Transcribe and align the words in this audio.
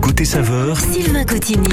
Côté 0.00 0.24
saveur, 0.24 0.78
Sylvain 0.78 1.24
Cotigny. 1.24 1.68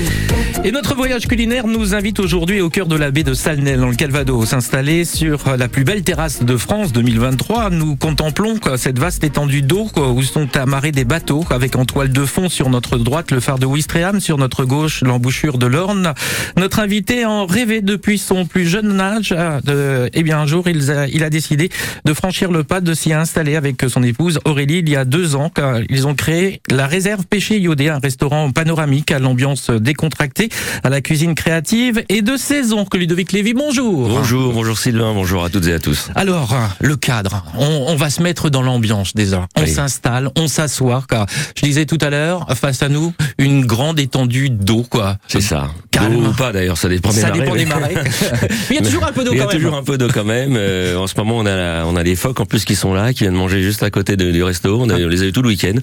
Et 0.64 0.72
notre 0.72 0.96
voyage 0.96 1.28
culinaire 1.28 1.68
nous 1.68 1.96
invite 1.96 2.20
aujourd'hui 2.20 2.62
au 2.62 2.70
cœur 2.70 2.88
de 2.88 2.96
la 2.96 3.12
baie 3.12 3.24
de 3.24 3.34
Salnel, 3.34 3.80
dans 3.80 3.90
le 3.90 3.96
Calvados. 3.96 4.50
S'installer 4.50 5.06
sur 5.06 5.58
la 5.58 5.68
plus 5.68 5.84
belle 5.84 6.04
terrasse 6.04 6.44
de 6.44 6.58
France 6.58 6.92
2023, 6.92 7.70
nous 7.70 7.96
contemplons 7.96 8.58
quoi, 8.58 8.78
cette 8.78 9.00
vaste 9.00 9.24
étendue 9.24 9.62
d'eau 9.62 9.86
quoi, 9.94 10.12
où 10.12 10.22
sont 10.24 10.56
amarrés 10.58 10.92
des 10.92 11.06
bateaux, 11.06 11.46
avec 11.50 11.76
en 11.76 11.86
toile 11.86 12.12
de 12.12 12.26
fond 12.26 12.50
sur 12.50 12.70
notre 12.70 12.98
droite 12.98 13.32
le 13.32 13.40
phare 13.40 13.60
de 13.60 13.66
Ouistreham, 13.66 14.20
sur 14.20 14.38
notre 14.38 14.66
gauche 14.66 15.02
l'embouchure 15.02 15.58
de 15.58 15.66
l'Orne. 15.66 16.14
Notre 16.58 16.80
invité 16.80 17.26
en 17.26 17.46
rêvait 17.46 17.82
depuis 17.82 18.18
son 18.18 18.46
plus 18.46 18.68
jeune 18.68 19.00
âge. 19.00 19.34
Euh, 19.38 20.10
eh 20.14 20.24
bien, 20.24 20.40
un 20.40 20.46
jour, 20.46 20.68
il 20.68 20.92
a, 20.92 21.08
il 21.08 21.24
a 21.24 21.30
décidé 21.30 21.70
de 22.06 22.14
franchir 22.14 22.52
le 22.52 22.64
pas, 22.64 22.82
de 22.82 22.94
s'y 22.94 23.14
installer 23.14 23.56
avec 23.56 23.84
son 23.88 24.04
épouse 24.04 24.40
Aurélie 24.46 24.80
il 24.80 24.90
y 24.90 24.96
a 24.96 25.06
deux 25.06 25.36
ans. 25.36 25.52
Ils 25.90 26.08
ont 26.08 26.16
créé 26.16 26.62
la 26.70 26.88
réserve 26.88 27.26
Pêché 27.26 27.60
Iodé, 27.60 27.90
un 27.90 28.00
restaurant 28.16 28.52
panoramique 28.52 29.10
à 29.14 29.20
l'ambiance 29.20 29.70
décontractée, 29.70 30.50
à 30.84 30.90
la 30.90 31.00
cuisine 31.00 31.34
créative 31.34 32.04
et 32.10 32.22
de 32.22 32.36
saison. 32.36 32.84
Que 32.84 32.98
Ludovic 32.98 33.32
Lévy, 33.32 33.54
bonjour. 33.54 34.10
Bonjour, 34.10 34.52
bonjour 34.52 34.78
Sylvain, 34.78 35.14
bonjour 35.14 35.46
à 35.46 35.50
toutes 35.50 35.66
et 35.68 35.74
à 35.74 35.80
tous. 35.80 36.10
Alors, 36.16 36.54
le 36.82 36.98
cadre, 36.98 37.46
on, 37.58 37.86
on 37.88 37.96
va 37.96 38.10
se 38.10 38.22
mettre 38.22 38.50
dans 38.50 38.62
l'ambiance 38.64 39.14
déjà. 39.16 39.48
On 39.56 39.62
Oui. 39.64 39.70
s'installe, 39.72 40.30
on 40.38 40.50
s'assoit. 40.50 41.06
car 41.10 41.26
Je 41.56 41.62
disais 41.62 41.86
tout 41.86 41.98
à 42.02 42.10
l'heure, 42.10 42.46
face 42.60 42.84
à 42.84 42.90
nous, 42.90 43.14
une 43.38 43.66
grande 43.66 43.98
étendue 43.98 44.50
d'eau, 44.50 44.84
quoi. 44.90 45.16
C'est 45.30 45.40
ça. 45.40 45.70
Calme. 45.92 46.14
D'eau 46.22 46.28
ou 46.32 46.34
pas 46.34 46.52
d'ailleurs, 46.52 46.78
ça 46.78 46.90
dépend 46.90 47.12
des 47.14 47.22
Ça 47.22 47.28
marées. 47.30 47.40
dépend 47.40 47.56
des 47.56 47.66
marées. 47.66 47.94
Mais 48.42 48.50
il 48.72 48.76
y 48.76 48.80
a 48.80 48.82
toujours 48.82 49.06
un 49.06 49.14
peu 49.14 49.24
d'eau 49.24 49.32
Il 49.32 49.38
y 49.38 49.40
a 49.40 49.44
quand 49.46 49.52
même. 49.54 49.62
toujours 49.62 49.78
un 49.78 49.84
peu 49.84 49.98
d'eau 49.98 50.10
quand 50.14 50.26
même. 50.26 50.56
Euh, 50.58 50.98
en 50.98 51.08
ce 51.08 51.14
moment, 51.16 51.38
on 51.38 51.46
a 51.46 51.56
la- 51.56 51.84
on 51.88 51.96
a 51.96 52.04
des 52.04 52.18
phoques 52.18 52.42
en 52.42 52.46
plus 52.46 52.66
qui 52.66 52.76
sont 52.76 52.94
là, 52.94 53.14
qui 53.14 53.20
viennent 53.24 53.36
manger 53.36 53.62
juste 53.64 53.84
à 53.84 53.90
côté 53.90 54.18
de- 54.18 54.32
du 54.32 54.44
resto. 54.44 54.82
On, 54.82 54.90
a, 54.90 54.96
on 54.96 55.08
les 55.08 55.22
a 55.22 55.26
eu 55.28 55.32
tout 55.32 55.42
le 55.42 55.48
week-end. 55.48 55.76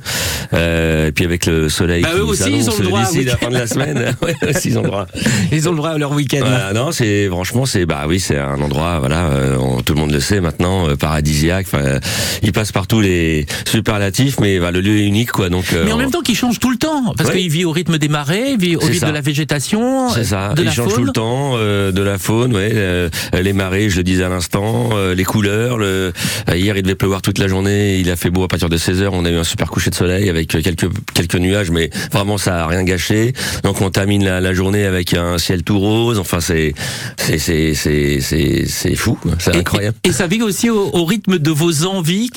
Euh, 0.53 1.07
et 1.09 1.13
puis 1.13 1.25
avec 1.25 1.47
le 1.47 1.69
soleil 1.71 2.03
Bah, 2.03 2.11
eux 2.19 2.25
aussi, 2.25 2.51
ils 2.51 2.71
ont 2.71 2.75
le 2.79 2.85
droit 2.85 3.05
d'ici 3.05 3.25
la 3.25 3.37
fin 3.37 3.49
de 3.49 3.55
la 3.55 3.67
semaine. 3.67 4.15
ouais, 4.23 4.35
aussi, 4.49 4.69
ils 4.69 4.79
ont 4.79 4.83
le 4.83 4.89
droit. 4.89 5.07
Ils 5.53 5.69
ont 5.69 5.73
le 5.73 5.77
droit 5.79 5.91
à 5.91 5.99
leur 5.99 6.13
week-end. 6.13 6.39
Voilà, 6.41 6.73
non, 6.73 6.93
c'est 6.93 7.29
franchement, 7.29 7.67
c'est 7.67 7.87
bah 7.87 8.05
oui, 8.09 8.21
c'est 8.21 8.39
un 8.39 8.61
endroit, 8.61 8.99
voilà, 8.99 9.27
euh, 9.31 9.57
tout 9.85 9.95
le 9.95 10.01
monde 10.01 10.13
le 10.13 10.21
sait 10.21 10.41
maintenant, 10.41 10.89
euh, 10.89 10.97
paradisiaque. 10.97 11.67
Euh, 11.75 11.99
il 12.43 12.53
passe 12.53 12.73
par 12.73 12.87
tous 12.87 13.01
les 13.01 13.47
superlatifs, 13.67 14.41
mais 14.41 14.59
bah, 14.59 14.71
le 14.71 14.81
lieu 14.81 14.99
est 14.99 15.05
unique, 15.07 15.31
quoi. 15.33 15.49
Donc, 15.51 15.67
euh, 15.73 15.85
Mais 15.85 15.93
en 15.93 15.97
même 15.99 16.11
temps, 16.11 16.23
qui 16.23 16.35
change 16.35 16.59
tout 16.59 16.71
le 16.71 16.77
temps, 16.77 17.15
parce 17.17 17.31
Ouais. 17.31 17.37
qu'il 17.39 17.51
vit 17.51 17.65
au 17.65 17.71
rythme 17.73 17.99
des 17.99 18.09
marées, 18.09 18.51
il 18.53 18.59
vit 18.61 18.77
au 18.77 18.81
rythme 18.81 18.95
ça. 19.01 19.07
de 19.09 19.13
la 19.13 19.21
végétation, 19.21 20.09
C'est 20.11 20.25
ça, 20.25 20.55
de 20.55 20.63
il 20.63 20.67
la 20.67 20.73
change 20.73 20.89
tout 20.89 20.95
faune. 20.97 21.07
le 21.07 21.13
temps, 21.13 21.53
euh, 21.57 21.93
de 21.93 22.03
la 22.03 22.19
faune, 22.19 22.55
ouais, 22.55 22.71
euh, 22.73 23.09
les 23.41 23.53
marées, 23.53 23.91
je 23.91 23.97
le 23.99 24.03
disais 24.03 24.25
à 24.25 24.29
l'instant, 24.29 24.91
euh, 24.95 25.15
les 25.15 25.25
couleurs. 25.25 25.79
Le... 25.79 26.13
hier, 26.53 26.77
il 26.77 26.83
devait 26.83 26.95
pleuvoir 26.95 27.23
toute 27.23 27.39
la 27.39 27.49
journée, 27.49 27.99
il 27.99 28.11
a 28.11 28.17
fait 28.17 28.31
beau 28.31 28.45
à 28.45 28.49
partir 28.49 28.69
de 28.69 28.77
16 28.77 29.03
heures. 29.03 29.13
On 29.15 29.25
a 29.25 29.31
eu 29.31 29.37
un 29.37 29.45
super 29.45 29.71
coucher 29.71 29.91
de 29.91 29.95
soleil 29.95 30.29
avec 30.29 30.49
quelques 30.49 30.89
quelques 31.15 31.37
nuages, 31.37 31.71
mais 31.71 31.91
vraiment 32.13 32.39
ça 32.39 32.65
a 32.65 32.67
rien 32.67 32.85
gâché. 32.85 33.33
Donc 33.65 33.81
on 33.81 33.91
termine 33.91 34.25
la, 34.25 34.41
la 34.41 34.53
journée 34.55 34.85
avec 34.85 35.15
un 35.15 35.39
ciel 35.39 35.63
tout 35.63 35.79
rose. 35.79 36.19
Enfin, 36.19 36.41
c'est 36.41 36.75
c'est 37.17 37.39
c'est 37.39 37.75
c'est 37.75 38.21
c'est 38.67 38.95
fou, 38.97 39.19
c'est 39.39 39.57
incroyable. 39.57 39.97
Et, 40.05 40.09
et 40.09 40.13
ça 40.13 40.27
vit 40.27 40.43
aussi 40.43 40.71
au, 40.71 40.91
au 40.95 41.05
rythme 41.05 41.39
de 41.39 41.51
vos 41.51 41.85
envies 41.87 42.31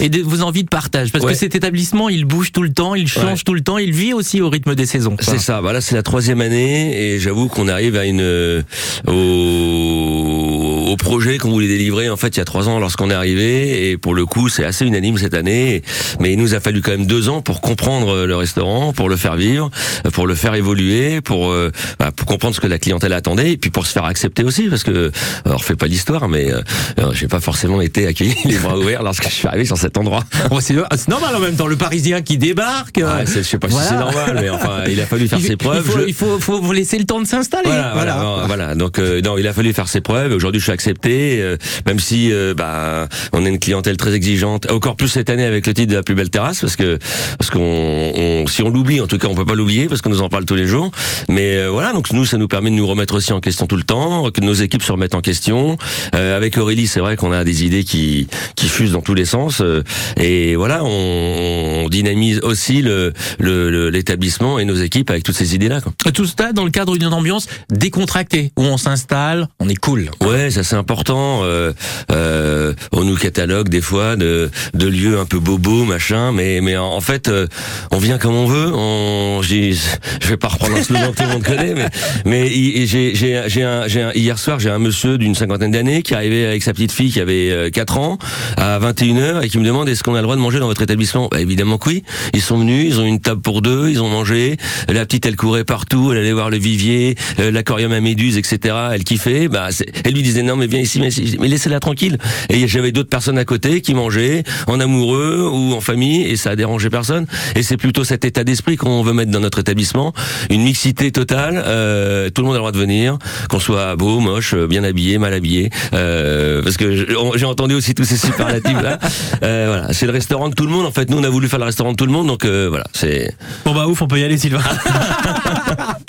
et 0.00 0.08
de 0.08 0.22
vos 0.22 0.42
envies 0.42 0.64
de 0.64 0.68
partage. 0.68 1.12
Parce 1.12 1.24
Ouais. 1.24 1.32
que 1.32 1.38
cet 1.38 1.54
établissement, 1.54 2.08
il 2.08 2.24
bouge 2.24 2.52
tout 2.52 2.62
le 2.62 2.72
temps, 2.72 2.94
il 2.94 3.08
change 3.08 3.24
Ouais. 3.38 3.44
tout 3.44 3.54
le 3.54 3.60
temps, 3.60 3.78
il 3.78 3.92
vit 3.92 4.12
aussi 4.12 4.40
au 4.40 4.48
rythme 4.48 4.74
des 4.74 4.86
saisons. 4.86 5.16
C'est 5.20 5.38
ça. 5.38 5.60
Voilà, 5.60 5.80
c'est 5.80 5.94
la 5.94 6.02
troisième 6.02 6.40
année 6.40 6.96
et 7.14 7.18
j'avoue 7.18 7.48
qu'on 7.48 7.68
arrive 7.68 7.96
à 7.96 8.04
une 8.04 8.20
euh, 8.20 8.62
au, 9.06 10.57
au 10.88 10.96
projet 10.96 11.38
qu'on 11.38 11.50
voulait 11.50 11.68
délivrer 11.68 12.08
en 12.10 12.16
fait 12.16 12.28
il 12.36 12.38
y 12.38 12.40
a 12.40 12.44
trois 12.44 12.68
ans 12.68 12.78
lorsqu'on 12.78 13.10
est 13.10 13.14
arrivé 13.14 13.90
et 13.90 13.98
pour 13.98 14.14
le 14.14 14.26
coup 14.26 14.48
c'est 14.48 14.64
assez 14.64 14.84
unanime 14.84 15.18
cette 15.18 15.34
année. 15.34 15.82
Mais 16.20 16.32
il 16.32 16.38
nous 16.38 16.54
a 16.54 16.60
fallu 16.60 16.80
quand 16.82 16.90
même 16.92 17.06
deux 17.06 17.28
ans 17.28 17.42
pour 17.42 17.60
comprendre 17.60 18.24
le 18.26 18.36
restaurant, 18.36 18.92
pour 18.92 19.08
le 19.08 19.16
faire 19.16 19.36
vivre, 19.36 19.70
pour 20.12 20.26
le 20.26 20.34
faire 20.34 20.54
évoluer, 20.54 21.20
pour 21.20 21.50
euh, 21.50 21.70
bah, 21.98 22.10
pour 22.14 22.26
comprendre 22.26 22.54
ce 22.54 22.60
que 22.60 22.66
la 22.66 22.78
clientèle 22.78 23.12
attendait 23.12 23.52
et 23.52 23.56
puis 23.56 23.70
pour 23.70 23.86
se 23.86 23.92
faire 23.92 24.04
accepter 24.04 24.42
aussi 24.44 24.64
parce 24.68 24.82
que 24.84 25.10
alors 25.44 25.64
fait 25.64 25.76
pas 25.76 25.86
l'histoire 25.86 26.28
mais 26.28 26.52
euh, 26.52 26.60
euh, 26.98 27.12
j'ai 27.12 27.28
pas 27.28 27.40
forcément 27.40 27.80
été 27.80 28.06
accueilli 28.06 28.34
les 28.44 28.58
bras 28.58 28.76
ouverts 28.78 29.02
lorsque 29.02 29.24
je 29.28 29.34
suis 29.34 29.48
arrivé 29.48 29.64
sur 29.64 29.76
cet 29.78 29.96
endroit. 29.98 30.24
Bon, 30.50 30.60
c'est 30.60 30.74
normal 31.08 31.34
en 31.36 31.40
même 31.40 31.56
temps, 31.56 31.66
le 31.66 31.76
Parisien 31.76 32.22
qui 32.22 32.38
débarque. 32.38 32.98
euh, 32.98 33.18
Ouais, 33.18 33.24
je 33.26 33.42
sais 33.42 33.58
pas 33.58 33.66
voilà. 33.68 33.86
si 33.86 33.92
c'est 33.92 33.98
normal 33.98 34.38
mais 34.40 34.48
enfin 34.50 34.84
il 34.88 35.00
a 35.00 35.06
fallu 35.06 35.28
faire 35.28 35.38
il, 35.38 35.44
ses 35.44 35.52
il 35.52 35.56
preuves. 35.58 35.84
faut, 35.84 35.98
Je- 36.00 36.06
il 36.06 36.14
faut, 36.14 36.38
faut 36.40 36.60
vous 36.60 36.72
laisser 36.72 36.98
le 36.98 37.04
temps 37.04 37.20
de 37.20 37.26
s'installer. 37.26 37.68
Voilà, 37.68 37.92
voilà, 37.94 38.14
voilà. 38.16 38.46
voilà. 38.46 38.74
Donc, 38.74 38.98
euh, 38.98 39.20
non, 39.20 39.36
il 39.38 39.46
a 39.46 39.52
fallu 39.52 39.72
faire 39.72 39.88
ses 39.88 40.00
preuves. 40.00 40.32
Aujourd'hui, 40.32 40.60
je 40.60 40.64
suis 40.64 40.72
accepté, 40.78 41.40
euh, 41.42 41.56
même 41.86 41.98
si, 41.98 42.32
euh, 42.32 42.54
bah, 42.54 43.08
on 43.32 43.44
a 43.44 43.48
une 43.48 43.58
clientèle 43.58 43.96
très 43.96 44.12
exigeante. 44.14 44.70
Encore 44.70 44.94
plus 44.94 45.08
cette 45.08 45.28
année 45.28 45.44
avec 45.44 45.66
le 45.66 45.74
titre 45.74 45.90
de 45.90 45.96
la 45.96 46.04
plus 46.04 46.14
belle 46.14 46.30
terrasse, 46.30 46.60
parce 46.60 46.76
que, 46.76 46.98
parce 47.36 47.50
qu'on, 47.50 47.58
on- 47.60 48.46
si 48.46 48.62
on 48.62 48.68
l'oublie, 48.70 49.00
en 49.00 49.08
tout 49.08 49.18
cas, 49.18 49.26
on 49.26 49.34
peut 49.34 49.44
pas 49.44 49.56
l'oublier, 49.56 49.88
parce 49.88 50.02
qu'on 50.02 50.10
nous 50.10 50.22
en 50.22 50.28
parle 50.28 50.44
tous 50.44 50.54
les 50.54 50.66
jours. 50.68 50.92
Mais 51.28 51.56
euh, 51.56 51.68
voilà, 51.70 51.92
donc 51.92 52.12
nous, 52.12 52.24
ça 52.24 52.36
nous 52.38 52.46
permet 52.46 52.70
de 52.70 52.76
nous 52.76 52.86
remettre 52.86 53.14
aussi 53.14 53.32
en 53.32 53.40
question 53.40 53.66
tout 53.66 53.76
le 53.76 53.82
temps, 53.82 54.30
que 54.30 54.40
nos 54.40 54.54
équipes 54.54 54.82
se 54.84 54.92
remettent 54.92 55.16
en 55.16 55.20
question. 55.20 55.76
Euh, 56.14 56.36
avec 56.36 56.56
Aurélie, 56.58 56.86
c'est 56.86 57.00
vrai 57.00 57.16
qu'on 57.16 57.32
a 57.32 57.42
des 57.42 57.64
idées 57.64 57.82
qui, 57.82 58.28
qui 58.54 58.68
fusent 58.68 58.92
dans 58.92 59.02
tous 59.02 59.14
les 59.14 59.24
sens. 59.24 59.60
euh, 59.60 59.82
et 60.16 60.54
voilà, 60.54 60.84
on, 60.84 61.84
on 61.84 61.88
dynamise 61.88 62.38
aussi 62.44 62.82
le, 62.82 63.12
le- 63.40 63.70
le- 63.70 63.90
l'établissement 63.90 64.58
et 64.60 64.64
nos 64.64 64.76
équipes 64.76 65.10
avec 65.10 65.24
toutes 65.24 65.36
ces 65.36 65.54
idées-là. 65.56 65.80
Quoi. 65.80 65.92
Tout 66.12 66.26
ça 66.26 66.52
dans 66.52 66.64
le 66.64 66.70
cadre 66.70 66.96
d'une 66.96 67.12
ambiance 67.12 67.48
décontractée, 67.70 68.52
où 68.56 68.62
on 68.62 68.76
s'installe, 68.76 69.48
on 69.58 69.68
est 69.68 69.74
cool. 69.76 70.10
Ouais, 70.22 70.50
ça 70.50 70.62
c'est 70.68 70.76
important. 70.76 71.40
Euh, 71.44 71.72
euh, 72.12 72.72
on 72.92 73.04
nous 73.04 73.16
catalogue 73.16 73.68
des 73.68 73.80
fois 73.80 74.16
de, 74.16 74.50
de 74.74 74.86
lieux 74.86 75.18
un 75.18 75.24
peu 75.24 75.38
bobos, 75.38 75.84
machin, 75.84 76.32
mais 76.32 76.60
mais 76.60 76.76
en, 76.76 77.00
fait, 77.00 77.28
euh, 77.28 77.46
on 77.90 77.98
vient 77.98 78.18
comme 78.18 78.34
on 78.34 78.46
veut. 78.46 78.70
On, 78.74 79.40
je 79.42 80.28
vais 80.28 80.36
pas 80.36 80.48
reprendre 80.48 80.76
un 80.76 80.82
slogan 80.82 81.10
que 81.12 81.16
tout 81.16 81.22
le 81.24 81.28
monde 81.32 81.42
connaît, 81.42 81.74
mais 81.74 81.88
mais 82.24 82.48
j'ai 82.86 83.14
j'ai 83.14 83.42
j'ai 83.46 83.62
un, 83.62 83.82
un- 83.82 84.12
hier 84.14 84.38
soir 84.38 84.60
j'ai 84.60 84.70
un 84.70 84.78
monsieur 84.78 85.18
d'une 85.18 85.34
cinquantaine 85.34 85.70
d'années 85.70 86.02
qui 86.02 86.14
arrivait 86.14 86.44
avec 86.46 86.62
sa 86.62 86.72
petite 86.72 86.92
fille 86.92 87.10
qui 87.10 87.20
avait 87.20 87.50
euh, 87.50 87.70
4 87.70 87.98
ans 87.98 88.18
à 88.56 88.78
21h 88.78 89.42
et 89.44 89.48
qui 89.48 89.58
me 89.58 89.64
demande 89.64 89.88
est-ce 89.88 90.02
qu'on 90.02 90.14
a 90.14 90.18
le 90.18 90.22
droit 90.24 90.36
de 90.36 90.40
manger 90.40 90.58
dans 90.58 90.66
votre 90.66 90.82
établissement? 90.82 91.28
Bah, 91.30 91.40
Évidemment 91.40 91.78
que 91.78 91.88
oui. 91.88 92.02
Ils 92.34 92.42
sont 92.42 92.58
venus, 92.58 92.86
ils 92.88 93.00
ont 93.00 93.04
une 93.06 93.20
table 93.20 93.40
pour 93.40 93.62
deux, 93.62 93.88
ils 93.88 94.02
ont 94.02 94.08
mangé. 94.08 94.56
La 94.88 95.04
petite 95.06 95.24
elle 95.26 95.36
courait 95.36 95.64
partout, 95.64 96.12
elle 96.12 96.18
allait 96.18 96.32
voir 96.32 96.50
le 96.50 96.58
vivier, 96.58 97.16
euh, 97.40 97.50
l'aquarium 97.50 97.92
à 97.92 98.00
méduses, 98.00 98.36
etc. 98.36 98.74
Elle 98.92 99.04
kiffait. 99.04 99.48
Bah, 99.48 99.68
elle 100.04 100.12
lui 100.12 100.22
disait 100.22 100.42
non 100.42 100.56
mais 100.58 100.66
viens 100.66 100.80
ici, 100.80 101.00
mais, 101.00 101.08
mais 101.40 101.48
laissez-la 101.48 101.80
tranquille. 101.80 102.18
Et 102.50 102.68
j'avais 102.68 102.92
d'autres 102.92 103.08
personnes 103.08 103.38
à 103.38 103.44
côté 103.44 103.80
qui 103.80 103.94
mangeaient 103.94 104.42
en 104.66 104.80
amoureux 104.80 105.48
ou 105.50 105.74
en 105.74 105.80
famille 105.80 106.22
et 106.22 106.36
ça 106.36 106.50
a 106.50 106.56
dérangé 106.56 106.90
personne. 106.90 107.26
Et 107.56 107.62
c'est 107.62 107.76
plutôt 107.76 108.04
cet 108.04 108.24
état 108.24 108.44
d'esprit 108.44 108.76
qu'on 108.76 109.02
veut 109.02 109.12
mettre 109.12 109.30
dans 109.30 109.40
notre 109.40 109.58
établissement, 109.60 110.12
une 110.50 110.62
mixité 110.62 111.10
totale. 111.12 111.62
euh, 111.66 112.30
tout 112.30 112.42
le 112.42 112.46
monde 112.46 112.54
a 112.56 112.58
le 112.58 112.62
droit 112.62 112.72
de 112.72 112.78
venir, 112.78 113.18
qu'on 113.48 113.60
soit 113.60 113.96
beau, 113.96 114.20
moche, 114.20 114.54
bien 114.54 114.84
habillé, 114.84 115.18
mal 115.18 115.32
habillé. 115.32 115.70
Euh, 115.94 116.62
parce 116.62 116.76
que 116.76 116.94
j'ai 117.36 117.44
entendu 117.46 117.74
aussi 117.74 117.94
tous 117.94 118.04
ces 118.04 118.16
superlatifs 118.16 118.82
là. 118.82 118.98
Euh, 119.42 119.66
voilà, 119.68 119.92
c'est 119.92 120.06
le 120.06 120.12
restaurant 120.12 120.48
de 120.48 120.54
tout 120.54 120.64
le 120.64 120.70
monde. 120.72 120.84
En 120.86 120.90
fait, 120.90 121.10
nous 121.10 121.18
on 121.18 121.22
a 121.24 121.28
voulu 121.28 121.48
faire 121.48 121.58
le 121.58 121.64
restaurant 121.66 121.92
de 121.92 121.96
tout 121.96 122.06
le 122.06 122.12
monde, 122.12 122.26
donc 122.26 122.44
euh, 122.44 122.66
voilà, 122.68 122.84
c'est. 122.92 123.32
Bon 123.64 123.72
bah 123.74 123.86
ouf, 123.86 124.02
on 124.02 124.08
peut 124.08 124.18
y 124.18 124.24
aller 124.24 124.36
Sylvain. 124.36 124.60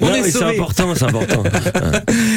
on 0.00 0.06
Non, 0.06 0.14
est 0.14 0.22
mais 0.22 0.30
c'est 0.30 0.42
important, 0.42 0.94
c'est 0.94 1.04
important. 1.04 1.42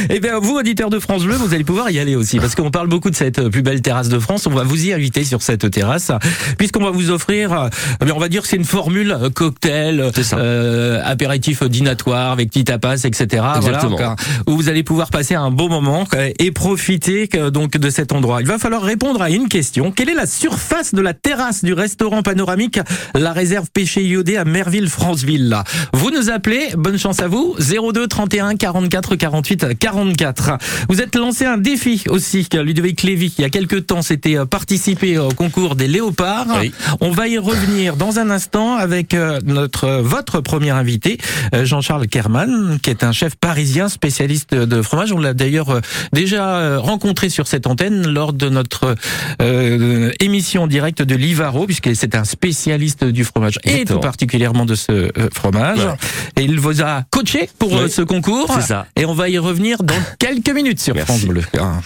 Eh 0.10 0.20
bien, 0.20 0.40
vous, 0.40 0.56
auditeurs 0.58 0.90
de 0.94 1.00
France 1.00 1.24
Bleu, 1.24 1.36
vous 1.36 1.56
allez 1.56 1.64
pouvoir 1.64 1.90
y 1.90 1.98
aller 1.98 2.16
aussi, 2.16 2.38
parce 2.38 2.54
qu'on 2.54 2.70
parle 2.70 2.88
beaucoup 2.88 3.10
de 3.10 3.16
cette 3.16 3.40
euh, 3.40 3.50
plus 3.50 3.64
belle 3.64 3.82
terrasse 3.82 4.10
de 4.10 4.20
France. 4.20 4.46
On 4.46 4.52
va 4.52 4.64
vous 4.64 4.86
y 4.86 4.94
inviter 4.94 5.24
sur 5.24 5.42
cette 5.42 5.72
terrasse, 5.72 6.12
puisqu'on 6.60 6.84
va 6.84 6.92
vous 6.92 7.10
offrir, 7.10 7.52
euh, 7.52 7.70
eh 8.00 8.06
bien, 8.06 8.14
on 8.16 8.20
va 8.20 8.30
dire 8.30 8.44
que 8.44 8.48
c'est 8.48 8.58
une 8.58 8.64
formule 8.64 9.12
euh, 9.12 9.30
cocktail, 9.32 10.12
euh, 10.34 11.02
apéritif 11.04 11.64
dînatoire 11.64 12.32
avec 12.32 12.50
petit 12.50 12.64
tapas, 12.64 13.06
etc. 13.06 13.26
Voilà, 13.32 13.58
Exactement. 13.58 14.16
où 14.46 14.56
vous 14.56 14.70
allez 14.70 14.84
pouvoir 14.84 15.10
passer 15.10 15.34
un 15.34 15.50
bon 15.50 15.68
moment 15.68 16.06
et 16.38 16.52
profiter 16.52 17.28
donc 17.52 17.78
de 17.78 17.90
cet 17.90 18.12
endroit. 18.12 18.42
Il 18.42 18.48
va 18.48 18.60
falloir 18.60 18.84
répondre 18.84 19.22
à 19.22 19.32
une 19.32 19.48
question. 19.48 19.92
Quelle 19.92 20.10
est 20.10 20.16
la 20.16 20.28
surface 20.28 20.94
de 20.94 21.02
la 21.02 21.14
terrasse 21.14 21.64
du 21.64 21.74
restaurant 21.74 22.22
panoramique 22.22 22.80
La 23.16 23.34
Réserve 23.34 23.68
Pêché 23.74 24.04
Iodé 24.04 24.38
à 24.38 24.46
Merville-Franceville? 24.46 25.58
Vous 25.94 26.12
nous 26.12 26.30
appelez, 26.30 26.70
bonne 26.78 27.00
chance 27.00 27.20
à 27.20 27.28
vous, 27.28 27.56
02 27.58 28.08
31 28.08 28.56
44 28.56 29.16
48 29.16 29.80
44. 29.80 30.58
Vous 30.90 31.02
êtes 31.02 31.16
lancé 31.16 31.46
un 31.46 31.58
défi 31.58 32.04
aussi, 32.10 32.48
Ludovic 32.54 33.04
Lévy. 33.04 33.34
Il 33.38 33.42
y 33.42 33.46
a 33.46 33.50
quelques 33.50 33.86
temps, 33.88 34.02
c'était 34.02 34.38
euh, 34.38 34.46
participer 34.46 35.18
au 35.18 35.30
concours 35.30 35.76
des 35.76 35.88
léopards. 35.88 36.48
Oui. 36.62 36.72
On 37.02 37.12
va 37.12 37.28
y 37.28 37.38
revenir 37.38 37.96
dans 37.96 38.20
un 38.20 38.30
instant 38.30 38.76
avec 38.76 39.14
euh, 39.14 39.40
notre 39.46 39.86
euh, 39.86 40.02
votre 40.02 40.42
premier 40.42 40.70
invité, 40.72 41.18
Jean-Charles 41.54 42.08
Kerman, 42.08 42.80
qui 42.82 42.90
est 42.90 43.04
un 43.04 43.12
chef 43.12 43.36
parisien 43.36 43.90
spécialiste 43.90 44.54
de 44.54 44.82
fromage. 44.82 45.12
On 45.12 45.20
l'a 45.20 45.34
d'ailleurs 45.34 45.82
déjà 46.12 46.78
rencontré 46.78 47.30
sur 47.30 47.48
cette 47.48 47.68
antenne 47.68 48.08
lors 48.08 48.34
de 48.34 48.50
notre 48.50 48.96
euh, 49.42 50.12
émission 50.20 50.68
directe 50.68 51.02
de 51.02 51.16
Livaro, 51.16 51.66
puisque 51.66 51.96
c'est 51.96 52.16
un 52.16 52.24
spécialiste 52.24 53.04
du 53.04 53.24
fromage 53.24 53.60
et 53.64 53.86
tout 53.86 54.00
particulièrement 54.00 54.66
de 54.66 54.76
ce 54.76 55.10
fromage. 55.34 55.80
Ouais. 55.80 55.96
Et 56.38 56.44
il 56.44 56.60
vous 56.60 56.82
a 56.82 57.04
coaché 57.10 57.50
pour 57.60 57.72
Oui, 57.74 57.90
ce 57.90 58.02
concours. 58.02 58.52
c'est 58.56 58.68
ça. 58.68 58.88
Et 58.96 59.06
on 59.06 59.14
va 59.14 59.30
y 59.30 59.38
revenir 59.38 59.84
dans 59.84 59.96
quelques 60.20 60.50
minutes 60.50 60.63
sur 60.78 60.96
Merci. 60.96 61.12
France 61.12 61.26
Bleu. 61.26 61.42
Ah. 61.60 61.82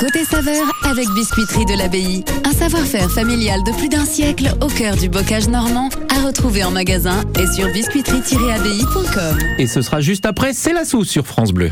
Côté 0.00 0.24
saveur 0.24 0.64
avec 0.84 1.06
Biscuiterie 1.14 1.64
de 1.66 1.76
l'Abbaye. 1.76 2.24
Un 2.44 2.52
savoir-faire 2.52 3.10
familial 3.10 3.62
de 3.64 3.72
plus 3.72 3.88
d'un 3.88 4.04
siècle 4.04 4.48
au 4.60 4.66
cœur 4.66 4.96
du 4.96 5.08
bocage 5.08 5.48
normand 5.48 5.88
à 6.14 6.26
retrouver 6.26 6.64
en 6.64 6.70
magasin 6.70 7.22
et 7.38 7.46
sur 7.54 7.68
biscuiterie-abbaye.com. 7.68 9.38
Et 9.58 9.66
ce 9.66 9.82
sera 9.82 10.00
juste 10.00 10.26
après, 10.26 10.52
c'est 10.52 10.72
la 10.72 10.84
sauce 10.84 11.08
sur 11.08 11.26
France 11.26 11.52
Bleu. 11.52 11.70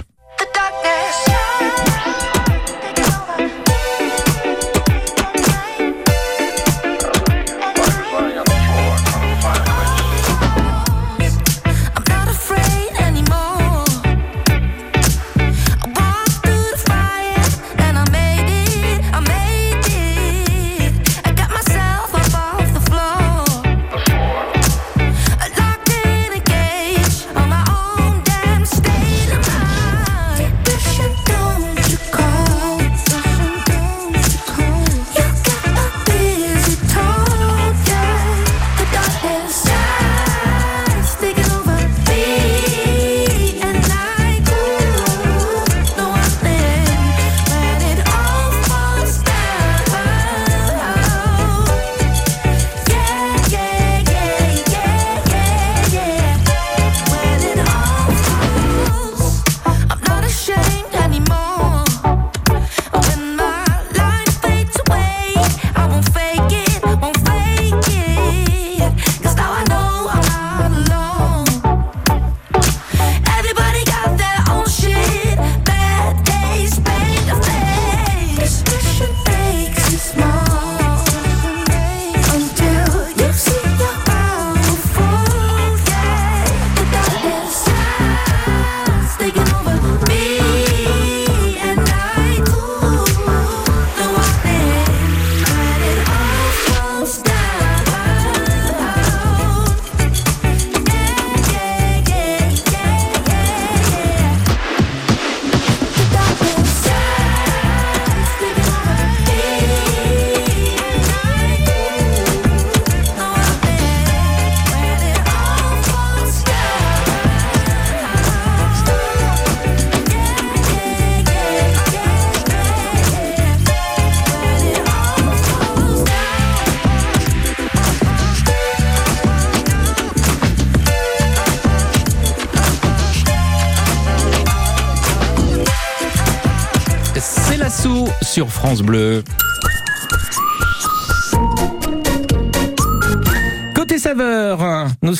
France 138.49 138.83
Bleu. 138.83 139.23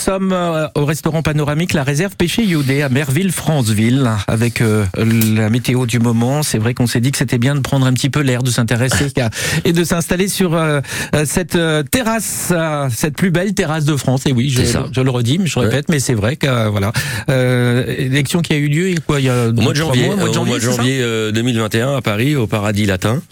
Sommes 0.05 0.33
euh, 0.35 0.67
au 0.75 0.85
restaurant 0.85 1.23
panoramique 1.23 1.73
La 1.73 1.83
Réserve 1.83 2.15
Pêché 2.15 2.45
Iodé 2.45 2.83
à 2.83 2.91
Merville, 2.91 3.33
Franceville, 3.33 4.11
avec 4.29 4.61
euh, 4.61 4.85
la 4.97 5.49
météo 5.49 5.87
du 5.87 5.99
moment. 5.99 6.43
C'est 6.43 6.59
vrai 6.59 6.75
qu'on 6.75 6.87
s'est 6.87 7.01
dit 7.01 7.11
que 7.11 7.17
c'était 7.17 7.39
bien 7.39 7.55
de 7.55 7.61
prendre 7.61 7.87
un 7.87 7.93
petit 7.95 8.11
peu 8.11 8.21
l'air, 8.21 8.43
de 8.43 8.51
s'intéresser 8.51 9.07
et 9.65 9.73
de 9.73 9.83
s'installer 9.83 10.29
sur 10.29 10.55
euh, 10.55 10.83
cette 11.25 11.57
euh, 11.57 11.83
terrasse, 11.83 12.53
cette 12.91 13.17
plus 13.17 13.31
belle 13.31 13.55
terrasse 13.55 13.87
de 13.87 13.97
France. 13.97 14.27
Et 14.27 14.33
oui, 14.33 14.51
je, 14.51 14.61
C'est 14.61 14.73
ça. 14.73 14.87
je 14.93 15.01
le 15.01 15.09
redis, 15.11 15.39
mais 15.39 15.47
je 15.47 15.59
répète, 15.59 15.89
mais 15.89 16.01
c'est 16.01 16.15
vrai 16.15 16.37
que 16.37 16.69
voilà, 16.69 16.93
euh, 17.31 17.85
élection 17.97 18.43
qui 18.43 18.53
a 18.53 18.57
eu 18.57 18.69
lieu, 18.69 18.89
il 18.91 18.95
y 18.95 18.99
a 18.99 19.01
quoi, 19.01 19.21
il 19.21 19.27
y 19.27 19.31
a 19.31 19.49
Au 19.49 19.53
mois 19.53 19.73
de 19.73 19.79
janvier, 19.79 20.09
mois, 20.09 20.29
au 20.29 20.45
mois 20.45 20.59
de 20.59 20.63
janvier 20.63 20.99
euh, 21.01 21.33
2021 21.33 21.97
à 21.97 22.03
Paris, 22.03 22.37
au 22.37 22.47
Paradis 22.47 22.85
Latin. 22.85 23.23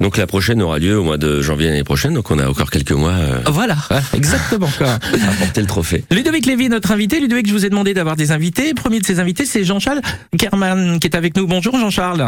Donc 0.00 0.16
la 0.16 0.28
prochaine 0.28 0.62
aura 0.62 0.78
lieu 0.78 0.96
au 0.96 1.02
mois 1.02 1.16
de 1.18 1.42
janvier 1.42 1.68
l'année 1.68 1.82
prochaine. 1.82 2.14
Donc 2.14 2.30
on 2.30 2.38
a 2.38 2.46
encore 2.46 2.70
quelques 2.70 2.92
mois 2.92 3.14
Voilà, 3.46 3.76
exactement. 4.14 4.70
quoi. 4.78 4.90
à 4.92 5.32
porter 5.40 5.60
le 5.60 5.66
trophée. 5.66 6.04
Ludovic 6.18 6.46
Lévy, 6.46 6.68
notre 6.68 6.90
invité. 6.90 7.20
Ludovic, 7.20 7.46
je 7.46 7.52
vous 7.52 7.64
ai 7.64 7.70
demandé 7.70 7.94
d'avoir 7.94 8.16
des 8.16 8.32
invités. 8.32 8.74
Premier 8.74 8.98
de 8.98 9.06
ces 9.06 9.20
invités, 9.20 9.44
c'est 9.44 9.62
Jean-Charles 9.62 10.00
Kerman 10.36 10.98
qui 10.98 11.06
est 11.06 11.14
avec 11.14 11.36
nous. 11.36 11.46
Bonjour 11.46 11.78
Jean-Charles. 11.78 12.26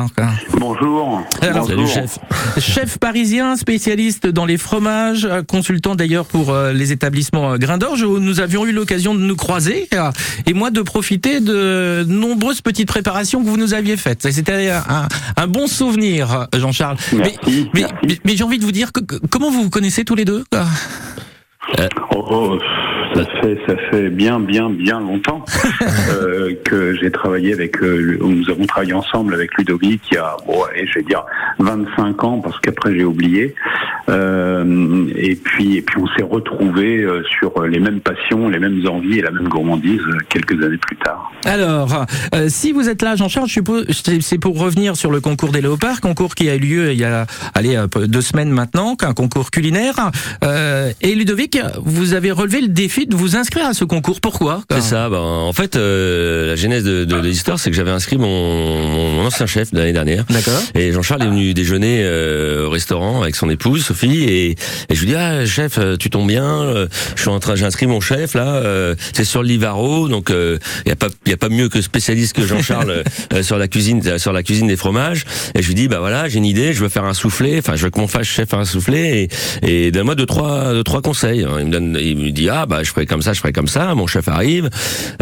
Bonjour. 0.56 1.20
Alors, 1.42 1.66
Salut 1.66 1.88
chef. 1.88 2.20
Chef 2.60 2.98
parisien, 2.98 3.56
spécialiste 3.56 4.28
dans 4.28 4.46
les 4.46 4.58
fromages, 4.58 5.28
consultant 5.48 5.96
d'ailleurs 5.96 6.24
pour 6.26 6.50
euh, 6.50 6.72
les 6.72 6.92
établissements 6.92 7.54
euh, 7.54 7.56
Grain 7.56 7.78
d'Orge, 7.78 8.02
où 8.04 8.20
nous 8.20 8.38
avions 8.38 8.64
eu 8.64 8.70
l'occasion 8.70 9.12
de 9.12 9.18
nous 9.22 9.34
croiser 9.34 9.88
euh, 9.94 10.12
et 10.46 10.52
moi 10.54 10.70
de 10.70 10.82
profiter 10.82 11.40
de 11.40 12.04
nombreuses 12.06 12.60
petites 12.60 12.86
préparations 12.86 13.42
que 13.42 13.48
vous 13.48 13.56
nous 13.56 13.74
aviez 13.74 13.96
faites. 13.96 14.30
C'était 14.30 14.70
un, 14.70 15.08
un 15.36 15.46
bon 15.48 15.66
souvenir, 15.66 16.46
Jean-Charles. 16.56 16.96
Merci, 17.12 17.34
mais 17.42 17.48
mais, 17.74 17.80
merci. 17.80 17.94
mais- 18.06 18.18
mais 18.24 18.36
j'ai 18.36 18.44
envie 18.44 18.58
de 18.60 18.64
vous 18.64 18.70
dire, 18.70 18.92
que, 18.92 19.00
comment 19.30 19.50
vous 19.50 19.64
vous 19.64 19.70
connaissez 19.70 20.04
tous 20.04 20.14
les 20.14 20.24
deux 20.24 20.44
Oh, 22.12 22.24
oh, 22.30 22.58
ça 23.14 23.24
fait 23.40 23.58
ça 23.66 23.76
fait 23.90 24.08
bien 24.10 24.40
bien 24.40 24.70
bien 24.70 25.00
longtemps 25.00 25.44
euh, 26.10 26.54
que 26.64 26.94
j'ai 27.00 27.10
travaillé 27.10 27.52
avec 27.52 27.82
euh, 27.82 28.18
nous 28.20 28.48
avons 28.50 28.66
travaillé 28.66 28.92
ensemble 28.92 29.34
avec 29.34 29.56
Ludovic 29.56 30.02
il 30.10 30.14
y 30.14 30.18
a 30.18 30.36
bon, 30.46 30.62
allez, 30.64 30.86
je 30.86 30.98
vais 30.98 31.04
dire 31.04 31.24
25 31.58 32.24
ans 32.24 32.38
parce 32.40 32.58
qu'après 32.60 32.94
j'ai 32.94 33.04
oublié 33.04 33.54
Euh, 34.08 35.06
et 35.14 35.36
puis 35.36 35.76
et 35.76 35.82
puis 35.82 36.00
on 36.00 36.06
s'est 36.16 36.24
retrouvés 36.28 36.98
euh, 36.98 37.22
sur 37.38 37.62
les 37.62 37.78
mêmes 37.78 38.00
passions, 38.00 38.48
les 38.48 38.58
mêmes 38.58 38.84
envies 38.88 39.18
et 39.18 39.22
la 39.22 39.30
même 39.30 39.48
gourmandise 39.48 40.00
quelques 40.28 40.60
années 40.64 40.78
plus 40.78 40.96
tard. 40.96 41.30
Alors, 41.44 42.06
si 42.48 42.72
vous 42.72 42.88
êtes 42.88 43.02
là, 43.02 43.16
Jean-Charles, 43.16 43.46
je 43.46 43.52
suppose, 43.52 43.86
c'est 44.20 44.38
pour 44.38 44.58
revenir 44.58 44.96
sur 44.96 45.10
le 45.10 45.20
concours 45.20 45.52
des 45.52 45.60
léopards, 45.60 46.00
concours 46.00 46.34
qui 46.34 46.48
a 46.50 46.56
eu 46.56 46.58
lieu 46.58 46.92
il 46.92 46.98
y 46.98 47.04
a, 47.04 47.26
allez, 47.54 47.76
un 47.76 47.86
deux 47.86 48.20
semaines 48.20 48.50
maintenant, 48.50 48.96
qu'un 48.96 49.14
concours 49.14 49.50
culinaire. 49.50 50.10
Et 51.00 51.14
Ludovic, 51.14 51.58
vous 51.84 52.14
avez 52.14 52.30
relevé 52.30 52.60
le 52.60 52.68
défi 52.68 52.99
de 53.06 53.16
vous 53.16 53.36
inscrire 53.36 53.66
à 53.66 53.74
ce 53.74 53.84
concours. 53.84 54.20
Pourquoi? 54.20 54.62
C'est 54.70 54.80
ça. 54.80 55.08
Ben, 55.08 55.18
en 55.18 55.52
fait, 55.52 55.76
euh, 55.76 56.48
la 56.48 56.56
genèse 56.56 56.84
de, 56.84 57.04
de, 57.04 57.20
de 57.20 57.26
l'histoire, 57.28 57.58
c'est 57.58 57.70
que 57.70 57.76
j'avais 57.76 57.90
inscrit 57.90 58.18
mon, 58.18 59.16
mon 59.16 59.26
ancien 59.26 59.46
chef 59.46 59.72
de 59.72 59.78
l'année 59.78 59.92
dernière. 59.92 60.24
D'accord. 60.28 60.60
Et 60.74 60.92
Jean-Charles 60.92 61.22
est 61.22 61.28
venu 61.28 61.54
déjeuner 61.54 62.00
euh, 62.02 62.66
au 62.66 62.70
restaurant 62.70 63.22
avec 63.22 63.36
son 63.36 63.48
épouse 63.50 63.84
Sophie 63.84 64.24
et, 64.24 64.50
et 64.50 64.94
je 64.94 65.00
lui 65.00 65.06
dis 65.08 65.14
ah 65.14 65.44
chef 65.46 65.78
euh, 65.78 65.96
tu 65.96 66.10
tombes 66.10 66.28
bien 66.28 66.44
euh, 66.62 66.86
je 67.16 67.22
suis 67.22 67.30
en 67.30 67.38
train 67.40 67.54
j'ai 67.54 67.64
inscrit 67.64 67.86
mon 67.86 68.00
chef 68.00 68.34
là 68.34 68.54
euh, 68.56 68.94
c'est 69.12 69.24
sur 69.24 69.42
le 69.42 69.48
Livaro 69.48 70.08
donc 70.08 70.30
il 70.30 70.88
y 70.88 70.92
a 70.92 70.96
pas 70.96 71.08
il 71.26 71.30
y 71.30 71.34
a 71.34 71.36
pas 71.36 71.48
mieux 71.48 71.68
que 71.68 71.80
spécialiste 71.82 72.34
que 72.34 72.46
Jean-Charles 72.46 73.04
euh, 73.32 73.42
sur 73.42 73.58
la 73.58 73.68
cuisine 73.68 74.18
sur 74.18 74.32
la 74.32 74.42
cuisine 74.42 74.66
des 74.66 74.76
fromages 74.76 75.24
et 75.54 75.62
je 75.62 75.68
lui 75.68 75.74
dis 75.74 75.88
bah 75.88 75.98
voilà 76.00 76.28
j'ai 76.28 76.38
une 76.38 76.44
idée 76.44 76.72
je 76.72 76.80
veux 76.80 76.88
faire 76.88 77.04
un 77.04 77.14
soufflé 77.14 77.58
enfin 77.58 77.76
je 77.76 77.84
veux 77.84 77.90
que 77.90 78.00
mon 78.00 78.08
fâche 78.08 78.28
chef 78.30 78.48
fasse 78.48 78.60
un 78.60 78.64
soufflé 78.64 79.28
et, 79.62 79.86
et 79.86 79.90
donne-moi 79.90 80.14
deux 80.14 80.26
trois 80.26 80.72
deux 80.72 80.84
trois 80.84 81.02
conseils 81.02 81.46
il 81.58 81.66
me 81.66 81.70
donne, 81.70 81.98
il 82.00 82.16
me 82.16 82.30
dit 82.30 82.48
ah 82.48 82.66
bah 82.66 82.82
je 82.82 82.89
ferai 82.92 83.06
comme 83.06 83.22
ça, 83.22 83.32
je 83.32 83.40
ferai 83.40 83.52
comme 83.52 83.68
ça. 83.68 83.94
Mon 83.94 84.06
chef 84.06 84.28
arrive, 84.28 84.68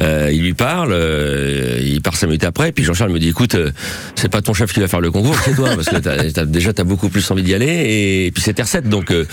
euh, 0.01 0.31
il 0.33 0.43
lui 0.43 0.55
parle, 0.55 0.91
euh, 0.93 1.79
il 1.83 2.01
part 2.03 2.17
cinq 2.17 2.27
minutes 2.29 2.45
après, 2.45 2.73
puis 2.73 2.85
Jean-Charles 2.85 3.11
me 3.13 3.19
dit 3.19 3.29
écoute, 3.29 3.55
euh, 3.55 3.71
c'est 4.15 4.29
pas 4.31 4.43
ton 4.43 4.55
chef 4.55 4.73
qui 4.73 4.81
va 4.81 4.89
faire 4.89 5.01
le 5.01 5.11
concours, 5.11 5.37
c'est 5.45 5.55
toi, 5.55 5.71
parce 5.75 5.89
que 5.89 5.97
t'as, 5.97 6.31
t'as- 6.33 6.45
déjà 6.47 6.73
t'as 6.73 6.85
beaucoup 6.85 7.09
plus 7.09 7.29
envie 7.31 7.43
d'y 7.43 7.55
aller, 7.55 7.67
et, 8.27 8.31
puis 8.33 8.43
c'est 8.43 8.59
R7, 8.59 8.89
donc 8.89 9.11
euh, 9.11 9.27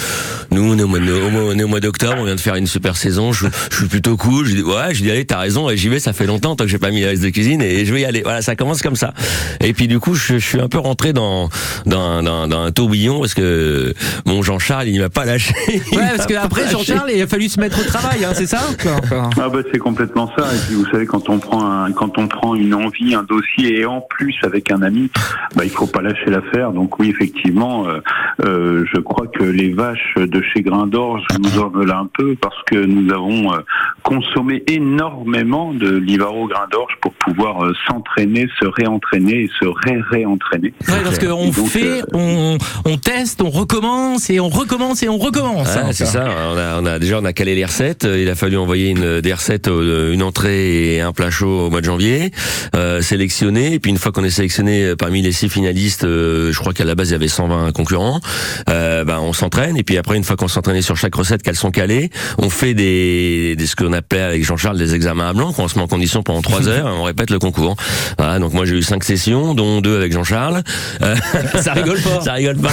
nous 0.52 0.74
on 0.74 0.78
est 0.78 0.84
au 0.84 0.88
mois, 0.88 1.00
mois- 1.00 1.42
on 1.54 1.58
est 1.60 1.64
au 1.64 1.68
mois 1.68 1.80
d'octobre, 1.80 2.16
on 2.20 2.26
vient 2.26 2.36
de 2.36 2.40
faire 2.42 2.56
une 2.56 2.68
super 2.68 2.98
saison, 2.98 3.34
je, 3.34 3.48
je 3.72 3.76
suis 3.78 3.88
plutôt 3.88 4.18
cool, 4.18 4.46
je 4.46 4.56
dis 4.56 4.62
ouais, 4.64 4.94
je 4.94 5.02
dis 5.04 5.12
allez 5.12 5.26
t'as 5.26 5.40
raison, 5.40 5.70
et 5.70 5.78
j'y 5.78 5.90
vais, 5.90 6.00
ça 6.00 6.14
fait 6.14 6.26
longtemps 6.26 6.56
tant 6.56 6.66
que 6.66 6.70
j'ai 6.70 6.78
pas 6.80 6.92
mis 6.92 7.02
la 7.02 7.12
liste 7.12 7.24
de 7.24 7.30
cuisine, 7.30 7.62
et 7.62 7.86
je 7.86 7.94
vais 7.94 8.02
y 8.02 8.06
aller. 8.06 8.22
Voilà, 8.24 8.42
ça 8.42 8.56
commence 8.56 8.82
comme 8.82 8.96
ça. 8.96 9.14
Et 9.62 9.74
puis 9.74 9.88
du 9.88 10.00
coup, 10.00 10.16
je, 10.16 10.38
je 10.40 10.46
suis 10.46 10.60
un 10.60 10.68
peu 10.68 10.80
rentré 10.80 11.14
dans 11.14 11.50
dans, 11.86 12.22
dans, 12.24 12.48
dans 12.48 12.62
un 12.62 12.72
tourbillon 12.72 13.20
parce 13.20 13.34
que 13.34 13.94
mon 14.26 14.42
Jean-Charles, 14.42 14.88
il 14.88 15.00
m'a 15.00 15.10
pas 15.10 15.26
lâché. 15.26 15.54
Ouais, 15.92 16.02
parce 16.16 16.26
qu'après. 16.28 16.70
Jean-Charles, 16.70 17.12
il 17.16 17.22
a 17.22 17.28
fallu 17.28 17.50
se 17.50 17.60
mettre 17.60 17.80
au 17.80 17.84
travail, 17.84 18.25
hein, 18.26 18.34
c'est 18.34 18.46
ça. 18.46 18.60
Ah 19.40 19.50
bah 19.50 19.60
c'est 19.72 19.80
complètement 19.80 20.30
ça. 20.38 20.54
Et 20.54 20.58
puis 20.66 20.76
vous 20.76 20.86
savez 20.92 21.06
quand 21.06 21.30
on 21.30 21.40
prend 21.40 21.66
un, 21.66 21.88
une 22.56 22.74
envie, 22.74 23.16
un 23.16 23.24
dossier 23.24 23.82
et 23.82 23.86
en 23.86 24.02
plus 24.02 24.36
avec 24.44 24.72
un 24.72 24.82
ami, 24.82 25.10
bah 25.56 25.64
il 25.64 25.70
faut 25.70 25.88
pas 25.88 26.02
lâcher 26.02 26.30
l'affaire. 26.30 26.72
Donc 26.72 27.00
oui 27.00 27.10
effectivement, 27.10 27.88
euh, 27.88 28.02
euh, 28.44 28.86
je 28.94 29.00
crois 29.00 29.28
que 29.28 29.44
les 29.44 29.72
vaches 29.72 30.16
de 30.18 30.42
chez 30.42 30.62
Grain 30.62 30.88
d'Orge 30.88 31.24
nous 31.40 31.60
en 31.60 31.70
veulent 31.70 31.92
un 31.92 32.10
peu 32.18 32.36
parce 32.40 32.62
que 32.66 32.76
nous 32.76 33.12
avons 33.14 33.54
euh, 33.54 33.60
consommé 34.04 34.64
énormément 34.68 35.74
de 35.74 35.96
Livaro 35.96 36.48
Grain 36.48 36.68
d'Orge 36.72 36.94
pour 37.02 37.14
pouvoir 37.14 37.64
euh, 37.64 37.74
s'entraîner, 37.88 38.48
se 38.60 38.68
réentraîner 38.68 39.44
et 39.44 39.50
se 39.60 39.66
ré-réentraîner. 39.66 40.74
Ouais, 40.88 41.02
parce 41.04 41.20
qu'on 41.20 41.52
fait, 41.52 42.02
euh, 42.02 42.06
on, 42.14 42.58
on 42.86 42.98
teste, 42.98 43.42
on 43.42 43.50
recommence 43.50 44.30
et 44.30 44.40
on 44.40 44.50
recommence 44.50 45.04
et 45.04 45.10
on 45.10 45.18
recommence. 45.18 45.70
Ah, 45.76 45.86
hein, 45.86 45.90
c'est 45.92 46.06
ça. 46.06 46.26
On 46.26 46.58
a, 46.58 46.82
on 46.82 46.86
a 46.86 47.00
déjà 47.00 47.20
on 47.20 47.26
a 47.26 47.34
calé 47.34 47.56
les 47.56 47.66
recettes. 47.66 48.06
Il 48.10 48.30
a 48.30 48.36
fallu 48.36 48.58
envoyer 48.58 48.90
une 48.90 49.22
des 49.22 49.34
recettes, 49.34 49.68
une 49.68 50.24
entrée 50.24 50.96
et 50.96 51.02
un 51.02 51.14
plat 51.14 51.30
chaud 51.30 51.68
au 51.68 51.70
mois 51.70 51.82
de 51.82 51.86
janvier, 51.86 52.32
euh, 52.76 53.02
sélectionné. 53.02 53.74
Et 53.74 53.80
puis 53.80 53.92
une 53.92 53.98
fois 53.98 54.12
qu'on 54.12 54.24
est 54.24 54.30
sélectionné 54.30 54.96
parmi 54.98 55.22
les 55.22 55.32
six 55.32 55.50
finalistes, 55.50 56.04
euh, 56.04 56.52
je 56.52 56.60
crois 56.60 56.74
qu'à 56.74 56.86
la 56.86 56.96
base 56.96 57.10
il 57.10 57.14
y 57.14 57.16
avait 57.16 57.28
120 57.28 57.72
concurrents. 57.72 58.20
Euh, 58.70 59.04
ben 59.04 59.20
on 59.22 59.34
s'entraîne 59.34 59.78
et 59.78 59.84
puis 59.84 59.98
après 59.98 60.18
une 60.18 60.24
fois 60.24 60.36
qu'on 60.36 60.48
s'entraîne 60.48 60.82
sur 60.82 60.98
chaque 60.98 61.16
recette, 61.16 61.44
qu'elles 61.44 61.56
sont 61.56 61.72
calées, 61.72 62.10
on 62.38 62.50
fait 62.50 62.74
des, 62.74 63.56
des 63.56 63.66
ce 63.66 63.76
qu'on 63.76 63.94
appelait 63.94 64.22
avec 64.22 64.44
Jean-Charles 64.46 64.78
des 64.78 64.94
examens 64.96 65.30
à 65.30 65.34
blanc. 65.34 65.54
On 65.58 65.68
se 65.68 65.78
met 65.78 65.84
en 65.84 65.88
condition 65.88 66.24
pendant 66.24 66.42
trois 66.42 66.68
heures 66.68 66.88
et 66.88 66.92
on 66.92 67.04
répète 67.04 67.30
le 67.32 67.40
concours. 67.40 67.76
Voilà. 68.18 68.40
Donc 68.40 68.54
moi 68.54 68.66
j'ai 68.66 68.76
eu 68.78 68.84
cinq 68.84 69.04
sessions, 69.04 69.54
dont 69.54 69.82
deux 69.82 69.96
avec 69.98 70.12
Jean-Charles. 70.14 70.62
Euh, 71.02 71.16
Ça 71.62 71.74
rigole 71.74 72.00
pas. 72.02 72.22
ça 72.22 72.34
rigole 72.34 72.58
pas. 72.58 72.70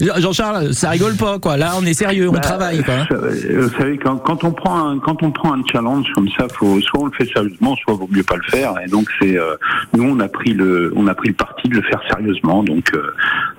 Jean- 0.00 0.20
Jean-Charles, 0.20 0.74
ça 0.74 0.90
rigole 0.90 1.14
pas, 1.16 1.38
quoi. 1.38 1.56
Là, 1.56 1.72
on 1.78 1.84
est 1.84 1.94
sérieux, 1.94 2.28
on 2.28 2.32
Bah, 2.32 2.40
travaille, 2.40 2.82
quoi. 2.82 2.94
euh, 3.12 3.68
Vous 3.68 3.78
savez, 3.78 3.98
quand, 3.98 4.16
quand 4.18 4.44
on 4.44 4.52
prend 4.52 4.88
un, 4.90 4.98
quand 4.98 5.22
on 5.22 5.30
prend 5.30 5.52
un 5.54 5.62
challenge 5.70 6.06
comme 6.14 6.28
ça, 6.36 6.46
faut, 6.54 6.80
soit 6.80 7.00
on 7.00 7.06
le 7.06 7.12
fait 7.12 7.26
sérieusement, 7.32 7.76
soit 7.76 7.94
vaut 7.94 8.08
mieux 8.10 8.22
pas 8.22 8.36
le 8.36 8.42
faire. 8.50 8.74
Et 8.84 8.88
donc 8.88 9.08
c'est, 9.20 9.38
euh, 9.38 9.54
nous 9.96 10.04
on 10.04 10.20
a 10.20 10.28
pris 10.28 10.52
le, 10.54 10.92
on 10.96 11.06
a 11.06 11.14
pris 11.14 11.28
le 11.28 11.34
parti 11.34 11.68
de 11.68 11.74
le 11.76 11.82
faire 11.82 12.00
sérieusement. 12.08 12.62
Donc, 12.62 12.90
euh, 12.94 13.02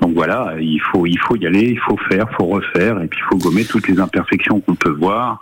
donc 0.01 0.13
voilà, 0.13 0.53
il 0.59 0.79
faut, 0.79 1.05
il 1.05 1.19
faut 1.19 1.35
y 1.35 1.45
aller, 1.45 1.69
il 1.71 1.79
faut 1.79 1.97
faire, 2.09 2.27
faut 2.37 2.45
refaire, 2.45 3.01
et 3.01 3.07
puis 3.07 3.19
il 3.21 3.27
faut 3.29 3.37
gommer 3.37 3.65
toutes 3.65 3.87
les 3.87 3.99
imperfections 3.99 4.59
qu'on 4.61 4.75
peut 4.75 4.89
voir. 4.91 5.39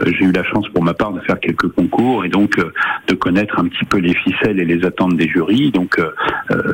Euh, 0.00 0.10
J'ai 0.18 0.24
eu 0.24 0.32
la 0.32 0.44
chance 0.44 0.68
pour 0.68 0.82
ma 0.82 0.94
part 0.94 1.12
de 1.12 1.20
faire 1.20 1.40
quelques 1.40 1.68
concours 1.68 2.24
et 2.24 2.28
donc 2.28 2.58
euh, 2.58 2.72
de 3.06 3.14
connaître 3.14 3.58
un 3.58 3.64
petit 3.64 3.84
peu 3.84 3.98
les 3.98 4.14
ficelles 4.14 4.60
et 4.60 4.64
les 4.64 4.84
attentes 4.84 5.16
des 5.16 5.28
jurys. 5.28 5.70
Donc, 5.70 5.98
euh, 5.98 6.12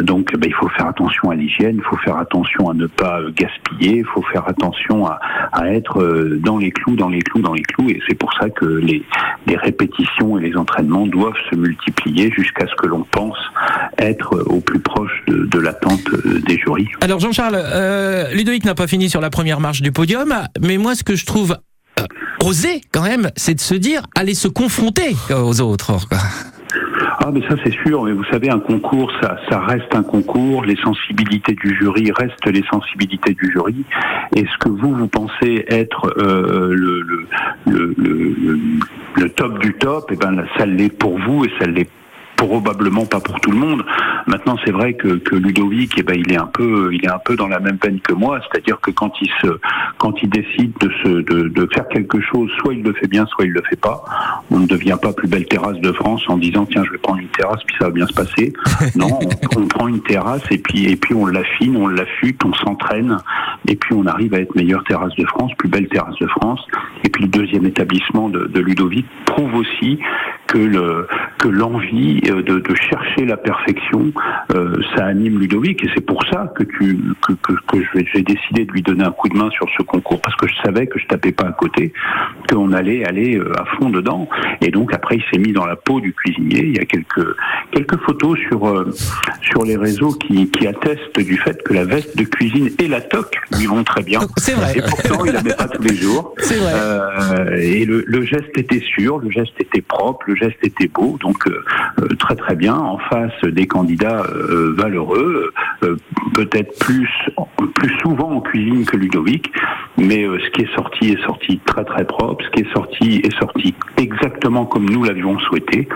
donc 0.00 0.32
bah, 0.36 0.46
il 0.46 0.54
faut 0.54 0.68
faire 0.70 0.86
attention 0.86 1.30
à 1.30 1.34
l'hygiène, 1.34 1.76
il 1.76 1.84
faut 1.84 1.96
faire 1.98 2.16
attention 2.16 2.70
à 2.70 2.74
ne 2.74 2.86
pas 2.86 3.20
gaspiller, 3.34 3.98
il 3.98 4.04
faut 4.04 4.22
faire 4.32 4.46
attention 4.48 5.06
à, 5.06 5.20
à 5.52 5.68
être 5.68 6.02
dans 6.40 6.58
les 6.58 6.70
clous, 6.70 6.96
dans 6.96 7.08
les 7.08 7.22
clous, 7.22 7.40
dans 7.40 7.54
les 7.54 7.62
clous. 7.62 7.88
Et 7.90 8.00
c'est 8.08 8.18
pour 8.18 8.32
ça 8.34 8.50
que 8.50 8.64
les, 8.64 9.02
les 9.46 9.56
répétitions 9.56 10.38
et 10.38 10.42
les 10.42 10.56
entraînements 10.56 11.06
doivent 11.06 11.32
se 11.50 11.56
multiplier 11.56 12.30
jusqu'à 12.32 12.66
ce 12.66 12.74
que 12.76 12.86
l'on 12.86 13.04
pense 13.10 13.38
être 13.98 14.44
au 14.46 14.60
plus 14.60 14.80
proche 14.80 15.22
de, 15.26 15.58
l'attente 15.58 16.04
des 16.46 16.58
jurys. 16.58 16.88
Alors, 17.00 17.20
Jean-Charles, 17.20 17.56
Ludovic 18.32 18.64
n'a 18.64 18.74
pas 18.74 18.86
fini 18.86 19.08
sur 19.10 19.20
la 19.20 19.30
première 19.30 19.60
marche 19.60 19.82
du 19.82 19.92
podium, 19.92 20.34
mais 20.60 20.78
moi, 20.78 20.94
ce 20.94 21.04
que 21.04 21.16
je 21.16 21.26
trouve 21.26 21.56
euh, 22.00 22.06
osé, 22.44 22.80
quand 22.92 23.02
même, 23.02 23.30
c'est 23.36 23.54
de 23.54 23.60
se 23.60 23.74
dire, 23.74 24.02
aller 24.14 24.34
se 24.34 24.48
confronter 24.48 25.14
aux 25.30 25.60
autres. 25.60 25.92
Ah, 27.18 27.30
mais 27.32 27.40
ça 27.48 27.54
c'est 27.64 27.72
sûr. 27.72 28.04
Mais 28.04 28.12
vous 28.12 28.24
savez, 28.24 28.50
un 28.50 28.58
concours, 28.58 29.10
ça, 29.22 29.60
reste 29.60 29.94
un 29.94 30.02
concours. 30.02 30.64
Les 30.64 30.76
sensibilités 30.76 31.54
du 31.54 31.74
jury 31.76 32.12
restent 32.12 32.46
les 32.46 32.64
sensibilités 32.70 33.32
du 33.34 33.50
jury. 33.50 33.84
Et 34.36 34.44
ce 34.44 34.58
que 34.58 34.68
vous 34.68 34.94
vous 34.94 35.08
pensez 35.08 35.64
être 35.68 36.12
euh, 36.18 36.74
le, 37.66 39.28
top 39.30 39.58
du 39.60 39.72
top, 39.74 40.12
et 40.12 40.16
ben 40.16 40.44
ça 40.58 40.66
l'est 40.66 40.90
pour 40.90 41.18
vous 41.18 41.44
et 41.44 41.52
ça 41.58 41.66
l'est 41.66 41.88
probablement 42.46 43.06
pas 43.06 43.20
pour 43.20 43.40
tout 43.40 43.50
le 43.50 43.58
monde. 43.58 43.84
Maintenant, 44.26 44.56
c'est 44.64 44.70
vrai 44.70 44.94
que, 44.94 45.16
que 45.16 45.36
Ludovic, 45.36 45.92
eh 45.98 46.02
ben, 46.02 46.16
il 46.18 46.32
est 46.32 46.38
un 46.38 46.46
peu, 46.46 46.90
il 46.92 47.04
est 47.04 47.10
un 47.10 47.18
peu 47.24 47.36
dans 47.36 47.48
la 47.48 47.60
même 47.60 47.78
peine 47.78 48.00
que 48.00 48.12
moi, 48.12 48.40
c'est-à-dire 48.42 48.80
que 48.80 48.90
quand 48.90 49.12
il 49.20 49.30
se, 49.42 49.58
quand 49.98 50.14
il 50.22 50.30
décide 50.30 50.72
de 50.80 50.90
se, 51.02 51.08
de, 51.08 51.48
de 51.48 51.68
faire 51.72 51.88
quelque 51.88 52.20
chose, 52.20 52.50
soit 52.58 52.74
il 52.74 52.82
le 52.82 52.92
fait 52.94 53.06
bien, 53.06 53.26
soit 53.26 53.44
il 53.44 53.52
le 53.52 53.62
fait 53.68 53.80
pas. 53.80 54.04
On 54.50 54.58
ne 54.58 54.66
devient 54.66 54.96
pas 55.00 55.12
plus 55.12 55.28
belle 55.28 55.46
terrasse 55.46 55.78
de 55.78 55.92
France 55.92 56.22
en 56.28 56.36
disant 56.36 56.66
tiens, 56.70 56.84
je 56.84 56.92
vais 56.92 56.98
prendre 56.98 57.20
une 57.20 57.28
terrasse 57.28 57.62
puis 57.66 57.76
ça 57.78 57.86
va 57.86 57.90
bien 57.90 58.06
se 58.06 58.14
passer. 58.14 58.52
Non, 58.96 59.18
on, 59.56 59.60
on 59.60 59.66
prend 59.66 59.88
une 59.88 60.02
terrasse 60.02 60.42
et 60.50 60.58
puis 60.58 60.86
et 60.86 60.96
puis 60.96 61.14
on 61.14 61.26
l'affine, 61.26 61.76
on 61.76 61.88
l'affûte, 61.88 62.40
on 62.44 62.52
s'entraîne 62.52 63.16
et 63.66 63.76
puis 63.76 63.94
on 63.94 64.06
arrive 64.06 64.34
à 64.34 64.38
être 64.38 64.54
meilleure 64.54 64.84
terrasse 64.84 65.14
de 65.16 65.24
France, 65.26 65.50
plus 65.58 65.68
belle 65.68 65.88
terrasse 65.88 66.16
de 66.20 66.26
France. 66.26 66.60
Et 67.02 67.08
puis 67.08 67.22
le 67.24 67.28
deuxième 67.28 67.66
établissement 67.66 68.28
de, 68.28 68.46
de 68.46 68.60
Ludovic 68.60 69.06
prouve 69.26 69.54
aussi 69.54 69.98
que 70.54 70.58
le 70.58 71.06
que 71.38 71.48
l'envie 71.48 72.20
euh, 72.30 72.42
de, 72.42 72.60
de 72.60 72.74
chercher 72.76 73.26
la 73.26 73.36
perfection, 73.36 74.12
euh, 74.54 74.76
ça 74.94 75.04
anime 75.06 75.38
Ludovic 75.40 75.82
et 75.84 75.90
c'est 75.94 76.06
pour 76.06 76.22
ça 76.30 76.52
que 76.56 76.62
tu 76.62 76.96
que, 77.26 77.32
que, 77.42 77.52
que 77.66 77.82
je 77.82 77.98
vais- 77.98 78.06
j'ai 78.14 78.22
décidé 78.22 78.64
de 78.64 78.70
lui 78.72 78.82
donner 78.82 79.04
un 79.04 79.10
coup 79.10 79.28
de 79.28 79.36
main 79.36 79.50
sur 79.50 79.66
ce 79.76 79.82
concours 79.82 80.20
parce 80.22 80.36
que 80.36 80.46
je 80.46 80.54
savais 80.64 80.86
que 80.86 80.98
je 81.00 81.06
tapais 81.06 81.32
pas 81.32 81.46
à 81.48 81.52
côté, 81.52 81.92
qu'on 82.48 82.72
allait 82.72 83.04
aller 83.04 83.36
euh, 83.36 83.52
à 83.60 83.64
fond 83.76 83.90
dedans. 83.90 84.28
Et 84.60 84.70
donc 84.70 84.94
après 84.94 85.16
il 85.16 85.24
s'est 85.32 85.40
mis 85.40 85.52
dans 85.52 85.66
la 85.66 85.76
peau 85.76 86.00
du 86.00 86.12
cuisinier. 86.12 86.60
Il 86.64 86.76
y 86.76 86.80
a 86.80 86.84
quelques 86.84 87.26
quelques 87.72 87.98
photos 88.06 88.38
sur 88.48 88.68
euh, 88.68 88.90
sur 89.42 89.64
les 89.64 89.76
réseaux 89.76 90.12
qui, 90.12 90.48
qui 90.50 90.66
attestent 90.68 91.18
du 91.18 91.36
fait 91.38 91.60
que 91.64 91.74
la 91.74 91.84
veste 91.84 92.16
de 92.16 92.24
cuisine 92.24 92.70
et 92.82 92.86
la 92.88 93.00
toque 93.00 93.34
lui 93.58 93.66
vont 93.66 93.82
très 93.82 94.02
bien. 94.04 94.20
C'est 94.36 94.52
vrai. 94.54 94.72
Et 94.76 94.82
pourtant 94.82 95.24
il 95.24 95.32
la 95.32 95.42
met 95.42 95.54
pas 95.54 95.66
tous 95.68 95.82
les 95.82 95.96
jours. 95.96 96.34
C'est 96.38 96.56
vrai. 96.56 96.72
Euh, 96.74 97.56
et 97.56 97.84
le, 97.84 98.04
le 98.06 98.22
geste 98.24 98.56
était 98.56 98.80
sûr, 98.94 99.18
le 99.18 99.30
geste 99.30 99.54
était 99.60 99.82
propre, 99.82 100.24
le 100.28 100.36
geste 100.36 100.43
était 100.62 100.88
beau, 100.88 101.16
donc 101.20 101.46
euh, 101.46 101.64
euh, 102.00 102.08
très 102.18 102.36
très 102.36 102.56
bien. 102.56 102.74
En 102.74 102.98
face 102.98 103.32
des 103.44 103.66
candidats 103.66 104.24
euh, 104.34 104.74
valeureux, 104.76 105.52
euh, 105.82 105.96
peut-être 106.34 106.78
plus 106.78 107.08
plus 107.74 107.94
souvent 108.00 108.30
en 108.30 108.40
cuisine 108.40 108.84
que 108.84 108.96
Ludovic, 108.96 109.50
mais 109.96 110.24
euh, 110.24 110.38
ce 110.44 110.50
qui 110.50 110.62
est 110.62 110.74
sorti 110.74 111.10
est 111.10 111.22
sorti 111.24 111.60
très 111.64 111.84
très 111.84 112.04
propre, 112.04 112.44
ce 112.44 112.50
qui 112.50 112.60
est 112.68 112.72
sorti 112.72 113.16
est 113.24 113.36
sorti 113.38 113.74
exactement 113.96 114.64
comme 114.66 114.88
nous 114.88 115.02
l'avions 115.04 115.38
souhaité. 115.40 115.88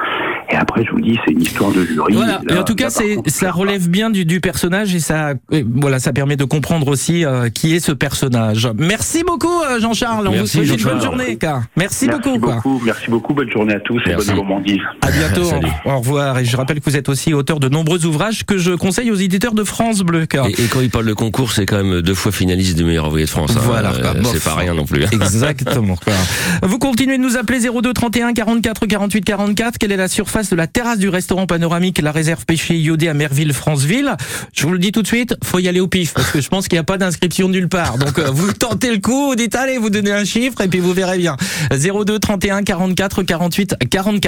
Et 0.50 0.56
après, 0.56 0.84
je 0.84 0.90
vous 0.92 1.00
dis, 1.00 1.18
c'est 1.26 1.32
une 1.32 1.42
histoire 1.42 1.70
de 1.72 1.84
jury. 1.84 2.14
Voilà. 2.14 2.40
Là- 2.48 2.54
et 2.54 2.58
en 2.58 2.64
tout 2.64 2.74
cas, 2.74 2.88
c'est, 2.90 3.16
contre, 3.16 3.30
ça 3.30 3.50
relève 3.50 3.88
bien 3.90 4.08
du, 4.10 4.24
du 4.24 4.40
personnage 4.40 4.94
et 4.94 5.00
ça, 5.00 5.34
et 5.52 5.64
voilà, 5.68 5.98
ça 5.98 6.12
permet 6.12 6.36
de 6.36 6.44
comprendre 6.44 6.88
aussi 6.88 7.24
euh, 7.24 7.50
qui 7.50 7.74
est 7.74 7.80
ce 7.80 7.92
personnage. 7.92 8.68
Merci 8.78 9.24
beaucoup, 9.24 9.60
Jean-Charles. 9.78 10.26
On 10.28 10.32
vous 10.32 10.46
souhaite 10.46 10.68
une 10.68 10.84
bonne 10.84 11.02
journée. 11.02 11.36
Car. 11.36 11.62
Merci, 11.76 12.06
Merci 12.06 12.38
beaucoup. 12.38 12.80
merci 12.84 13.10
beaucoup, 13.10 13.34
bonne 13.34 13.50
journée 13.50 13.74
à 13.74 13.80
tous 13.80 14.00
et 14.06 14.14
bonne 14.14 14.36
gourmandise. 14.38 14.80
À 15.02 15.10
bientôt. 15.18 15.50
Au 15.84 15.98
revoir. 15.98 16.38
Et 16.38 16.44
je 16.44 16.56
rappelle 16.56 16.80
que 16.80 16.88
vous 16.90 16.96
êtes 16.96 17.08
aussi 17.08 17.34
auteur 17.34 17.60
de 17.60 17.68
nombreux 17.68 18.04
ouvrages 18.06 18.44
que 18.44 18.58
je 18.58 18.72
conseille 18.72 19.10
aux 19.10 19.14
éditeurs 19.16 19.54
de 19.54 19.64
France 19.64 20.00
Bleu. 20.00 20.26
Car. 20.26 20.46
Et, 20.46 20.52
et 20.52 20.66
quand 20.70 20.80
il 20.80 20.90
parle 20.90 21.06
de 21.06 21.12
concours, 21.14 21.52
c'est 21.52 21.66
quand 21.66 21.82
même 21.82 22.02
deux 22.02 22.14
fois 22.14 22.32
finaliste 22.32 22.76
du 22.76 22.84
meilleur 22.84 23.06
envoyé 23.06 23.24
de 23.24 23.30
France. 23.30 23.52
hein. 23.56 23.60
Voilà, 23.62 23.92
Euh, 23.92 24.22
c'est 24.32 24.42
pas 24.42 24.54
rien 24.54 24.74
non 24.74 24.84
plus. 24.84 25.02
Exactement. 25.12 25.96
quoi. 25.96 26.12
Vous 26.62 26.78
continuez 26.78 27.16
de 27.18 27.22
nous 27.22 27.36
appeler 27.36 27.60
02 27.60 27.92
31 27.92 28.32
44 28.34 28.86
48 28.86 29.24
44. 29.24 29.78
Quelle 29.78 29.92
est 29.92 29.96
la 29.96 30.08
surface 30.08 30.50
de 30.50 30.56
la 30.56 30.66
terrasse 30.66 30.98
du 30.98 31.08
restaurant 31.08 31.46
panoramique 31.46 32.00
La 32.00 32.12
Réserve 32.12 32.44
Pêché 32.46 32.76
Iodé 32.78 33.08
à 33.08 33.14
Merville, 33.14 33.52
Franceville 33.52 34.12
Je 34.54 34.64
vous 34.66 34.72
le 34.72 34.78
dis 34.78 34.92
tout 34.92 35.02
de 35.02 35.06
suite, 35.06 35.34
faut 35.44 35.58
y 35.58 35.68
aller 35.68 35.80
au 35.80 35.88
pif 35.88 36.14
parce 36.14 36.30
que 36.30 36.40
je 36.40 36.48
pense 36.48 36.68
qu'il 36.68 36.76
n'y 36.76 36.80
a 36.80 36.84
pas 36.84 36.98
d'inscription 36.98 37.48
nulle 37.48 37.68
part. 37.68 37.98
Donc 37.98 38.18
euh, 38.18 38.30
vous 38.30 38.52
tentez 38.52 38.90
le 38.92 38.98
coup, 38.98 39.28
vous 39.28 39.34
dites 39.34 39.54
allez, 39.54 39.78
vous 39.78 39.90
donnez 39.90 40.12
un 40.12 40.24
chiffre 40.24 40.60
et 40.60 40.68
puis 40.68 40.80
vous 40.80 40.92
verrez 40.92 41.18
bien. 41.18 41.36
02 41.70 42.18
31 42.18 42.62
44 42.62 43.22
48 43.22 43.74
44. 43.90 44.27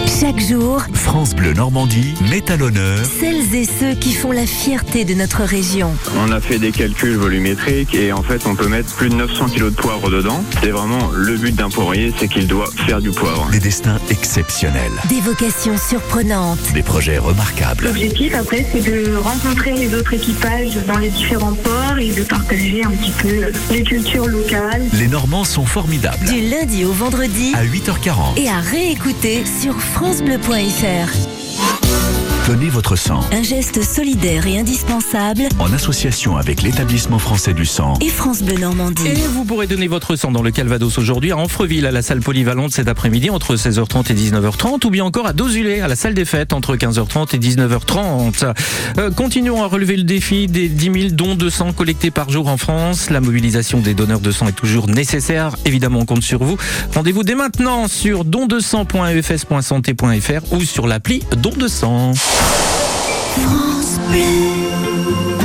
Chaque 0.21 0.39
jour, 0.39 0.83
France 0.93 1.33
Bleu 1.33 1.53
Normandie 1.53 2.13
met 2.29 2.51
à 2.51 2.55
l'honneur 2.55 2.99
celles 3.03 3.55
et 3.55 3.65
ceux 3.65 3.95
qui 3.95 4.13
font 4.13 4.31
la 4.31 4.45
fierté 4.45 5.03
de 5.03 5.15
notre 5.15 5.41
région. 5.41 5.95
On 6.15 6.31
a 6.31 6.39
fait 6.39 6.59
des 6.59 6.71
calculs 6.71 7.15
volumétriques 7.15 7.95
et 7.95 8.13
en 8.13 8.21
fait 8.21 8.45
on 8.45 8.53
peut 8.53 8.67
mettre 8.67 8.93
plus 8.93 9.09
de 9.09 9.15
900 9.15 9.47
kilos 9.47 9.71
de 9.71 9.81
poivre 9.81 10.11
dedans. 10.11 10.43
C'est 10.61 10.69
vraiment 10.69 11.09
le 11.11 11.37
but 11.37 11.55
d'un 11.55 11.71
poirier, 11.71 12.13
c'est 12.19 12.27
qu'il 12.27 12.45
doit 12.45 12.69
faire 12.85 13.01
du 13.01 13.09
poivre. 13.09 13.49
des 13.49 13.59
destins 13.59 13.97
exceptionnels. 14.11 14.91
Des 15.09 15.21
vocations 15.21 15.75
surprenantes. 15.75 16.71
Des 16.75 16.83
projets 16.83 17.17
remarquables. 17.17 17.85
L'objectif 17.85 18.35
après 18.35 18.63
c'est 18.71 18.81
de 18.81 19.15
rencontrer 19.15 19.71
les 19.71 19.95
autres 19.95 20.13
équipages 20.13 20.77
dans 20.85 20.99
les 20.99 21.09
différents 21.09 21.53
ports 21.53 21.97
et 21.97 22.11
de 22.11 22.21
partager 22.21 22.83
un 22.83 22.91
petit 22.91 23.11
peu 23.23 23.73
les 23.73 23.81
cultures 23.81 24.27
locales. 24.27 24.83
Les 24.93 25.07
Normands 25.07 25.45
sont 25.45 25.65
formidables. 25.65 26.27
Du 26.27 26.41
lundi 26.47 26.85
au 26.85 26.91
vendredi 26.91 27.53
À 27.55 27.65
8h40, 27.65 28.37
et 28.37 28.49
à 28.49 28.59
réécouter 28.59 29.45
sur 29.45 29.81
francebleu.fr. 30.11 32.30
donnez 32.47 32.69
votre 32.69 32.95
sang 32.95 33.19
Un 33.31 33.43
geste 33.43 33.83
solidaire 33.83 34.47
et 34.47 34.57
indispensable 34.57 35.43
en 35.59 35.71
association 35.73 36.37
avec 36.37 36.61
l'établissement 36.63 37.19
français 37.19 37.53
du 37.53 37.65
sang. 37.65 37.93
et 38.01 38.09
France 38.09 38.41
Bleu 38.41 38.57
Normandie. 38.57 39.07
Et 39.07 39.13
vous 39.33 39.45
pourrez 39.45 39.67
donner 39.67 39.87
votre 39.87 40.15
sang 40.15 40.31
dans 40.31 40.41
le 40.41 40.49
Calvados 40.51 40.97
aujourd'hui 40.97 41.31
à 41.31 41.37
Anfreville, 41.37 41.85
à 41.85 41.91
la 41.91 42.01
salle 42.01 42.21
polyvalente 42.21 42.71
cet 42.71 42.87
après-midi 42.87 43.29
entre 43.29 43.55
16h30 43.55 44.11
et 44.11 44.15
19h30, 44.15 44.85
ou 44.85 44.89
bien 44.89 45.05
encore 45.05 45.27
à 45.27 45.33
Dozulé, 45.33 45.81
à 45.81 45.87
la 45.87 45.95
salle 45.95 46.13
des 46.13 46.25
fêtes 46.25 46.53
entre 46.53 46.75
15h30 46.75 47.35
et 47.35 47.39
19h30. 47.39 48.53
Euh, 48.97 49.11
continuons 49.11 49.63
à 49.63 49.67
relever 49.67 49.95
le 49.97 50.03
défi 50.03 50.47
des 50.47 50.67
10 50.69 50.83
000 50.85 50.95
dons 51.11 51.35
de 51.35 51.49
sang 51.49 51.73
collectés 51.73 52.11
par 52.11 52.29
jour 52.29 52.47
en 52.47 52.57
France. 52.57 53.09
La 53.09 53.19
mobilisation 53.21 53.79
des 53.79 53.93
donneurs 53.93 54.19
de 54.21 54.31
sang 54.31 54.47
est 54.47 54.51
toujours 54.53 54.87
nécessaire. 54.87 55.55
Évidemment, 55.65 55.99
on 55.99 56.05
compte 56.05 56.23
sur 56.23 56.43
vous. 56.43 56.57
Rendez-vous 56.95 57.23
dès 57.23 57.35
maintenant 57.35 57.87
sur 57.87 58.25
dondesang.efs.santé.fr 58.25 60.53
ou 60.53 60.61
sur 60.61 60.87
l'appli 60.87 61.21
Don 61.37 61.51
de 61.51 61.67
sang. 61.67 62.13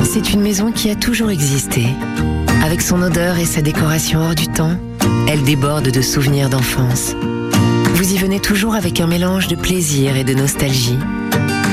C'est 0.03 0.33
une 0.33 0.41
maison 0.41 0.71
qui 0.71 0.89
a 0.89 0.95
toujours 0.95 1.29
existé. 1.29 1.85
Avec 2.63 2.81
son 2.81 3.01
odeur 3.01 3.37
et 3.37 3.45
sa 3.45 3.61
décoration 3.61 4.21
hors 4.21 4.35
du 4.35 4.47
temps, 4.47 4.75
elle 5.27 5.43
déborde 5.43 5.91
de 5.91 6.01
souvenirs 6.01 6.49
d'enfance. 6.49 7.15
Vous 7.93 8.13
y 8.13 8.17
venez 8.17 8.39
toujours 8.39 8.75
avec 8.75 8.99
un 8.99 9.07
mélange 9.07 9.47
de 9.47 9.55
plaisir 9.55 10.15
et 10.15 10.23
de 10.23 10.33
nostalgie. 10.33 10.97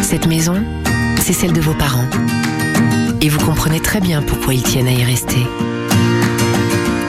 Cette 0.02 0.26
maison, 0.26 0.62
c'est 1.20 1.32
celle 1.32 1.52
de 1.52 1.60
vos 1.60 1.74
parents. 1.74 2.08
Et 3.22 3.28
vous 3.28 3.40
comprenez 3.44 3.80
très 3.80 4.00
bien 4.00 4.20
pourquoi 4.22 4.52
ils 4.52 4.62
tiennent 4.62 4.88
à 4.88 4.92
y 4.92 5.04
rester. 5.04 5.46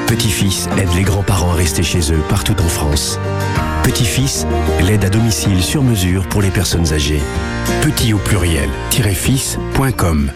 Petit-fils 0.08 0.70
aide 0.78 0.94
les 0.96 1.04
grands-parents 1.04 1.52
à 1.52 1.56
rester 1.56 1.84
chez 1.84 2.12
eux 2.12 2.22
partout 2.30 2.56
en 2.60 2.68
France. 2.68 3.20
Petit-fils, 3.84 4.46
l'aide 4.86 5.04
à 5.04 5.10
domicile 5.10 5.62
sur 5.62 5.84
mesure 5.84 6.28
pour 6.30 6.42
les 6.42 6.52
personnes 6.52 6.94
âgées. 6.94 7.22
Petit 7.82 8.14
au 8.14 8.18
pluriel, 8.18 8.70
fils.com. 8.92 10.32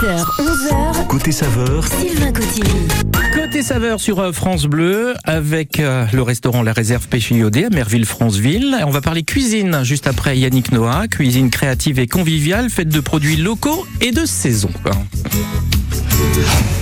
10h, 0.00 0.24
11h, 0.38 1.06
Côté 1.06 1.32
saveur, 1.32 1.86
Sylvain 1.86 2.32
Cotigny. 2.32 2.88
Côté 3.34 3.62
saveur 3.62 4.00
sur 4.00 4.20
euh, 4.20 4.32
France 4.32 4.66
Bleu 4.66 5.14
avec 5.24 5.80
euh, 5.80 6.06
le 6.12 6.22
restaurant 6.22 6.62
La 6.62 6.72
Réserve 6.72 7.08
Pêche 7.08 7.30
Iodé 7.30 7.64
à 7.64 7.70
Merville-Franceville. 7.70 8.76
On 8.86 8.90
va 8.90 9.00
parler 9.00 9.22
cuisine 9.22 9.84
juste 9.84 10.06
après 10.06 10.38
Yannick 10.38 10.72
Noah. 10.72 11.08
Cuisine 11.08 11.50
créative 11.50 11.98
et 11.98 12.06
conviviale 12.06 12.68
faite 12.68 12.88
de 12.88 13.00
produits 13.00 13.36
locaux 13.36 13.86
et 14.00 14.12
de 14.12 14.26
saison. 14.26 14.70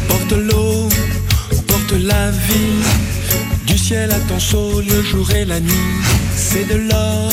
Porte 0.09 0.33
l'eau, 0.33 0.89
porte 1.87 2.01
la 2.03 2.31
vie, 2.31 2.83
du 3.67 3.77
ciel 3.77 4.11
à 4.11 4.19
ton 4.29 4.39
saut, 4.39 4.81
le 4.81 5.03
jour 5.03 5.31
et 5.33 5.45
la 5.45 5.61
nuit. 5.61 5.95
C'est 6.37 6.67
de 6.69 6.77
l'or 6.77 7.33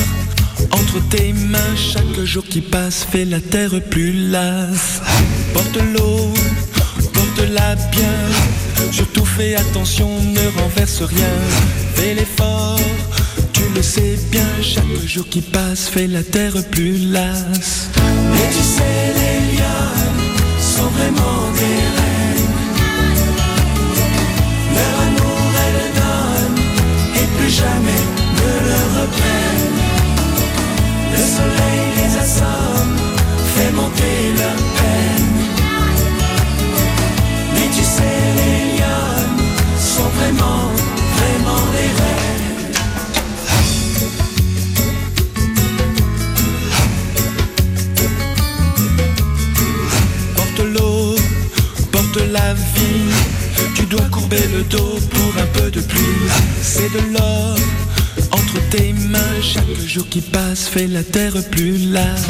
entre 0.71 0.99
tes 1.09 1.33
mains, 1.33 1.75
chaque 1.75 2.23
jour 2.23 2.43
qui 2.49 2.61
passe 2.61 3.05
fait 3.09 3.25
la 3.25 3.39
terre 3.39 3.81
plus 3.89 4.29
lasse. 4.29 5.01
Porte 5.53 5.77
l'eau, 5.93 6.33
porte-la 7.13 7.75
bien, 7.75 8.19
surtout 8.91 9.25
fais 9.25 9.55
attention, 9.55 10.09
ne 10.21 10.61
renverse 10.61 11.01
rien. 11.01 11.35
Fais 11.95 12.13
l'effort, 12.13 12.79
tu 13.53 13.63
le 13.75 13.81
sais 13.81 14.17
bien, 14.31 14.47
chaque 14.61 15.05
jour 15.05 15.27
qui 15.29 15.41
passe 15.41 15.87
fait 15.87 16.07
la 16.07 16.23
terre 16.23 16.55
plus 16.71 16.97
lasse. 17.11 17.89
Et 17.95 18.53
tu 18.53 18.63
sais, 18.63 19.13
les 19.19 19.57
lions 19.57 20.59
sont 20.59 20.89
vraiment 20.89 21.51
des 21.55 22.02
jamais 27.53 28.02
jour 59.93 60.09
qui 60.09 60.21
passe 60.21 60.67
fait 60.67 60.87
la 60.87 61.03
terre 61.03 61.35
plus 61.51 61.91
lasse. 61.91 62.25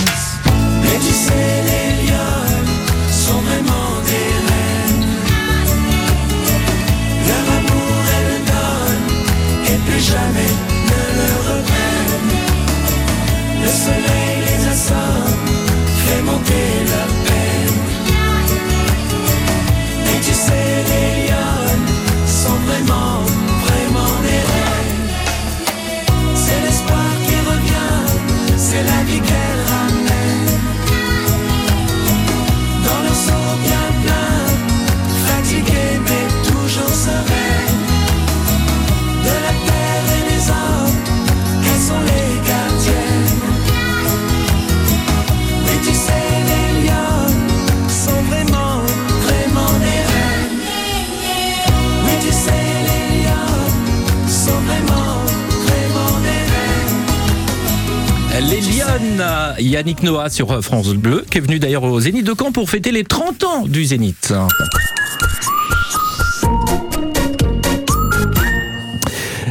Noah 60.04 60.30
sur 60.30 60.52
euh, 60.52 60.62
France 60.62 60.90
Bleu, 60.94 61.26
qui 61.30 61.38
est 61.38 61.42
venu 61.42 61.60
d'ailleurs 61.60 61.84
au 61.84 62.00
Zénith 62.00 62.26
de 62.26 62.34
Caen 62.38 62.52
pour 62.52 62.70
fêter 62.70 62.92
les 62.92 63.04
30 63.04 63.44
ans 63.44 63.66
du 63.66 63.86
Zénith. 63.86 64.34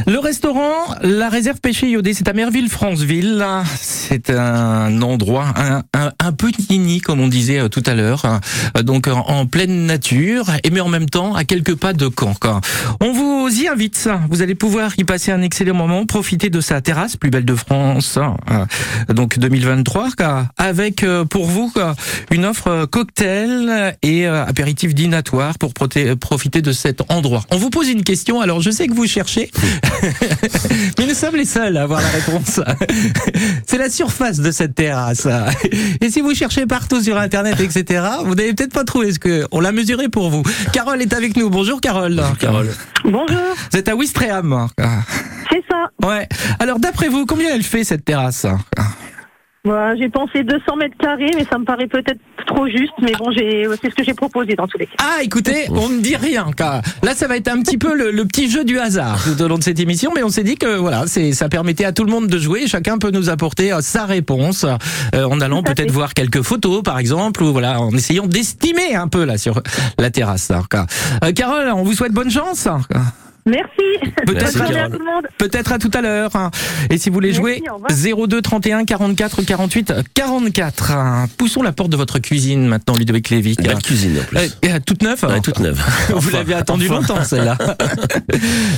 Le 0.05 0.19
restaurant 0.19 0.95
La 1.01 1.29
Réserve 1.29 1.59
Pêché 1.61 1.89
Iodé, 1.89 2.13
c'est 2.13 2.27
à 2.27 2.33
Merville-Franceville. 2.33 3.45
C'est 3.75 4.29
un 4.29 5.01
endroit 5.01 5.53
un, 5.93 6.31
peu 6.33 6.51
nini, 6.69 6.99
comme 6.99 7.19
on 7.19 7.27
disait 7.27 7.59
euh, 7.59 7.69
tout 7.69 7.83
à 7.85 7.93
l'heure. 7.93 8.25
Euh, 8.25 8.83
Donc 8.83 9.07
en, 9.07 9.19
en 9.27 9.45
pleine 9.45 9.85
nature, 9.85 10.45
et 10.63 10.69
mais 10.69 10.81
en 10.81 10.89
même 10.89 11.09
temps 11.09 11.35
à 11.35 11.43
quelques 11.45 11.75
pas 11.75 11.93
de 11.93 12.09
Caen. 12.09 12.33
On 12.99 13.11
vous 13.13 13.49
y 13.49 13.67
invite. 13.67 14.09
Vous 14.29 14.41
allez 14.41 14.55
pouvoir 14.55 14.91
y 14.97 15.03
passer 15.03 15.31
un 15.31 15.41
excellent 15.41 15.75
moment, 15.75 16.05
profiter 16.05 16.49
de 16.49 16.61
sa 16.61 16.81
terrasse, 16.81 17.15
plus 17.15 17.29
belle 17.29 17.45
de 17.45 17.55
France, 17.55 18.17
euh, 18.51 19.13
donc 19.13 19.39
2023, 19.39 20.09
quoi, 20.17 20.47
avec 20.57 21.03
euh, 21.03 21.25
pour 21.25 21.45
vous 21.45 21.71
une 22.31 22.45
offre 22.45 22.67
euh, 22.67 22.85
cocktail 22.85 23.95
et 24.01 24.27
euh, 24.27 24.45
apéritif 24.45 24.93
dînatoire 24.93 25.57
pour 25.57 25.73
profiter 25.73 26.61
de 26.61 26.71
cet 26.71 27.01
endroit. 27.09 27.43
On 27.51 27.57
vous 27.57 27.69
pose 27.69 27.89
une 27.89 28.03
question, 28.03 28.41
alors 28.41 28.61
je 28.61 28.71
sais 28.71 28.87
que 28.87 28.93
vous 28.93 29.07
cherchez, 29.07 29.51
mais 30.99 31.05
nous 31.07 31.13
sommes 31.13 31.35
les 31.35 31.45
seuls 31.45 31.77
à 31.77 31.83
avoir 31.83 32.01
la 32.01 32.07
réponse. 32.09 32.59
C'est 33.67 33.77
la 33.77 33.89
surface 33.89 34.39
de 34.39 34.51
cette 34.51 34.75
terrasse. 34.75 35.27
Et 36.01 36.09
si 36.09 36.21
vous 36.21 36.33
cherchez 36.33 36.65
partout 36.65 37.01
sur 37.01 37.17
Internet, 37.17 37.59
etc., 37.59 38.03
vous 38.25 38.35
n'avez 38.35 38.53
peut-être 38.53 38.73
pas 38.73 38.83
trouvé 38.83 39.11
ce 39.13 39.19
que 39.19 39.45
on 39.51 39.59
l'a 39.59 39.71
mesuré 39.71 40.09
pour 40.09 40.29
vous. 40.29 40.43
Carole 40.71 41.01
est 41.01 41.13
avec 41.13 41.37
nous. 41.37 41.49
Bonjour 41.49 41.81
Carole. 41.81 42.21
Carole. 42.39 42.71
Bonjour, 43.03 43.27
Vous 43.71 43.77
êtes 43.77 43.89
à 43.89 43.95
Ouistreham. 43.95 44.67
c'est 45.49 45.63
ça. 45.69 46.07
Ouais. 46.07 46.27
Alors 46.59 46.79
d'après 46.79 47.09
vous, 47.09 47.25
combien 47.25 47.53
elle 47.53 47.63
fait 47.63 47.83
cette 47.83 48.05
terrasse? 48.05 48.45
Voilà, 49.65 49.95
j'ai 49.95 50.09
pensé 50.09 50.43
200 50.43 50.75
mètres 50.75 50.97
carrés, 50.99 51.31
mais 51.37 51.45
ça 51.49 51.57
me 51.57 51.63
paraît 51.63 51.87
peut-être 51.87 52.19
trop 52.47 52.67
juste. 52.67 52.91
Mais 53.01 53.13
bon, 53.13 53.31
c'est 53.33 53.89
ce 53.89 53.95
que 53.95 54.03
j'ai 54.03 54.13
proposé 54.13 54.55
dans 54.55 54.67
tous 54.67 54.77
les 54.77 54.87
cas. 54.87 54.95
Ah, 54.99 55.23
écoutez, 55.23 55.67
on 55.69 55.87
ne 55.87 56.01
dit 56.01 56.17
rien. 56.17 56.47
Là, 57.01 57.15
ça 57.15 57.29
va 57.29 57.37
être 57.37 57.47
un 57.47 57.61
petit 57.61 57.77
peu 57.77 57.95
le, 57.95 58.11
le 58.11 58.25
petit 58.25 58.49
jeu 58.49 58.65
du 58.65 58.77
hasard 58.77 59.23
tout 59.23 59.41
au 59.41 59.47
long 59.47 59.57
de 59.57 59.63
cette 59.63 59.79
émission, 59.79 60.11
mais 60.13 60.21
on 60.21 60.27
s'est 60.27 60.43
dit 60.43 60.57
que 60.57 60.75
voilà, 60.75 61.05
ça 61.07 61.47
permettait 61.47 61.85
à 61.85 61.93
tout 61.93 62.03
le 62.03 62.11
monde 62.11 62.27
de 62.27 62.37
jouer. 62.37 62.67
Chacun 62.67 62.97
peut 62.97 63.11
nous 63.11 63.29
apporter 63.29 63.71
euh, 63.71 63.79
sa 63.79 64.05
réponse 64.05 64.65
euh, 65.15 65.23
en 65.23 65.39
allant 65.39 65.63
peut-être 65.63 65.91
voir 65.91 66.13
quelques 66.13 66.41
photos, 66.41 66.83
par 66.83 66.99
exemple, 66.99 67.41
ou 67.41 67.53
voilà, 67.53 67.79
en 67.79 67.91
essayant 67.91 68.27
d'estimer 68.27 68.95
un 68.95 69.07
peu 69.07 69.23
là 69.23 69.37
sur 69.37 69.61
la 69.97 70.11
terrasse. 70.11 70.49
là. 70.49 70.61
Euh, 71.23 71.31
Carole, 71.31 71.71
on 71.73 71.83
vous 71.83 71.93
souhaite 71.93 72.11
bonne 72.11 72.31
chance. 72.31 72.67
Merci. 73.45 74.13
Peut-être 74.25 75.71
à 75.71 75.77
tout 75.79 75.87
à 75.87 75.93
tout 75.93 75.97
à 75.97 76.01
l'heure. 76.01 76.31
Et 76.89 76.97
si 76.97 77.09
vous 77.09 77.13
voulez 77.15 77.33
jouer, 77.33 77.61
au 77.69 77.75
revoir. 77.75 78.27
02 78.27 78.41
31 78.41 78.85
44 78.85 79.41
48 79.43 79.93
44. 80.13 81.27
Poussons 81.37 81.61
la 81.61 81.71
porte 81.71 81.89
de 81.89 81.97
votre 81.97 82.19
cuisine 82.19 82.65
maintenant, 82.67 82.95
Ludovic 82.95 83.29
Lévy. 83.29 83.55
Belle 83.55 83.81
cuisine, 83.81 84.17
en 84.19 84.23
plus. 84.23 84.37
Euh, 84.37 84.47
euh, 84.65 84.79
toute 84.85 85.01
neuve 85.03 85.23
Ouais, 85.23 85.41
toute 85.41 85.59
neuve. 85.59 85.81
Vous 86.09 86.15
Enfin, 86.29 86.37
l'avez 86.37 86.53
attendu 86.53 86.85
enfin. 86.89 86.95
longtemps, 87.01 87.23
celle-là. 87.23 87.57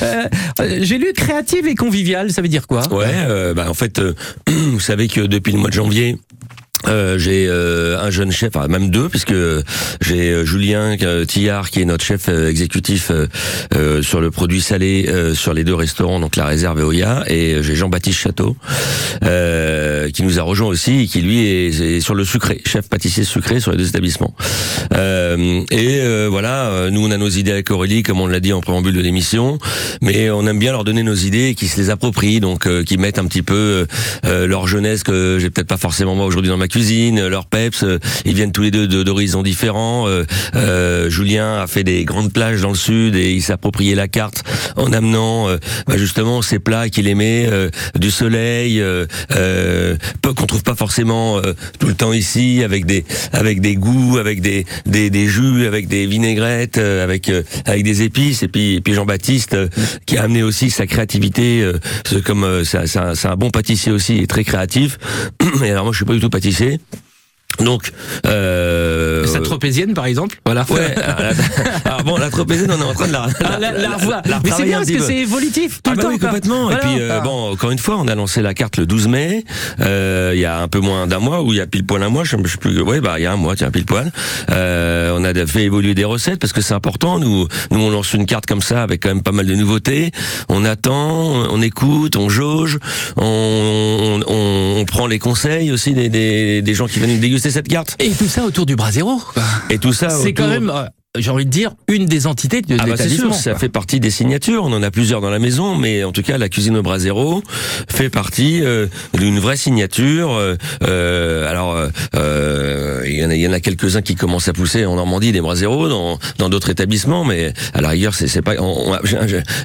Euh, 0.02 0.24
euh, 0.60 0.80
J'ai 0.82 0.98
lu 0.98 1.14
créative 1.14 1.68
et 1.68 1.76
conviviale, 1.76 2.32
ça 2.32 2.42
veut 2.42 2.48
dire 2.48 2.68
quoi? 2.68 2.88
Ouais, 2.94 3.06
euh, 3.28 3.54
bah, 3.54 3.70
en 3.70 3.74
fait, 3.74 4.00
euh, 4.00 4.14
vous 4.48 4.80
savez 4.80 5.08
que 5.08 5.22
depuis 5.22 5.54
le 5.54 5.60
mois 5.60 5.70
de 5.70 5.74
janvier, 5.76 6.18
euh, 6.88 7.18
j'ai 7.18 7.48
euh, 7.48 8.00
un 8.00 8.10
jeune 8.12 8.32
chef, 8.32 8.56
enfin 8.56 8.68
même 8.68 8.90
deux, 8.90 9.10
puisque 9.10 9.34
j'ai 10.02 10.32
euh, 10.32 10.46
Julien 10.46 10.96
euh, 11.02 11.26
Tillard 11.26 11.70
qui 11.70 11.82
est 11.82 11.86
notre 11.86 12.04
chef 12.04 12.30
euh, 12.30 12.50
exécutif 12.50 13.12
euh, 13.12 14.02
sur 14.02 14.22
le 14.22 14.32
produit 14.32 14.62
salé 14.62 15.10
sur 15.34 15.54
les 15.54 15.64
deux 15.64 15.74
restaurants, 15.76 16.20
donc 16.20 16.36
la 16.36 16.46
Réserve 16.46 16.80
et 16.80 16.84
Oya, 16.84 17.24
et 17.28 17.58
j'ai 17.62 17.76
Jean-Baptiste 17.76 18.20
Château 18.20 18.56
qui 20.14 20.24
nous 20.24 20.40
a 20.40 20.44
rejoint 20.44 20.68
aussi 20.68 21.02
et 21.02 21.08
qui 21.08 21.22
lui 21.22 21.46
est, 21.46 22.00
sur 22.00 22.14
le 22.16 22.24
sucré, 22.24 22.62
chef 22.66 22.88
pâtissier 22.88 23.24
sucré 23.24 23.60
sur 23.60 23.72
les 23.72 23.78
deux 23.78 23.88
établissements. 23.88 24.36
Et 24.92 26.28
voilà, 26.30 26.90
nous 26.92 27.06
on 27.06 27.12
a 27.12 27.18
nos 27.18 27.30
idées 27.30 27.52
avec 27.52 27.72
Aurélie, 27.72 28.04
comme 28.04 28.20
on 28.22 28.28
l'a 28.28 28.40
dit 28.40 28.54
en 28.54 28.62
préambule 28.62 28.94
de 28.94 29.02
l'émission, 29.02 29.58
mais 30.02 30.30
on 30.30 30.46
aime 30.48 30.60
bien 30.60 30.72
leur 30.72 30.84
donner 30.84 31.04
nos 31.04 31.16
idées 31.16 31.50
et 31.50 31.56
qu'ils 31.56 31.70
se 31.70 31.80
les 31.80 31.90
approprient, 31.90 32.40
donc 32.40 32.68
qu'ils 32.84 33.00
mettent 33.00 33.20
un 33.20 33.26
petit 33.26 33.42
peu 33.42 33.86
leur 34.24 34.68
jeunesse 34.68 35.04
que 35.04 35.38
j'ai 35.40 35.50
peut-être 35.50 35.68
pas 35.68 35.78
forcément 35.78 36.16
moi 36.16 36.26
aujourd'hui 36.26 36.50
dans 36.50 36.58
ma 36.58 36.65
cuisine, 36.68 37.20
euh, 37.20 37.30
leur 37.30 37.46
peps, 37.46 37.84
euh, 37.84 38.00
ils 38.26 38.34
viennent 38.36 38.52
tous 38.52 38.62
les 38.64 38.72
deux 38.72 38.88
de- 38.88 39.04
d'horizons 39.04 39.44
différents. 39.44 40.06
Euh, 40.08 41.10
Julien 41.10 41.60
a 41.62 41.68
fait 41.68 41.84
des 41.84 42.04
grandes 42.06 42.32
plages 42.34 42.62
dans 42.62 42.70
le 42.70 42.76
sud 42.76 43.16
et 43.16 43.34
il 43.34 43.42
s'est 43.42 43.54
approprié 43.54 43.96
la 43.96 44.08
carte 44.08 44.44
en 44.76 44.92
amenant 44.94 45.48
bah, 45.88 45.98
justement 45.98 46.42
ces 46.42 46.60
plats 46.60 46.90
qu'il 46.90 47.08
aimait, 47.08 47.50
du 48.00 48.12
soleil, 48.12 48.82
peu- 50.22 50.34
qu'on 50.34 50.46
trouve 50.46 50.64
pas 50.64 50.76
forcément 50.76 51.42
tout 51.80 51.88
le 51.88 51.94
temps 51.94 52.14
ici, 52.14 52.62
avec 52.64 52.86
des 52.86 53.06
avec 53.32 53.62
des 53.62 53.76
goûts, 53.76 54.18
avec 54.18 54.42
des 54.42 54.66
des, 54.86 55.10
des 55.10 55.28
jus, 55.28 55.66
avec 55.68 55.88
des 55.88 56.06
vinaigrettes, 56.08 56.78
avec 56.78 57.32
avec 57.66 57.84
des 57.84 58.02
épices. 58.04 58.44
Et 58.44 58.48
puis 58.48 58.82
Jean-Baptiste 58.88 59.56
qui 60.06 60.18
a 60.18 60.24
amené 60.24 60.44
aussi 60.44 60.70
sa 60.70 60.88
créativité, 60.88 61.70
comme 62.26 62.64
c'est 62.64 62.88
c'est 62.88 63.00
un, 63.00 63.16
c'est 63.16 63.28
un 63.28 63.36
bon 63.36 63.50
pâtissier 63.50 63.92
aussi 63.92 64.18
et 64.18 64.28
très 64.28 64.44
créatif. 64.44 64.98
Et 65.64 65.70
alors 65.72 65.84
moi 65.86 65.92
je 65.94 65.98
suis 65.98 66.06
pas 66.06 66.14
du 66.14 66.20
tout 66.20 66.30
pâtissier. 66.30 66.55
bizi 66.56 66.80
Donc, 67.60 67.92
euh, 68.26 69.26
Sa 69.26 69.40
tropézienne, 69.40 69.94
par 69.94 70.06
exemple 70.06 70.38
Voilà. 70.46 70.66
Ouais. 70.70 70.96
alors, 71.02 71.20
la- 71.86 71.92
alors 71.92 72.04
bon, 72.04 72.18
la 72.18 72.30
tropézienne, 72.30 72.72
on 72.72 72.82
est 72.82 72.86
en 72.86 72.94
train 72.94 73.08
de 73.08 73.14
la, 73.14 73.28
Ah, 73.44 73.58
la- 73.60 73.72
la 73.72 73.90
revoir. 73.98 74.22
Mais 74.44 74.52
c'est 74.56 74.64
bien 74.64 74.78
parce 74.80 74.92
que 74.92 75.00
c'est 75.02 75.18
évolutif 75.18 75.82
tout 75.82 75.92
Ah 75.92 75.92
le 75.92 75.96
bah 75.98 76.04
temps. 76.04 76.10
oui, 76.10 76.20
complètement. 76.20 76.64
Voilà. 76.66 76.78
Et 76.78 76.80
puis, 76.82 77.02
euh, 77.02 77.18
Ah. 77.18 77.20
bon, 77.22 77.52
encore 77.54 77.72
une 77.72 77.80
fois, 77.80 77.98
on 78.00 78.08
a 78.08 78.16
lancé 78.16 78.42
la 78.42 78.54
carte 78.54 78.78
le 78.78 78.86
12 78.86 79.08
mai. 79.08 79.44
Euh, 79.80 80.32
il 80.34 80.40
y 80.40 80.46
a 80.46 80.60
un 80.60 80.68
peu 80.68 80.80
moins 80.80 81.08
d'un 81.08 81.20
mois, 81.20 81.42
ou 81.44 81.54
il 81.54 81.58
y 81.58 81.62
a 81.62 81.68
pile 81.68 81.86
poil 81.86 82.02
un 82.04 82.10
mois, 82.10 82.24
je 82.24 82.36
ne 82.36 82.48
sais 82.48 82.58
plus. 82.58 82.82
Ouais, 82.82 83.00
bah, 83.02 83.16
il 83.18 83.24
y 83.24 83.26
a 83.26 83.32
un 83.32 83.38
mois, 83.38 83.56
tiens, 83.56 83.72
pile 83.72 83.86
poil. 83.86 84.12
Euh, 84.52 85.16
on 85.18 85.24
a 85.24 85.34
fait 85.46 85.64
évoluer 85.64 85.94
des 85.96 86.06
recettes 86.06 86.40
parce 86.40 86.54
que 86.54 86.62
c'est 86.62 86.74
important. 86.74 87.20
Nous, 87.20 87.48
nous, 87.72 87.80
on 87.80 87.90
lance 87.90 88.14
une 88.14 88.26
carte 88.26 88.46
comme 88.46 88.62
ça 88.62 88.84
avec 88.84 89.02
quand 89.04 89.10
même 89.10 89.24
pas 89.24 89.32
mal 89.32 89.46
de 89.46 89.56
nouveautés. 89.56 90.12
On 90.50 90.66
attend, 90.66 91.32
on 91.52 91.62
écoute, 91.62 92.16
on 92.16 92.30
jauge, 92.30 92.80
on, 93.18 94.22
on, 94.28 94.80
on 94.82 94.86
prend 94.86 95.08
les 95.08 95.20
conseils 95.20 95.72
aussi 95.72 95.94
des, 95.94 96.10
des, 96.10 96.62
des 96.62 96.74
gens 96.74 96.88
qui 96.88 97.00
viennent 97.00 97.20
déguster 97.20 97.45
cette 97.52 97.68
carte. 97.68 97.96
Et 98.00 98.12
tout 98.12 98.28
ça 98.28 98.44
autour 98.46 98.66
du 98.66 98.76
Brasero. 98.76 99.18
quoi. 99.34 99.44
Et 99.70 99.78
tout 99.78 99.94
ça 99.94 100.10
C'est 100.10 100.34
quand 100.34 100.44
autour- 100.44 100.54
même, 100.54 100.70
euh, 100.70 100.86
j'ai 101.18 101.30
envie 101.32 101.46
de 101.46 101.50
dire, 101.50 101.72
une 101.88 102.06
des 102.06 102.28
entités 102.28 102.62
de 102.62 102.78
Ah 102.80 102.86
bah 102.86 102.94
c'est 102.98 103.10
sûr, 103.10 103.34
ça 103.34 103.56
fait 103.56 103.70
partie 103.70 104.00
des 104.00 104.10
signatures. 104.12 104.64
On 104.64 104.74
en 104.74 104.84
a 104.84 104.92
plusieurs 104.92 105.22
dans 105.22 105.30
la 105.30 105.40
maison, 105.40 105.76
mais 105.76 106.04
en 106.04 106.12
tout 106.12 106.22
cas, 106.24 106.38
la 106.38 106.50
cuisine 106.50 106.78
au 106.78 106.82
Brasero 106.84 107.44
fait 107.90 108.10
partie 108.10 108.62
euh, 108.64 108.88
d'une 109.14 109.40
vraie 109.40 109.58
signature. 109.58 110.34
Euh, 110.34 110.56
euh, 110.84 111.50
alors, 111.50 111.76
euh, 111.76 111.88
euh, 112.16 113.02
il 113.06 113.16
y 113.16 113.26
en 113.26 113.30
a, 113.30 113.36
il 113.36 113.42
y 113.42 113.48
en 113.48 113.54
a 113.54 113.60
quelques-uns 113.60 114.02
qui 114.02 114.16
commencent 114.16 114.48
à 114.48 114.54
pousser 114.54 114.86
en 114.86 114.96
Normandie 114.96 115.32
des 115.32 115.42
Brasero, 115.42 115.88
dans 115.90 116.20
dans 116.38 116.50
d'autres 116.50 116.70
établissements, 116.70 117.24
mais 117.26 117.54
à 117.74 117.82
la 117.82 117.90
rigueur, 117.90 118.14
c'est 118.14 118.42
pas. 118.42 118.54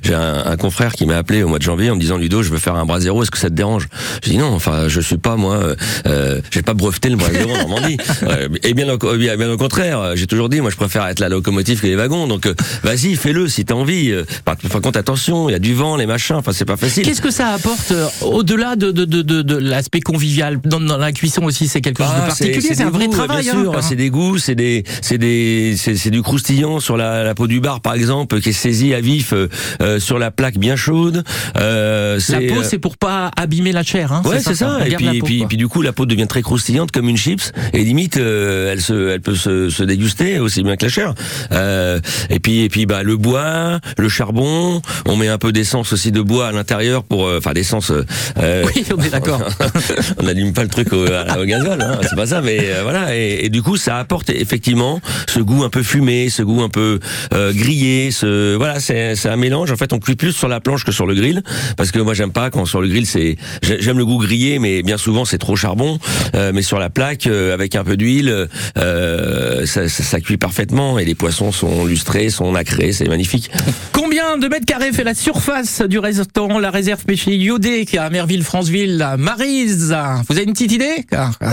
J'ai 0.03 0.15
un, 0.15 0.43
un 0.47 0.57
confrère 0.57 0.93
qui 0.93 1.07
m'a 1.07 1.17
appelé 1.17 1.43
au 1.43 1.49
mois 1.49 1.59
de 1.59 1.63
janvier 1.65 1.91
en 1.91 1.97
me 1.97 2.01
disant 2.01 2.17
Ludo, 2.17 2.43
je 2.43 2.51
veux 2.51 2.59
faire 2.59 2.75
un 2.77 2.85
Brasero, 2.87 3.23
est-ce 3.23 3.31
que 3.31 3.39
ça 3.39 3.49
te 3.49 3.55
dérange? 3.55 3.89
J'ai 4.23 4.33
dit 4.33 4.39
non, 4.39 4.53
enfin, 4.53 4.89
je 4.89 5.01
suis 5.01 5.19
pas 5.19 5.37
moi, 5.37 5.57
euh, 5.57 5.75
euh, 6.07 6.41
j'ai 6.51 6.63
pas 6.63 6.75
breveté 6.75 7.09
le 7.09 7.17
Brasero 7.17 7.51
en 7.53 7.59
Normandie. 7.59 7.97
Euh, 8.23 8.49
et 8.65 8.75
bien, 8.75 8.89
au- 8.89 9.17
bien, 9.17 9.37
bien 9.37 9.51
au 9.51 9.57
contraire, 9.57 10.13
j'ai 10.15 10.27
toujours 10.27 10.49
dit, 10.51 10.61
moi, 10.61 10.71
je 10.71 10.77
préfère 10.77 11.07
être 11.07 11.21
la 11.21 11.29
locomotive 11.41 11.81
que 11.81 11.87
les 11.87 11.97
wagons. 11.97 12.27
Donc, 12.27 12.47
euh, 12.47 12.55
vas-y, 12.83 13.17
fais-le 13.17 13.49
si 13.49 13.65
t'as 13.65 13.75
envie. 13.75 14.11
Euh, 14.11 14.25
Par, 14.45 14.57
contre, 14.81 14.99
attention, 14.99 15.49
il 15.49 15.53
y 15.53 15.55
a 15.55 15.59
du 15.59 15.75
vent, 15.75 15.97
les 15.97 16.07
machins. 16.07 16.37
Enfin, 16.37 16.53
c'est 16.53 16.65
pas 16.65 16.77
facile. 16.77 17.05
Qu'est-ce 17.05 17.23
que 17.23 17.31
ça 17.31 17.49
apporte 17.49 17.93
euh, 17.93 18.07
au-delà 18.23 18.77
de, 18.77 18.91
de, 18.91 19.05
de, 19.05 19.23
de, 19.23 19.43
de 19.43 19.57
l'aspect 19.57 20.01
convivial 20.01 20.61
dans, 20.65 20.81
dans 20.81 20.99
la 20.99 21.13
cuisson 21.13 21.43
aussi 21.45 21.69
C'est 21.69 21.81
quelque 21.81 22.03
chose 22.03 22.13
de 22.13 22.21
Ah, 22.23 22.27
particulier, 22.27 22.71
c'est 22.75 22.83
un 22.83 22.91
vrai 22.91 23.07
goûts, 23.07 23.13
travail. 23.13 23.43
Bien 23.45 23.55
hein, 23.57 23.63
sûr, 23.63 23.73
quoi. 23.73 23.83
c'est 23.83 23.97
des 23.97 24.11
goûts, 24.11 24.39
c'est 24.39 24.55
des, 24.55 24.85
c'est 25.03 25.19
des, 25.19 25.75
c'est 25.77 25.97
c'est 25.97 26.11
du 26.11 26.23
croustillant 26.23 26.81
sur 26.81 26.97
la, 26.97 27.25
la 27.25 27.35
peau 27.35 27.47
du 27.47 27.61
bar, 27.61 27.81
par 27.81 27.95
exemple, 27.95 28.41
qui 28.41 28.51
est 28.51 28.53
saisi 28.53 28.95
à 28.95 29.01
vif 29.01 29.33
euh, 29.33 29.99
sur 30.01 30.19
la 30.19 30.31
plaque 30.31 30.59
bien 30.59 30.77
chaude. 30.77 31.25
Euh, 31.57 32.19
La 32.29 32.41
peau, 32.41 32.63
c'est 32.63 32.79
pour 32.79 32.97
pas 32.97 33.31
abîmer 33.37 33.73
la 33.73 33.83
chair. 33.83 34.13
Hein, 34.13 34.23
Ouais, 34.25 34.41
c'est 34.41 34.55
ça. 34.55 34.79
Et 34.87 34.95
puis, 34.95 35.07
et 35.17 35.21
puis, 35.23 35.45
puis 35.49 35.57
du 35.57 35.69
coup, 35.69 35.83
la 35.83 35.93
peau 35.93 36.07
devient 36.07 36.27
très 36.27 36.43
croustillante 36.43 36.91
comme 36.93 37.09
une 37.09 37.17
chips. 37.17 37.53
Et 37.73 37.83
limite, 37.85 38.17
euh, 38.19 38.73
elle 38.73 38.81
se, 38.81 39.09
elle 39.11 39.21
peut 39.21 39.35
se, 39.35 39.69
se 39.71 39.83
déguster 39.83 40.39
aussi 40.39 40.63
bien 40.63 40.77
que 40.77 40.85
la 40.87 40.91
chair. 40.91 41.15
Euh, 41.53 42.01
et 42.31 42.39
puis, 42.41 42.61
et 42.63 42.69
puis, 42.69 42.87
bah, 42.87 43.03
le 43.03 43.17
bois, 43.17 43.81
le 43.99 44.09
charbon. 44.09 44.83
On 45.07 45.17
met 45.17 45.29
un 45.29 45.39
peu 45.39 45.53
d'essence 45.53 45.93
aussi 45.93 46.13
de 46.13 46.21
bois 46.21 46.49
à 46.49 46.53
l'intérieur 46.53 47.05
pour, 47.05 47.27
euh, 47.27 47.39
enfin, 47.39 47.53
d'essence. 47.53 47.91
euh, 48.39 48.65
Oui, 48.75 48.85
on 48.97 49.03
est 49.03 49.11
d'accord. 49.11 49.43
on 50.19 50.23
n'allume 50.25 50.53
pas 50.53 50.63
le 50.63 50.69
truc 50.69 50.93
au, 50.93 51.05
à- 51.07 51.39
au 51.41 51.45
gazole, 51.45 51.81
hein, 51.83 51.99
c'est 52.03 52.17
pas 52.17 52.27
ça, 52.27 52.41
mais 52.43 52.59
euh, 52.63 52.81
voilà. 52.83 53.17
Et, 53.17 53.47
et 53.47 53.49
du 53.49 53.63
coup, 53.63 53.77
ça 53.77 53.99
apporte 53.99 54.31
effectivement 54.31 55.01
ce 55.29 55.41
goût 55.41 55.65
un 55.65 55.71
peu 55.71 55.83
fumé, 55.83 56.29
ce 56.31 56.43
goût 56.43 56.63
un 56.63 56.69
peu 56.69 57.01
euh, 57.35 57.53
grillé. 57.53 58.11
Ce 58.11 58.55
voilà, 58.57 58.81
c'est 58.81 59.17
c'est 59.17 59.29
un 59.29 59.37
mélange. 59.37 59.71
En 59.73 59.77
fait, 59.77 59.93
on 59.93 59.99
cuit 59.99 60.17
plus 60.17 60.33
sur 60.33 60.49
la 60.49 60.61
planche 60.61 60.85
que 60.85 60.93
sur 60.93 61.07
le 61.07 61.15
grill, 61.15 61.43
parce 61.77 61.91
que 61.91 61.99
moi, 61.99 62.15
j'aime 62.15 62.33
pas 62.33 62.51
quand 62.51 62.65
sur 62.67 62.81
le 62.81 62.89
grill, 62.89 63.07
c'est 63.07 63.37
j'ai- 63.63 63.81
j'aime 63.81 63.99
le 63.99 64.07
goût 64.07 64.19
grillé, 64.19 64.59
mais 64.59 64.83
bien 64.83 64.97
souvent 64.99 65.25
c'est 65.25 65.39
trop 65.39 65.57
charbon. 65.57 65.99
Euh, 66.35 66.53
mais 66.55 66.63
sur 66.63 66.79
la 66.79 66.91
plaque, 66.91 67.27
euh, 67.27 67.55
avec 67.55 67.75
un 67.75 67.85
peu 67.85 67.97
d'huile, 67.97 68.49
euh, 68.79 69.67
ça, 69.67 69.89
ça, 69.89 70.03
ça 70.03 70.21
cuit 70.21 70.37
parfaitement. 70.37 70.99
Et 70.99 71.05
les 71.05 71.15
poissons 71.21 71.53
sont 71.53 71.85
lustrés, 71.85 72.31
sont 72.31 72.51
nacrés, 72.53 72.93
c'est 72.93 73.07
magnifique. 73.07 73.51
Combien 73.93 74.39
de 74.39 74.49
mètres 74.49 74.65
carrés 74.65 74.91
fait 74.91 75.05
la 75.05 75.13
surface 75.13 75.83
du 75.83 75.99
restaurant 75.99 76.59
La 76.59 76.71
Réserve 76.71 77.05
Pêché 77.05 77.37
Iodé 77.37 77.85
qui 77.85 77.97
est 77.97 77.99
à 77.99 78.09
Merville, 78.09 78.43
Franceville 78.43 79.07
Marise, 79.19 79.95
vous 80.27 80.37
avez 80.37 80.45
une 80.45 80.55
petite 80.55 80.73
idée? 80.73 81.05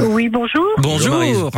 Oui, 0.05 0.29
bonjour. 0.29 0.65
Bonjour. 0.77 1.51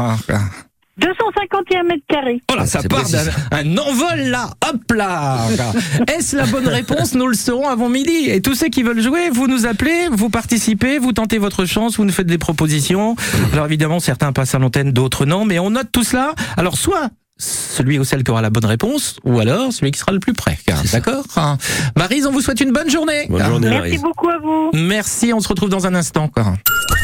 251 0.97 1.83
mètres 1.83 2.03
carrés. 2.07 2.41
Oh 2.51 2.55
là, 2.55 2.65
ça 2.65 2.81
part 2.81 3.07
d'un 3.07 3.25
un 3.51 3.77
envol 3.77 4.19
là, 4.21 4.49
hop 4.67 4.91
là 4.91 5.47
Est-ce 6.07 6.35
la 6.35 6.47
bonne 6.47 6.67
réponse? 6.67 7.13
Nous 7.13 7.27
le 7.27 7.35
saurons 7.35 7.69
avant 7.69 7.89
midi. 7.89 8.27
Et 8.27 8.41
tous 8.41 8.55
ceux 8.55 8.69
qui 8.69 8.81
veulent 8.81 9.01
jouer, 9.01 9.29
vous 9.29 9.47
nous 9.47 9.67
appelez, 9.67 10.07
vous 10.11 10.31
participez, 10.31 10.97
vous 10.97 11.13
tentez 11.13 11.37
votre 11.37 11.65
chance, 11.65 11.97
vous 11.97 12.05
nous 12.05 12.11
faites 12.11 12.27
des 12.27 12.39
propositions. 12.39 13.15
Alors 13.53 13.67
évidemment, 13.67 13.99
certains 13.99 14.33
passent 14.33 14.55
à 14.55 14.59
l'antenne, 14.59 14.93
d'autres 14.93 15.27
non, 15.27 15.45
mais 15.45 15.59
on 15.59 15.69
note 15.69 15.91
tout 15.91 16.03
cela. 16.03 16.33
Alors 16.57 16.75
soit 16.75 17.11
celui 17.39 17.97
ou 17.97 18.03
celle 18.03 18.23
qui 18.23 18.31
aura 18.31 18.41
la 18.41 18.49
bonne 18.49 18.65
réponse, 18.65 19.15
ou 19.23 19.39
alors 19.39 19.71
celui 19.73 19.91
qui 19.91 19.99
sera 19.99 20.11
le 20.11 20.19
plus 20.19 20.33
près. 20.33 20.57
D'accord 20.91 21.23
Hein. 21.37 21.57
Marise, 21.97 22.25
on 22.25 22.31
vous 22.31 22.41
souhaite 22.41 22.59
une 22.61 22.71
bonne 22.71 22.89
journée. 22.89 23.25
Bonne 23.29 23.45
journée, 23.45 23.69
Merci 23.69 23.97
beaucoup 23.97 24.29
à 24.29 24.37
vous. 24.39 24.71
Merci, 24.73 25.31
on 25.33 25.39
se 25.39 25.47
retrouve 25.47 25.69
dans 25.69 25.87
un 25.87 25.95
instant. 25.95 26.27
quoi. 26.27 26.53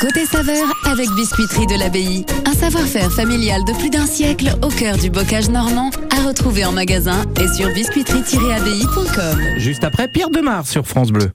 Côté 0.02 0.26
saveur 0.26 0.66
avec 0.86 1.10
Biscuiterie 1.12 1.68
de 1.68 1.80
l'Abbaye. 1.80 2.26
Un 2.46 2.54
savoir-faire 2.54 3.12
familial 3.12 3.64
de 3.66 3.72
plus 3.74 3.90
d'un 3.90 4.06
siècle 4.06 4.54
au 4.62 4.68
cœur 4.68 4.98
du 4.98 5.10
bocage 5.10 5.50
normand 5.50 5.90
à 6.12 6.28
retrouver 6.28 6.66
en 6.66 6.74
magasin 6.74 7.24
et 7.42 7.48
sur 7.56 7.70
biscuiterie-abbaye.com. 7.70 9.40
Juste 9.58 9.84
après, 9.86 10.08
Pierre 10.10 10.30
Demar 10.30 10.68
sur 10.68 10.86
France 10.86 11.12
Bleu. 11.12 11.32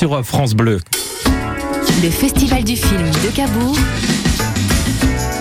Sur 0.00 0.24
France 0.24 0.54
Bleu. 0.54 0.78
Le 2.02 2.08
Festival 2.08 2.64
du 2.64 2.74
film 2.74 3.10
de 3.22 3.36
Cabourg, 3.36 3.76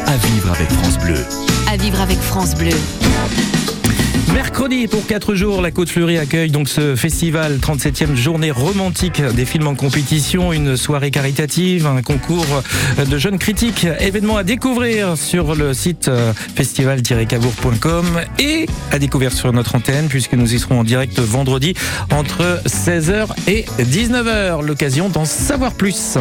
À 0.06 0.17
vivre 0.17 0.52
avec 0.52 0.69
France 0.69 0.98
Bleu. 0.98 1.15
à 1.72 1.78
vivre 1.78 2.02
avec 2.02 2.17
France 2.19 2.56
Bleu. 2.56 2.76
Mercredi, 4.39 4.88
pour 4.88 5.06
4 5.06 5.36
jours, 5.36 5.62
la 5.62 5.69
Côte 5.69 5.89
Fleurie 5.89 6.17
accueille 6.17 6.49
donc 6.49 6.69
ce 6.69 6.95
festival, 6.95 7.58
37e 7.58 8.15
journée 8.15 8.52
romantique 8.52 9.21
des 9.21 9.43
films 9.43 9.67
en 9.67 9.75
compétition, 9.75 10.54
une 10.54 10.78
soirée 10.78 11.12
caritative, 11.12 11.86
un 11.86 12.02
concours 12.02 12.63
de 13.06 13.17
jeunes 13.17 13.38
critiques, 13.38 13.86
événement 13.99 14.38
à 14.38 14.45
découvrir 14.45 15.17
sur 15.17 15.56
le 15.56 15.73
site 15.73 16.08
euh, 16.08 16.32
festival-cabourg.com 16.56 18.06
et 18.39 18.67
à 18.93 18.99
découvrir 18.99 19.34
sur 19.34 19.52
notre 19.52 19.75
antenne 19.75 20.08
puisque 20.08 20.36
nous 20.36 20.54
y 20.54 20.58
serons 20.58 20.80
en 20.80 20.84
direct 20.86 21.19
vendredi 21.19 21.73
entre 22.10 22.62
16h 22.65 23.28
et 23.49 23.65
19h. 23.78 24.65
L'occasion 24.65 25.10
d'en 25.10 25.25
savoir 25.25 25.73
plus. 25.73 26.17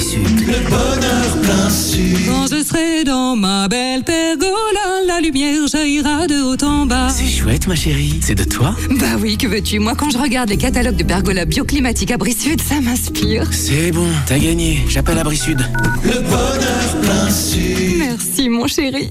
Sud. 0.00 0.40
Le 0.46 0.68
bonheur 0.68 1.40
plein 1.42 1.70
sud. 1.70 2.16
Quand 2.26 2.46
je 2.46 2.62
serai 2.64 3.04
dans 3.04 3.36
ma 3.36 3.68
belle 3.68 4.02
pergola, 4.02 5.04
la 5.06 5.20
lumière 5.20 5.66
jaillira 5.68 6.26
de 6.26 6.42
haut 6.42 6.64
en 6.64 6.86
bas. 6.86 7.08
C'est 7.10 7.26
chouette, 7.26 7.66
ma 7.66 7.74
chérie. 7.74 8.18
C'est 8.22 8.34
de 8.34 8.44
toi 8.44 8.74
Bah 8.98 9.16
oui, 9.20 9.36
que 9.36 9.46
veux-tu? 9.46 9.78
Moi, 9.78 9.94
quand 9.96 10.10
je 10.10 10.18
regarde 10.18 10.48
les 10.48 10.56
catalogues 10.56 10.96
de 10.96 11.04
pergola 11.04 11.44
bioclimatiques 11.44 12.10
Abri 12.10 12.32
Sud, 12.32 12.60
ça 12.60 12.80
m'inspire. 12.80 13.46
C'est 13.52 13.92
bon, 13.92 14.08
t'as 14.26 14.38
gagné. 14.38 14.84
J'appelle 14.88 15.18
Abri 15.18 15.36
Sud. 15.36 15.60
Le 16.04 16.20
bonheur 16.20 17.00
plein 17.02 17.30
sud. 17.30 17.98
Merci, 17.98 18.48
mon 18.48 18.66
chéri. 18.66 19.10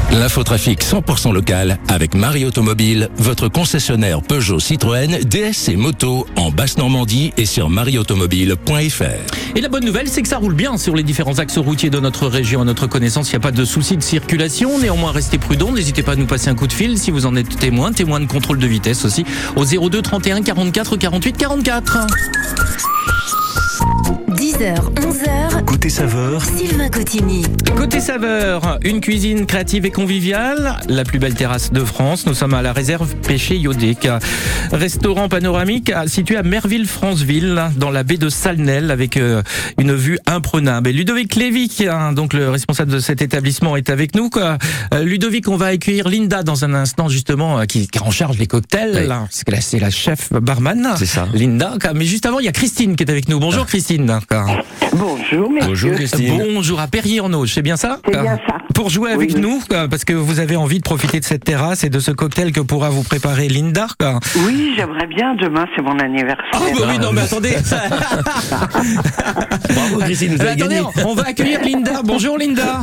L'infotrafic 0.11 0.83
100% 0.83 1.33
local 1.33 1.77
avec 1.87 2.15
Marie 2.15 2.43
Automobile, 2.43 3.09
votre 3.15 3.47
concessionnaire 3.47 4.21
Peugeot 4.21 4.59
Citroën, 4.59 5.19
DS 5.23 5.69
et 5.69 5.77
Moto 5.77 6.27
en 6.35 6.51
Basse-Normandie 6.51 7.31
et 7.37 7.45
sur 7.45 7.69
marieautomobile.fr. 7.69 9.55
Et 9.55 9.61
la 9.61 9.69
bonne 9.69 9.85
nouvelle, 9.85 10.09
c'est 10.09 10.21
que 10.21 10.27
ça 10.27 10.37
roule 10.37 10.53
bien 10.53 10.77
sur 10.77 10.95
les 10.97 11.03
différents 11.03 11.39
axes 11.39 11.57
routiers 11.57 11.89
de 11.89 11.99
notre 11.99 12.27
région. 12.27 12.61
À 12.61 12.65
notre 12.65 12.87
connaissance, 12.87 13.29
il 13.29 13.33
n'y 13.33 13.37
a 13.37 13.39
pas 13.39 13.51
de 13.51 13.63
souci 13.63 13.95
de 13.95 14.03
circulation. 14.03 14.79
Néanmoins, 14.79 15.13
restez 15.13 15.37
prudents. 15.37 15.71
N'hésitez 15.71 16.03
pas 16.03 16.13
à 16.13 16.15
nous 16.17 16.25
passer 16.25 16.49
un 16.49 16.55
coup 16.55 16.67
de 16.67 16.73
fil 16.73 16.97
si 16.97 17.09
vous 17.09 17.25
en 17.25 17.35
êtes 17.37 17.57
témoin. 17.57 17.93
Témoin 17.93 18.19
de 18.19 18.25
contrôle 18.25 18.59
de 18.59 18.67
vitesse 18.67 19.05
aussi 19.05 19.23
au 19.55 19.63
02 19.63 20.01
31 20.01 20.41
44 20.41 20.97
48 20.97 21.37
44. 21.37 21.97
10h, 24.61 24.93
11h. 24.93 25.65
Côté 25.65 25.89
saveur, 25.89 26.45
Sylvain 26.45 26.89
Cotigny. 26.89 27.43
Côté 27.75 27.99
saveur, 27.99 28.77
une 28.83 29.01
cuisine 29.01 29.47
créative 29.47 29.87
et 29.87 29.89
conviviale, 29.89 30.77
la 30.87 31.03
plus 31.03 31.17
belle 31.17 31.33
terrasse 31.33 31.71
de 31.71 31.83
France. 31.83 32.27
Nous 32.27 32.35
sommes 32.35 32.53
à 32.53 32.61
la 32.61 32.71
réserve 32.71 33.15
Pêché 33.15 33.55
Iodéque. 33.57 34.07
Restaurant 34.71 35.29
panoramique 35.29 35.91
situé 36.05 36.37
à 36.37 36.43
Merville-Franceville, 36.43 37.71
dans 37.77 37.89
la 37.89 38.03
baie 38.03 38.17
de 38.17 38.29
Salnel, 38.29 38.91
avec 38.91 39.17
euh, 39.17 39.41
une 39.79 39.95
vue 39.95 40.19
imprenable. 40.27 40.89
Et 40.89 40.93
Ludovic 40.93 41.35
Lévy, 41.35 41.87
donc 42.13 42.33
le 42.33 42.51
responsable 42.51 42.91
de 42.91 42.99
cet 42.99 43.23
établissement, 43.23 43.77
est 43.77 43.89
avec 43.89 44.13
nous. 44.13 44.29
Euh, 44.37 44.57
Ludovic, 45.03 45.47
on 45.47 45.57
va 45.57 45.67
accueillir 45.67 46.07
Linda 46.07 46.43
dans 46.43 46.65
un 46.65 46.75
instant, 46.75 47.09
justement, 47.09 47.57
euh, 47.57 47.65
qui, 47.65 47.79
est 47.81 48.01
en 48.01 48.11
charge 48.11 48.37
des 48.37 48.45
cocktails. 48.45 49.07
Oui. 49.09 49.55
C'est 49.59 49.79
la 49.79 49.89
chef 49.89 50.31
barman. 50.31 50.89
C'est 50.97 51.07
ça. 51.07 51.27
Linda. 51.33 51.77
Mais 51.95 52.05
juste 52.05 52.27
avant, 52.27 52.37
il 52.37 52.45
y 52.45 52.49
a 52.49 52.51
Christine 52.51 52.95
qui 52.95 53.03
est 53.03 53.09
avec 53.09 53.27
nous. 53.27 53.39
Bonjour 53.39 53.65
Christine. 53.65 54.19
Bonjour, 54.93 55.49
messieurs. 55.49 55.69
Bonjour 55.69 55.91
Christine. 55.93 56.43
Bonjour 56.53 56.79
à 56.81 56.87
Perrier-en-Auge, 56.87 57.53
c'est 57.53 57.61
bien 57.61 57.77
ça 57.77 57.99
C'est 58.05 58.11
bien 58.21 58.37
ça. 58.47 58.57
Pour 58.75 58.89
jouer 58.89 59.11
avec 59.11 59.29
Oui, 59.29 59.35
oui. 59.35 59.41
nous, 59.41 59.59
quoi, 59.69 59.87
parce 59.87 60.03
que 60.05 60.13
vous 60.13 60.39
avez 60.39 60.55
envie 60.55 60.77
de 60.79 60.83
profiter 60.83 61.19
de 61.19 61.25
cette 61.25 61.43
terrasse 61.43 61.83
et 61.83 61.89
de 61.89 61.99
ce 61.99 62.11
cocktail 62.11 62.51
que 62.51 62.59
pourra 62.61 62.89
vous 62.89 63.03
préparer 63.03 63.47
Linda. 63.47 63.87
Oui, 64.45 64.73
j'aimerais 64.75 65.07
bien. 65.07 65.35
Demain, 65.35 65.65
c'est 65.75 65.81
mon 65.81 65.97
anniversaire. 65.99 66.37
Ah 66.53 66.59
bah 66.77 66.85
oui, 66.89 66.99
non 66.99 67.11
mais 67.13 67.21
attendez. 67.21 67.55
Bravo 69.69 69.97
Christine, 69.99 70.35
vous 70.35 70.41
Euh, 70.41 70.47
avez 70.51 70.61
attendez, 70.61 70.75
gagné. 70.75 71.05
on 71.05 71.13
va 71.15 71.23
accueillir 71.27 71.61
Linda. 71.63 72.01
Bonjour 72.03 72.37
Linda. 72.37 72.81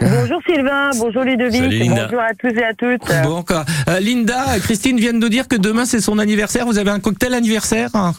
Bonjour 0.00 0.40
Sylvain, 0.48 0.90
bonjour 0.98 1.22
Ludovic, 1.22 1.54
Salut, 1.62 1.78
Linda. 1.78 2.04
bonjour 2.06 2.20
à 2.20 2.34
tous 2.38 2.48
et 2.58 2.64
à 2.64 2.74
toutes. 2.74 3.02
Bon, 3.24 3.42
quoi. 3.42 3.64
Euh, 3.88 4.00
Linda, 4.00 4.44
Christine 4.62 4.98
vient 4.98 5.12
de 5.12 5.18
nous 5.18 5.28
dire 5.28 5.48
que 5.48 5.56
demain 5.56 5.84
c'est 5.84 6.00
son 6.00 6.18
anniversaire. 6.18 6.66
Vous 6.66 6.78
avez 6.78 6.90
un 6.90 7.00
cocktail 7.00 7.34
anniversaire 7.34 7.90
hein. 7.94 8.12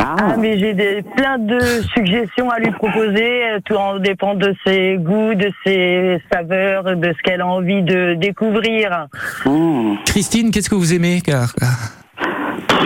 Ah, 0.00 0.36
mais 0.38 0.58
j'ai 0.58 0.72
des, 0.74 1.02
plein 1.16 1.38
de 1.38 1.77
suggestions 1.82 2.50
à 2.50 2.58
lui 2.58 2.70
proposer, 2.70 3.44
euh, 3.44 3.58
tout 3.64 3.74
en 3.74 3.98
dépend 3.98 4.34
de 4.34 4.54
ses 4.64 4.96
goûts, 4.98 5.34
de 5.34 5.50
ses 5.64 6.20
saveurs, 6.32 6.96
de 6.96 7.12
ce 7.12 7.22
qu'elle 7.22 7.40
a 7.40 7.46
envie 7.46 7.82
de 7.82 8.14
découvrir. 8.14 9.08
Christine, 10.06 10.50
qu'est-ce 10.50 10.70
que 10.70 10.74
vous 10.74 10.94
aimez 10.94 11.22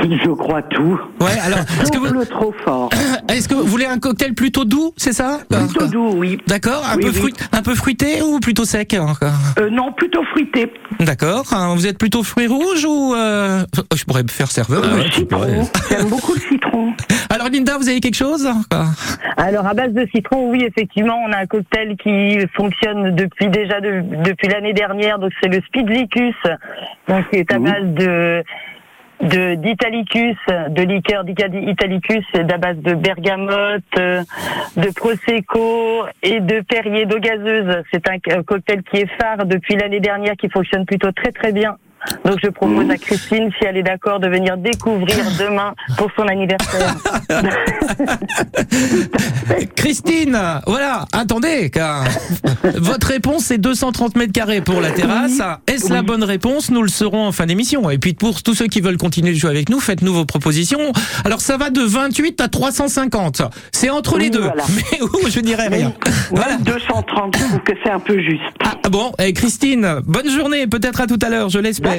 Je 0.24 0.30
crois 0.30 0.62
tout. 0.62 0.98
Ouais, 1.20 1.38
alors, 1.44 1.58
est-ce 1.80 1.92
que 1.92 1.98
vous, 1.98 2.12
le 2.12 2.26
trop 2.26 2.52
fort. 2.64 2.90
est-ce 3.28 3.48
que 3.48 3.54
vous 3.54 3.64
voulez 3.66 3.86
un 3.86 3.98
cocktail 3.98 4.34
plutôt 4.34 4.64
doux, 4.64 4.92
c'est 4.96 5.12
ça 5.12 5.38
Plutôt 5.48 5.86
doux, 5.86 6.12
oui. 6.16 6.38
D'accord, 6.46 6.82
un 6.90 6.96
Oui, 6.96 7.02
peu 7.04 7.08
oui. 7.10 7.14
fruit, 7.14 7.32
un 7.52 7.62
peu 7.62 7.74
fruité 7.74 8.22
ou 8.22 8.40
plutôt 8.40 8.64
sec 8.64 8.94
hein, 8.94 9.06
Euh, 9.58 9.70
non, 9.70 9.92
plutôt 9.92 10.22
fruité. 10.32 10.72
D'accord. 11.00 11.44
hein, 11.52 11.74
Vous 11.74 11.86
êtes 11.86 11.98
plutôt 11.98 12.22
fruits 12.22 12.46
rouges 12.46 12.84
ou 12.84 13.14
euh, 13.14 13.62
Je 13.94 14.04
pourrais 14.04 14.22
me 14.22 14.28
faire 14.28 14.50
serveur. 14.50 14.82
Euh, 14.84 15.24
pourrais. 15.28 15.60
J'aime 15.90 16.08
beaucoup 16.08 16.34
le 16.34 16.40
citron. 16.40 16.92
Alors 17.30 17.48
Linda, 17.48 17.78
vous 17.78 17.88
avez 17.88 18.00
quelque 18.00 18.16
chose 18.16 18.48
Quoi 18.70 18.86
Alors 19.36 19.66
à 19.66 19.74
base 19.74 19.92
de 19.92 20.06
citron, 20.14 20.50
oui, 20.50 20.64
effectivement, 20.64 21.16
on 21.26 21.32
a 21.32 21.38
un 21.38 21.46
cocktail 21.46 21.96
qui 22.02 22.38
fonctionne 22.54 23.14
depuis 23.14 23.48
déjà 23.48 23.80
de- 23.80 24.02
depuis 24.24 24.48
l'année 24.48 24.72
dernière. 24.74 25.18
Donc 25.18 25.32
c'est 25.42 25.48
le 25.48 25.60
Speedlicus, 25.68 26.34
donc 27.08 27.28
qui 27.30 27.36
est 27.36 27.52
à 27.52 27.58
base 27.58 27.84
de 27.84 28.42
de 29.22 29.54
d'Italicus, 29.54 30.36
de 30.68 30.82
liqueur 30.82 31.24
d'Icadi- 31.24 31.70
Italicus 31.70 32.24
c'est 32.34 32.50
à 32.52 32.58
base 32.58 32.76
de 32.78 32.94
bergamote, 32.94 33.82
euh, 33.98 34.22
de 34.76 34.90
prosecco 34.94 36.04
et 36.22 36.40
de 36.40 36.60
Perrier 36.60 37.06
d'eau 37.06 37.18
gazeuse. 37.18 37.82
C'est 37.92 38.08
un 38.08 38.18
cocktail 38.42 38.82
qui 38.82 38.98
est 38.98 39.10
phare 39.20 39.46
depuis 39.46 39.76
l'année 39.76 40.00
dernière, 40.00 40.34
qui 40.36 40.48
fonctionne 40.48 40.84
plutôt 40.84 41.12
très 41.12 41.30
très 41.32 41.52
bien. 41.52 41.76
Donc 42.24 42.38
je 42.42 42.48
propose 42.48 42.88
à 42.90 42.96
Christine, 42.96 43.50
si 43.58 43.66
elle 43.66 43.76
est 43.76 43.82
d'accord, 43.82 44.20
de 44.20 44.28
venir 44.28 44.56
découvrir 44.56 45.24
demain 45.38 45.74
pour 45.96 46.10
son 46.16 46.26
anniversaire. 46.26 46.94
Christine, 49.76 50.38
voilà, 50.66 51.06
attendez, 51.12 51.70
car 51.70 52.04
votre 52.76 53.08
réponse 53.08 53.44
c'est 53.44 53.58
230 53.58 54.16
mètres 54.16 54.32
carrés 54.32 54.60
pour 54.60 54.80
la 54.80 54.90
terrasse. 54.90 55.40
Est-ce 55.66 55.92
la 55.92 56.02
bonne 56.02 56.24
réponse? 56.24 56.70
Nous 56.70 56.82
le 56.82 56.88
saurons 56.88 57.26
en 57.26 57.32
fin 57.32 57.46
d'émission. 57.46 57.90
Et 57.90 57.98
puis 57.98 58.14
pour 58.14 58.42
tous 58.42 58.54
ceux 58.54 58.66
qui 58.66 58.80
veulent 58.80 58.96
continuer 58.96 59.32
de 59.32 59.38
jouer 59.38 59.50
avec 59.50 59.68
nous, 59.68 59.80
faites-nous 59.80 60.12
vos 60.12 60.24
propositions. 60.24 60.92
Alors 61.24 61.40
ça 61.40 61.56
va 61.56 61.70
de 61.70 61.82
28 61.82 62.40
à 62.40 62.48
350. 62.48 63.42
C'est 63.72 63.90
entre 63.90 64.18
les 64.18 64.30
deux. 64.30 64.40
voilà. 64.40 64.64
Mais 64.92 65.02
où? 65.02 65.28
Je 65.28 65.40
dirais 65.40 65.68
rien. 65.68 65.92
Voilà. 66.30 66.56
230, 66.58 67.36
je 67.36 67.44
trouve 67.44 67.58
que 67.60 67.72
c'est 67.82 67.90
un 67.90 68.00
peu 68.00 68.20
juste. 68.20 68.42
Ah 68.64 68.88
bon, 68.88 69.12
et 69.18 69.32
Christine, 69.32 70.00
bonne 70.04 70.30
journée, 70.30 70.66
peut-être 70.66 71.00
à 71.00 71.06
tout 71.06 71.18
à 71.22 71.28
l'heure, 71.28 71.48
je 71.48 71.58
l'espère. 71.58 71.91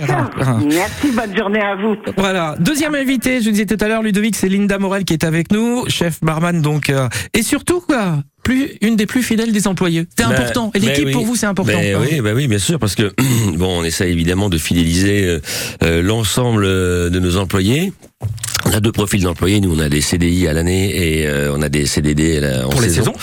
Merci, 0.65 1.11
bonne 1.11 1.37
journée 1.37 1.61
à 1.61 1.75
vous. 1.75 1.95
Voilà, 2.17 2.55
deuxième 2.59 2.95
invité, 2.95 3.41
je 3.41 3.49
disais 3.49 3.65
tout 3.65 3.77
à 3.83 3.87
l'heure, 3.87 4.01
Ludovic, 4.01 4.35
c'est 4.35 4.49
Linda 4.49 4.77
Morel 4.79 5.05
qui 5.05 5.13
est 5.13 5.23
avec 5.23 5.51
nous, 5.51 5.85
chef 5.89 6.19
barman 6.21 6.61
donc, 6.61 6.89
euh, 6.89 7.07
et 7.33 7.43
surtout 7.43 7.81
quoi, 7.81 8.17
plus 8.43 8.71
une 8.81 8.95
des 8.95 9.05
plus 9.05 9.23
fidèles 9.23 9.51
des 9.51 9.67
employés. 9.67 10.05
C'est 10.17 10.25
Bah, 10.25 10.33
important. 10.33 10.71
Et 10.75 10.79
l'équipe 10.79 11.05
bah 11.05 11.07
oui. 11.07 11.13
pour 11.13 11.25
vous, 11.25 11.35
c'est 11.35 11.45
important. 11.45 11.73
Bah 11.73 11.99
oui, 12.01 12.21
bah 12.21 12.31
oui, 12.35 12.47
bien 12.47 12.59
sûr, 12.59 12.77
parce 12.77 12.95
que 12.95 13.13
bon, 13.55 13.79
on 13.79 13.83
essaie 13.83 14.11
évidemment 14.11 14.49
de 14.49 14.57
fidéliser 14.57 15.25
euh, 15.25 15.39
euh, 15.83 16.01
l'ensemble 16.01 16.65
euh, 16.65 17.09
de 17.09 17.19
nos 17.19 17.37
employés. 17.37 17.93
On 18.73 18.77
a 18.77 18.79
deux 18.79 18.91
profils 18.91 19.21
d'employés. 19.21 19.61
Nous, 19.61 19.71
on 19.75 19.79
a 19.79 19.87
des 19.87 20.01
CDI 20.01 20.47
à 20.47 20.53
l'année 20.53 21.19
et 21.19 21.27
euh, 21.27 21.53
on 21.55 21.61
a 21.61 21.69
des 21.69 21.85
CDD 21.85 22.39
là, 22.39 22.65
en 22.65 22.69
Pour 22.69 22.81
les 22.81 22.89
saison. 22.89 23.13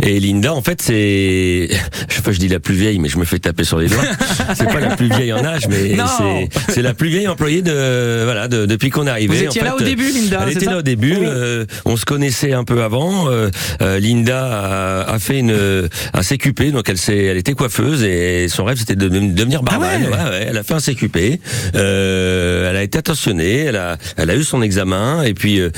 Et 0.00 0.20
Linda, 0.20 0.54
en 0.54 0.62
fait, 0.62 0.80
c'est, 0.80 1.68
je 2.08 2.14
sais 2.14 2.22
pas, 2.22 2.30
je 2.30 2.38
dis 2.38 2.46
la 2.48 2.60
plus 2.60 2.74
vieille, 2.76 3.00
mais 3.00 3.08
je 3.08 3.18
me 3.18 3.24
fais 3.24 3.40
taper 3.40 3.64
sur 3.64 3.78
les 3.78 3.88
doigts. 3.88 4.04
c'est 4.54 4.66
pas 4.68 4.78
la 4.78 4.94
plus 4.94 5.08
vieille 5.08 5.32
en 5.32 5.44
âge, 5.44 5.66
mais 5.68 5.96
c'est, 6.18 6.48
c'est 6.72 6.82
la 6.82 6.94
plus 6.94 7.08
vieille 7.08 7.26
employée 7.26 7.60
de, 7.62 8.22
voilà, 8.24 8.46
de, 8.46 8.66
depuis 8.66 8.90
qu'on 8.90 9.06
est 9.08 9.10
arrivé. 9.10 9.36
Vous 9.36 9.42
étiez 9.42 9.62
En 9.62 9.64
là 9.64 9.70
fait, 9.76 9.82
au 9.82 9.86
début, 9.86 10.10
Linda, 10.12 10.40
Elle 10.46 10.52
était 10.52 10.66
là 10.66 10.78
au 10.78 10.82
début. 10.82 11.16
euh, 11.22 11.64
on 11.86 11.96
se 11.96 12.04
connaissait 12.04 12.52
un 12.52 12.62
peu 12.62 12.82
avant. 12.84 13.28
euh, 13.30 13.50
euh, 13.82 13.98
Linda 13.98 14.46
a, 14.46 15.12
a 15.12 15.18
fait 15.18 15.40
une, 15.40 15.88
un 16.12 16.22
CQP, 16.22 16.70
donc 16.72 16.88
elle 16.88 16.98
s'est, 16.98 17.16
elle 17.24 17.36
était 17.38 17.54
coiffeuse 17.54 18.04
et 18.04 18.46
son 18.48 18.64
rêve 18.64 18.78
c'était 18.78 18.94
de, 18.96 19.08
de 19.08 19.18
devenir 19.32 19.62
barman. 19.64 19.88
ouais. 20.04 20.08
ouais, 20.08 20.46
elle 20.50 20.56
a 20.56 20.62
fait 20.62 20.74
un 20.74 20.78
CQP. 20.80 21.40
Euh, 21.74 22.70
elle 22.70 22.76
a 22.76 22.82
été 22.84 22.98
attentionnée. 22.98 23.56
Elle 23.64 23.76
a, 23.76 23.96
elle 24.16 24.30
a 24.30 24.36
eu 24.36 24.44
son 24.44 24.62
examen 24.62 24.83
et 25.24 25.34
puis 25.34 25.60
euh, 25.60 25.70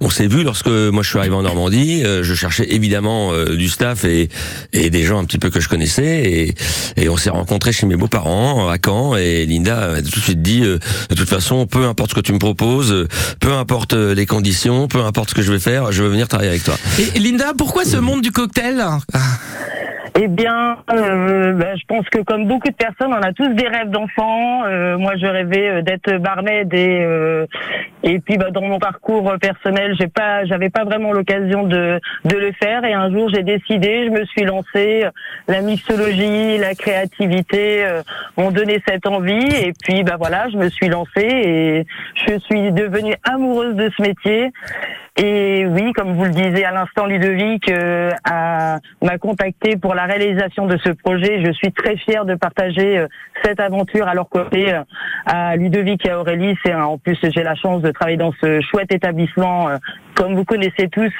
on 0.00 0.10
s'est 0.10 0.26
vu 0.26 0.42
lorsque 0.42 0.68
moi 0.68 1.02
je 1.02 1.08
suis 1.08 1.18
arrivé 1.18 1.34
en 1.34 1.42
Normandie. 1.42 2.02
euh, 2.04 2.22
je 2.22 2.34
cherchais 2.34 2.66
évidemment 2.70 3.32
euh, 3.32 3.56
du 3.56 3.68
staff 3.68 4.04
et, 4.04 4.28
et 4.72 4.90
des 4.90 5.04
gens 5.04 5.18
un 5.18 5.24
petit 5.24 5.38
peu 5.38 5.50
que 5.50 5.60
je 5.60 5.68
connaissais 5.68 6.22
et, 6.22 6.54
et 6.96 7.08
on 7.08 7.16
s'est 7.16 7.30
rencontrés 7.30 7.72
chez 7.72 7.86
mes 7.86 7.96
beaux-parents 7.96 8.68
à 8.68 8.76
Caen 8.84 9.16
et 9.16 9.46
Linda 9.46 9.94
a 9.94 10.02
tout 10.02 10.18
de 10.20 10.24
suite 10.24 10.42
dit 10.42 10.62
euh, 10.64 10.78
de 11.08 11.14
toute 11.14 11.28
façon 11.28 11.66
peu 11.66 11.84
importe 11.86 12.10
ce 12.10 12.14
que 12.16 12.20
tu 12.20 12.32
me 12.32 12.38
proposes, 12.38 13.06
peu 13.40 13.52
importe 13.52 13.94
euh, 13.94 14.14
les 14.14 14.26
conditions, 14.26 14.88
peu 14.88 15.00
importe 15.02 15.30
ce 15.30 15.34
que 15.34 15.42
je 15.42 15.52
vais 15.52 15.58
faire, 15.60 15.92
je 15.92 16.02
veux 16.02 16.08
venir 16.10 16.28
travailler 16.28 16.50
avec 16.50 16.64
toi. 16.64 16.76
Et 16.98 17.18
Linda, 17.18 17.52
pourquoi 17.56 17.84
ce 17.84 17.96
monde 17.96 18.22
du 18.22 18.30
cocktail? 18.32 18.82
Eh 20.14 20.28
bien, 20.28 20.76
euh, 20.90 21.52
ben, 21.54 21.74
je 21.74 21.84
pense 21.86 22.06
que 22.10 22.18
comme 22.18 22.46
beaucoup 22.46 22.68
de 22.68 22.74
personnes, 22.74 23.14
on 23.14 23.22
a 23.22 23.32
tous 23.32 23.48
des 23.48 23.66
rêves 23.66 23.88
d'enfants. 23.88 24.64
Euh, 24.66 24.98
moi, 24.98 25.16
je 25.16 25.24
rêvais 25.24 25.68
euh, 25.68 25.82
d'être 25.82 26.18
barmaid 26.18 26.72
et 26.74 27.00
euh, 27.00 27.46
et 28.02 28.18
puis 28.18 28.36
bah, 28.36 28.50
dans 28.50 28.60
mon 28.60 28.78
parcours 28.78 29.32
personnel, 29.40 29.96
j'ai 29.98 30.08
pas, 30.08 30.44
j'avais 30.44 30.68
pas 30.68 30.84
vraiment 30.84 31.12
l'occasion 31.12 31.62
de 31.62 31.98
de 32.26 32.36
le 32.36 32.52
faire. 32.52 32.84
Et 32.84 32.92
un 32.92 33.10
jour, 33.10 33.30
j'ai 33.32 33.42
décidé, 33.42 34.04
je 34.04 34.10
me 34.10 34.26
suis 34.26 34.44
lancée. 34.44 35.06
La 35.48 35.62
mixologie, 35.62 36.58
la 36.58 36.74
créativité 36.74 37.86
m'ont 38.36 38.50
donné 38.50 38.82
cette 38.86 39.06
envie. 39.06 39.48
Et 39.64 39.72
puis, 39.82 40.02
bah 40.02 40.16
voilà, 40.18 40.48
je 40.50 40.58
me 40.58 40.68
suis 40.68 40.88
lancée 40.88 41.20
et 41.20 41.86
je 42.26 42.38
suis 42.40 42.70
devenue 42.72 43.14
amoureuse 43.24 43.76
de 43.76 43.90
ce 43.96 44.02
métier. 44.02 44.52
Et 45.18 45.66
oui, 45.66 45.92
comme 45.92 46.14
vous 46.14 46.24
le 46.24 46.30
disiez 46.30 46.64
à 46.64 46.70
l'instant, 46.70 47.04
Ludovic 47.04 47.70
euh, 47.70 48.10
m'a 49.02 49.18
contacté 49.18 49.76
pour 49.76 49.94
la 49.94 50.04
réalisation 50.04 50.66
de 50.66 50.78
ce 50.78 50.88
projet. 50.88 51.44
Je 51.44 51.52
suis 51.52 51.70
très 51.70 51.98
fière 51.98 52.24
de 52.24 52.34
partager 52.34 52.96
euh, 52.98 53.06
cette 53.44 53.60
aventure 53.60 54.08
à 54.08 54.14
leur 54.14 54.30
côté 54.30 54.72
euh, 54.72 54.82
à 55.26 55.54
Ludovic 55.56 56.06
et 56.06 56.10
à 56.10 56.18
Aurélie. 56.18 56.56
C'est 56.64 56.72
en 56.72 56.96
plus 56.96 57.18
j'ai 57.22 57.42
la 57.42 57.54
chance 57.54 57.82
de 57.82 57.90
travailler 57.90 58.16
dans 58.16 58.32
ce 58.40 58.62
chouette 58.62 58.90
établissement, 58.90 59.68
comme 60.14 60.34
vous 60.34 60.44
connaissez 60.44 60.88
tous. 60.90 61.12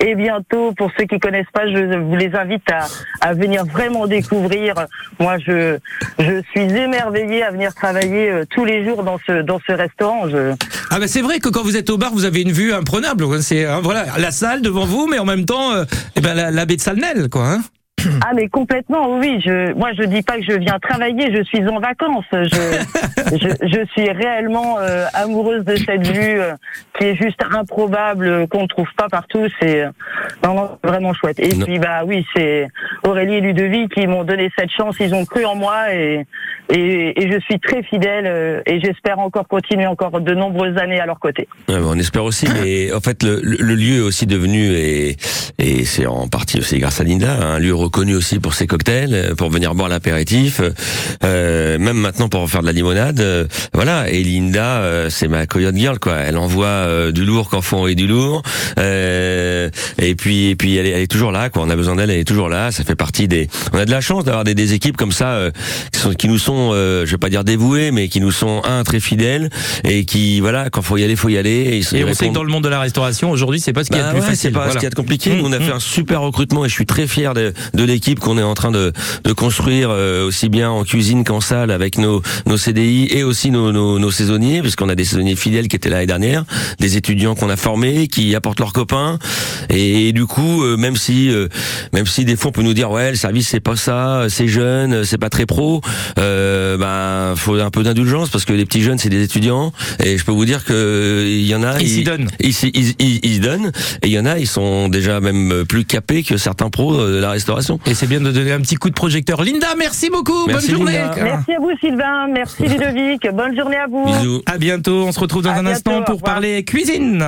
Et 0.00 0.14
bientôt, 0.14 0.72
pour 0.72 0.90
ceux 0.98 1.04
qui 1.04 1.18
connaissent 1.18 1.50
pas, 1.52 1.66
je 1.66 1.96
vous 1.98 2.16
les 2.16 2.34
invite 2.34 2.70
à, 2.70 2.86
à 3.20 3.34
venir 3.34 3.64
vraiment 3.64 4.06
découvrir. 4.06 4.74
Moi, 5.20 5.38
je 5.38 5.78
je 6.18 6.42
suis 6.50 6.62
émerveillée 6.76 7.42
à 7.42 7.50
venir 7.50 7.74
travailler 7.74 8.30
euh, 8.30 8.44
tous 8.50 8.64
les 8.64 8.84
jours 8.84 9.02
dans 9.02 9.18
ce 9.26 9.42
dans 9.42 9.60
ce 9.66 9.72
restaurant. 9.72 10.28
Je, 10.28 10.54
Ah 10.90 10.98
ben 10.98 11.08
c'est 11.08 11.22
vrai 11.22 11.38
que 11.38 11.48
quand 11.48 11.62
vous 11.62 11.76
êtes 11.76 11.90
au 11.90 11.98
bar, 11.98 12.12
vous 12.12 12.24
avez 12.24 12.42
une 12.42 12.52
vue 12.52 12.72
imprenable. 12.72 13.24
C'est 13.42 13.64
hein, 13.66 13.80
voilà 13.82 14.04
la 14.18 14.30
salle 14.30 14.62
devant 14.62 14.84
vous, 14.84 15.06
mais 15.06 15.18
en 15.18 15.24
même 15.24 15.44
temps, 15.44 15.72
euh, 15.72 15.84
eh 16.16 16.20
ben 16.20 16.34
la, 16.34 16.50
la 16.50 16.66
baie 16.66 16.76
de 16.76 16.80
Salnel, 16.80 17.28
quoi. 17.30 17.46
Hein 17.46 17.60
Ah 18.22 18.32
mais 18.34 18.48
complètement 18.48 19.18
oui. 19.18 19.40
Je, 19.44 19.72
moi 19.74 19.90
je 19.96 20.02
dis 20.04 20.22
pas 20.22 20.36
que 20.38 20.44
je 20.44 20.58
viens 20.58 20.78
travailler, 20.80 21.34
je 21.34 21.42
suis 21.44 21.66
en 21.68 21.78
vacances. 21.80 22.24
Je, 22.32 22.46
je, 23.36 23.48
je 23.68 23.86
suis 23.92 24.10
réellement 24.10 24.78
euh, 24.80 25.06
amoureuse 25.14 25.64
de 25.64 25.76
cette 25.76 26.06
vue 26.06 26.40
euh, 26.40 26.52
qui 27.02 27.08
est 27.08 27.16
juste 27.16 27.40
improbable, 27.50 28.28
euh, 28.28 28.46
qu'on 28.46 28.62
ne 28.62 28.66
trouve 28.68 28.88
pas 28.96 29.08
partout. 29.08 29.46
C'est 29.60 29.82
euh, 29.82 29.90
vraiment 30.84 31.12
chouette. 31.14 31.40
Et 31.40 31.48
puis 31.48 31.78
bah 31.78 32.04
oui, 32.06 32.24
c'est 32.34 32.68
Aurélie 33.02 33.34
et 33.34 33.40
Ludovic 33.40 33.92
qui 33.92 34.06
m'ont 34.06 34.24
donné 34.24 34.50
cette 34.56 34.70
chance. 34.70 34.96
Ils 35.00 35.14
ont 35.14 35.24
cru 35.24 35.44
en 35.44 35.56
moi 35.56 35.92
et 35.92 36.26
et, 36.72 37.22
et 37.22 37.30
je 37.30 37.38
suis 37.40 37.58
très 37.60 37.82
fidèle 37.82 38.26
euh, 38.26 38.62
et 38.66 38.80
j'espère 38.80 39.18
encore 39.18 39.46
continuer 39.46 39.86
encore 39.86 40.20
de 40.20 40.34
nombreuses 40.34 40.76
années 40.78 41.00
à 41.00 41.06
leur 41.06 41.18
côté. 41.18 41.48
Bah, 41.68 41.74
on 41.84 41.98
espère 41.98 42.24
aussi, 42.24 42.46
mais 42.62 42.92
en 42.92 43.00
fait 43.00 43.22
le, 43.22 43.40
lieu 43.74 43.96
est 43.96 44.00
aussi 44.00 44.26
devenu 44.26 44.72
et, 44.72 45.16
et 45.58 45.84
c'est 45.84 46.06
en 46.06 46.28
partie 46.28 46.58
aussi 46.58 46.78
grâce 46.78 47.00
à 47.00 47.04
Linda 47.04 47.32
un 47.32 47.58
lieu 47.58 47.74
reconnu 47.74 48.14
aussi 48.14 48.38
pour 48.38 48.54
ses 48.54 48.66
cocktails, 48.66 49.34
pour 49.36 49.50
venir 49.50 49.74
boire 49.74 49.88
l'apéritif, 49.88 50.60
euh, 51.24 51.78
même 51.78 51.96
maintenant 51.96 52.28
pour 52.28 52.48
faire 52.48 52.62
de 52.62 52.66
la 52.66 52.72
limonade, 52.72 53.20
euh, 53.20 53.46
voilà. 53.74 54.08
Et 54.08 54.22
Linda, 54.22 54.80
euh, 54.82 55.10
c'est 55.10 55.28
ma 55.28 55.46
coyote 55.46 55.76
girl 55.76 55.98
quoi. 55.98 56.16
Elle 56.18 56.38
envoie 56.38 56.86
euh, 56.92 57.12
du 57.12 57.24
lourd 57.24 57.48
quand 57.50 57.62
faut 57.62 57.76
envoyer 57.76 57.94
du 57.96 58.06
lourd, 58.06 58.42
euh, 58.78 59.68
et 59.98 60.14
puis 60.14 60.48
et 60.48 60.56
puis 60.56 60.76
elle 60.76 60.86
est, 60.86 60.90
elle 60.90 61.02
est 61.02 61.06
toujours 61.10 61.32
là 61.32 61.50
quoi. 61.50 61.62
On 61.62 61.70
a 61.70 61.76
besoin 61.76 61.96
d'elle, 61.96 62.10
elle 62.10 62.20
est 62.20 62.24
toujours 62.24 62.48
là. 62.48 62.70
Ça 62.72 62.84
fait 62.84 62.94
partie 62.94 63.28
des. 63.28 63.48
On 63.72 63.78
a 63.78 63.84
de 63.84 63.90
la 63.90 64.00
chance 64.00 64.24
d'avoir 64.24 64.44
des, 64.44 64.54
des 64.54 64.74
équipes 64.74 64.96
comme 64.96 65.12
ça 65.12 65.28
euh, 65.32 65.50
qui, 65.92 66.00
sont, 66.00 66.12
qui 66.14 66.28
nous 66.28 66.38
sont, 66.38 66.70
euh, 66.72 67.04
je 67.06 67.10
vais 67.12 67.18
pas 67.18 67.28
dire 67.28 67.44
dévouées, 67.44 67.90
mais 67.90 68.08
qui 68.08 68.20
nous 68.20 68.32
sont 68.32 68.62
un 68.64 68.82
très 68.84 69.00
fidèles 69.00 69.50
et 69.84 70.04
qui 70.04 70.40
voilà 70.40 70.70
quand 70.70 70.82
faut 70.82 70.96
y 70.96 71.04
aller, 71.04 71.16
faut 71.16 71.28
y 71.28 71.38
aller. 71.38 71.50
Et, 71.50 71.76
ils 71.78 71.84
se- 71.84 71.96
Et 71.96 72.00
ils 72.00 72.04
on 72.04 72.14
sait 72.14 72.28
que 72.28 72.34
dans 72.34 72.44
le 72.44 72.50
monde 72.50 72.64
de 72.64 72.68
la 72.68 72.80
restauration 72.80 73.30
aujourd'hui, 73.30 73.60
c'est 73.60 73.72
pas 73.72 73.84
ce 73.84 73.88
qu'il 73.90 73.98
y 73.98 74.00
a 74.00 74.04
bah 74.04 74.08
de 74.10 74.14
plus 74.14 74.20
ouais, 74.22 74.26
facile. 74.30 74.40
C'est 74.42 74.50
pas 74.50 74.58
voilà. 74.60 74.72
ce 74.72 74.76
qu'il 74.78 74.84
y 74.84 74.86
a 74.86 74.90
de 74.90 74.94
compliqué. 74.94 75.34
Nous, 75.36 75.44
on 75.46 75.52
a 75.52 75.58
Mmh, 75.58 75.62
fait 75.62 75.72
un 75.72 75.80
super 75.80 76.20
recrutement 76.22 76.64
et 76.64 76.68
je 76.68 76.74
suis 76.74 76.86
très 76.86 77.06
fier 77.06 77.34
de, 77.34 77.52
de 77.74 77.84
l'équipe 77.84 78.18
qu'on 78.18 78.36
est 78.38 78.42
en 78.42 78.54
train 78.54 78.70
de, 78.72 78.92
de 79.24 79.32
construire 79.32 79.88
euh, 79.90 80.26
aussi 80.26 80.48
bien 80.48 80.70
en 80.70 80.82
cuisine 80.84 81.24
qu'en 81.24 81.40
salle 81.40 81.70
avec 81.70 81.98
nos, 81.98 82.22
nos 82.46 82.56
CDI 82.56 83.06
et 83.10 83.22
aussi 83.22 83.50
nos, 83.50 83.70
nos, 83.72 83.98
nos 83.98 84.10
saisonniers, 84.10 84.60
puisqu'on 84.60 84.88
a 84.88 84.94
des 84.94 85.04
saisonniers 85.04 85.36
fidèles 85.36 85.68
qui 85.68 85.76
étaient 85.76 85.88
là 85.88 85.96
l'année 85.96 86.06
dernière, 86.06 86.44
des 86.78 86.96
étudiants 86.96 87.34
qu'on 87.34 87.50
a 87.50 87.56
formés, 87.56 88.08
qui 88.08 88.34
apportent 88.34 88.60
leurs 88.60 88.72
copains. 88.72 89.18
Et, 89.70 90.12
du 90.12 90.26
coup, 90.26 90.62
euh, 90.62 90.76
même 90.76 90.96
si 90.96 91.30
euh, 91.30 91.48
même 91.92 92.06
si 92.06 92.24
des 92.24 92.36
fois 92.36 92.48
on 92.50 92.52
peut 92.52 92.62
nous 92.62 92.74
dire 92.74 92.90
ouais 92.90 93.10
le 93.10 93.16
service 93.16 93.48
c'est 93.48 93.60
pas 93.60 93.76
ça, 93.76 94.26
c'est 94.28 94.48
jeune, 94.48 95.04
c'est 95.04 95.18
pas 95.18 95.30
très 95.30 95.46
pro, 95.46 95.80
euh, 96.18 96.76
bah 96.76 97.34
faut 97.36 97.54
un 97.58 97.70
peu 97.70 97.82
d'indulgence 97.82 98.30
parce 98.30 98.44
que 98.44 98.52
les 98.52 98.64
petits 98.64 98.82
jeunes 98.82 98.98
c'est 98.98 99.08
des 99.08 99.22
étudiants 99.22 99.72
et 100.02 100.18
je 100.18 100.24
peux 100.24 100.32
vous 100.32 100.44
dire 100.44 100.64
que 100.64 100.72
euh, 100.72 101.26
il 101.28 101.46
y 101.46 101.54
en 101.54 101.62
a 101.62 101.80
Ils 101.80 101.88
s'y 101.88 102.02
donnent. 102.04 102.28
ils, 102.40 102.52
s'y- 102.52 102.72
ils, 102.74 102.94
ils, 103.24 103.40
donnent 103.40 103.72
et 104.02 104.06
il 104.08 104.12
y 104.12 104.18
en 104.18 104.26
a 104.26 104.38
ils 104.38 104.46
sont 104.46 104.88
déjà 104.88 105.20
même 105.20 105.64
plus 105.68 105.84
capés 105.84 106.22
que 106.22 106.36
certains 106.36 106.70
pros 106.70 106.96
de 106.96 107.16
la 107.18 107.30
restauration. 107.30 107.78
Et 107.86 107.94
c'est 107.94 108.06
bien 108.06 108.20
de 108.20 108.30
donner 108.30 108.52
un 108.52 108.60
petit 108.60 108.76
coup 108.76 108.88
de 108.88 108.94
projecteur. 108.94 109.42
Linda, 109.42 109.68
merci 109.78 110.10
beaucoup. 110.10 110.46
Merci, 110.46 110.68
Bonne 110.68 110.76
journée. 110.78 110.92
Linda. 110.98 111.14
Merci 111.22 111.52
à 111.52 111.60
vous 111.60 111.70
Sylvain, 111.80 112.26
merci 112.32 112.62
Ludovic, 112.64 113.22
bonne 113.34 113.56
journée 113.56 113.76
à 113.76 113.86
vous. 113.86 114.04
Bisous. 114.06 114.42
À 114.46 114.58
bientôt. 114.58 115.04
On 115.06 115.12
se 115.12 115.20
retrouve 115.20 115.42
dans 115.42 115.50
À 115.50 115.54
un 115.54 115.62
bientôt, 115.62 115.76
instant 115.76 116.02
pour 116.02 116.14
revoir. 116.16 116.34
Parler 116.62 116.64
cuisine. 116.64 117.24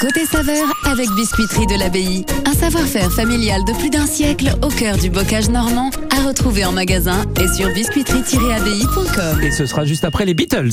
Côté 0.00 0.26
saveur 0.26 0.64
avec 0.84 1.08
Biscuiterie 1.16 1.66
de 1.66 1.78
l'Abbaye. 1.78 2.24
Un 2.44 2.52
savoir-faire 2.52 3.10
familial 3.12 3.64
de 3.64 3.72
plus 3.78 3.90
d'un 3.90 4.06
siècle 4.06 4.50
au 4.62 4.68
cœur 4.68 4.96
du 4.98 5.10
bocage 5.10 5.48
normand 5.48 5.90
à 6.10 6.26
retrouver 6.26 6.64
en 6.64 6.72
magasin 6.72 7.24
et 7.40 7.48
sur 7.48 7.68
biscuiterie-abbaye.com. 7.70 9.42
Et 9.42 9.50
ce 9.50 9.66
sera 9.66 9.84
juste 9.84 10.04
après 10.04 10.24
les 10.24 10.34
Beatles. 10.34 10.72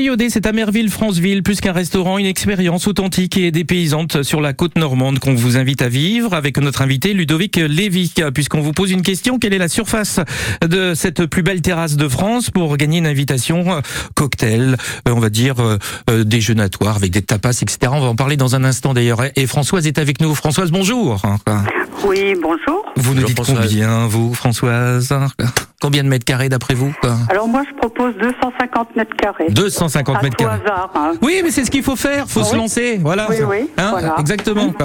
Iodé, 0.00 0.30
c'est 0.30 0.46
à 0.46 0.52
Merville, 0.52 0.90
Franceville, 0.90 1.42
plus 1.42 1.60
qu'un 1.60 1.72
restaurant, 1.72 2.18
une 2.18 2.26
expérience 2.26 2.86
authentique 2.86 3.36
et 3.36 3.50
dépaysante 3.50 4.22
sur 4.22 4.40
la 4.40 4.52
côte 4.52 4.76
normande 4.76 5.18
qu'on 5.18 5.34
vous 5.34 5.56
invite 5.56 5.82
à 5.82 5.88
vivre 5.88 6.34
avec 6.34 6.58
notre 6.58 6.82
invité 6.82 7.12
Ludovic 7.12 7.56
Lévy. 7.56 8.12
Puisqu'on 8.34 8.60
vous 8.60 8.72
pose 8.72 8.90
une 8.90 9.02
question, 9.02 9.38
quelle 9.38 9.54
est 9.54 9.58
la 9.58 9.68
surface 9.68 10.20
de 10.66 10.94
cette 10.94 11.26
plus 11.26 11.42
belle 11.42 11.62
terrasse 11.62 11.96
de 11.96 12.08
France 12.08 12.50
pour 12.50 12.76
gagner 12.76 12.98
une 12.98 13.06
invitation 13.06 13.72
euh, 13.72 13.80
cocktail, 14.14 14.76
euh, 15.08 15.12
on 15.12 15.20
va 15.20 15.30
dire 15.30 15.60
euh, 15.60 15.78
euh, 16.10 16.24
déjeunatoire 16.24 16.96
avec 16.96 17.10
des 17.10 17.22
tapas, 17.22 17.60
etc. 17.60 17.92
On 17.92 18.00
va 18.00 18.06
en 18.06 18.16
parler 18.16 18.36
dans 18.36 18.54
un 18.54 18.64
instant 18.64 18.94
d'ailleurs. 18.94 19.22
Et 19.36 19.46
Françoise 19.46 19.86
est 19.86 19.98
avec 19.98 20.20
nous. 20.20 20.34
Françoise, 20.34 20.70
bonjour. 20.70 21.20
Oui, 22.04 22.34
bonjour. 22.40 22.84
Vous 22.96 23.14
nous 23.14 23.24
dites 23.24 23.40
combien, 23.44 24.06
vous, 24.06 24.34
Françoise? 24.34 25.12
Combien 25.82 26.04
de 26.04 26.08
mètres 26.08 26.24
carrés 26.24 26.48
d'après 26.48 26.74
vous 26.74 26.94
quoi 27.00 27.16
Alors 27.28 27.48
moi, 27.48 27.64
je 27.68 27.74
propose 27.76 28.14
250 28.20 28.94
mètres 28.94 29.16
carrés. 29.16 29.48
250 29.50 30.16
À 30.16 30.22
mètres 30.22 30.36
tout 30.36 30.44
carrés. 30.44 30.60
hasard. 30.64 30.92
hein. 30.94 31.12
Oui, 31.22 31.40
mais 31.42 31.50
c'est 31.50 31.64
ce 31.64 31.72
qu'il 31.72 31.82
faut 31.82 31.96
faire. 31.96 32.28
Faut 32.28 32.42
Ah 32.42 32.44
se 32.44 32.52
oui. 32.52 32.58
lancer. 32.58 32.98
Voilà. 33.02 33.26
Oui, 33.28 33.36
oui, 33.44 33.68
Hein, 33.78 33.88
voilà. 33.90 34.14
Exactement. 34.20 34.72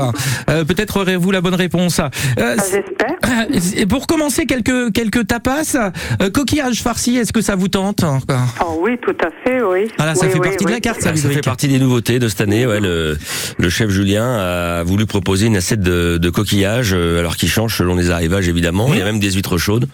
Euh, 0.49 0.63
Peut-être 0.63 0.97
aurez-vous 1.01 1.29
la 1.31 1.41
bonne 1.41 1.53
réponse. 1.55 1.99
Euh, 1.99 2.55
J'espère. 2.55 3.15
et 3.77 3.85
pour 3.85 4.07
commencer, 4.07 4.45
quelques 4.45 4.91
quelques 4.93 5.27
tapas. 5.27 5.75
Euh, 6.21 6.29
coquillage 6.31 6.81
farci, 6.81 7.17
est-ce 7.17 7.31
que 7.33 7.41
ça 7.41 7.55
vous 7.55 7.67
tente 7.67 8.03
hein, 8.03 8.19
Oh 8.65 8.79
oui, 8.81 8.97
tout 9.01 9.15
à 9.23 9.29
fait, 9.43 9.61
oui. 9.61 9.91
Ah 9.99 10.05
là, 10.05 10.15
ça 10.15 10.25
Oui, 10.25 10.31
fait 10.31 10.39
oui, 10.39 10.47
partie 10.49 10.65
de 10.65 10.71
la 10.71 10.79
carte, 10.79 11.01
ça, 11.01 11.15
Ça, 11.15 11.29
fait 11.29 11.41
partie 11.41 11.67
des 11.67 11.79
nouveautés 11.79 12.17
de 12.19 12.27
cette 12.29 12.41
année. 12.41 12.65
Ouais, 12.65 12.79
le, 12.79 13.17
le 13.59 13.69
chef 13.69 13.89
Julien 13.89 14.25
a 14.37 14.83
voulu 14.83 15.05
proposer 15.05 15.45
une 15.47 15.57
assiette 15.57 15.81
de, 15.81 16.17
de 16.17 16.29
coquillages, 16.29 16.93
euh, 16.93 17.19
alors 17.19 17.35
qui 17.35 17.47
change 17.47 17.75
selon 17.77 17.95
les 17.95 18.09
arrivages 18.09 18.47
évidemment. 18.47 18.87
Il 18.93 18.97
y 18.97 19.01
a 19.01 19.05
même 19.05 19.19
des 19.19 19.31
huîtres 19.33 19.57
chaudes. 19.57 19.87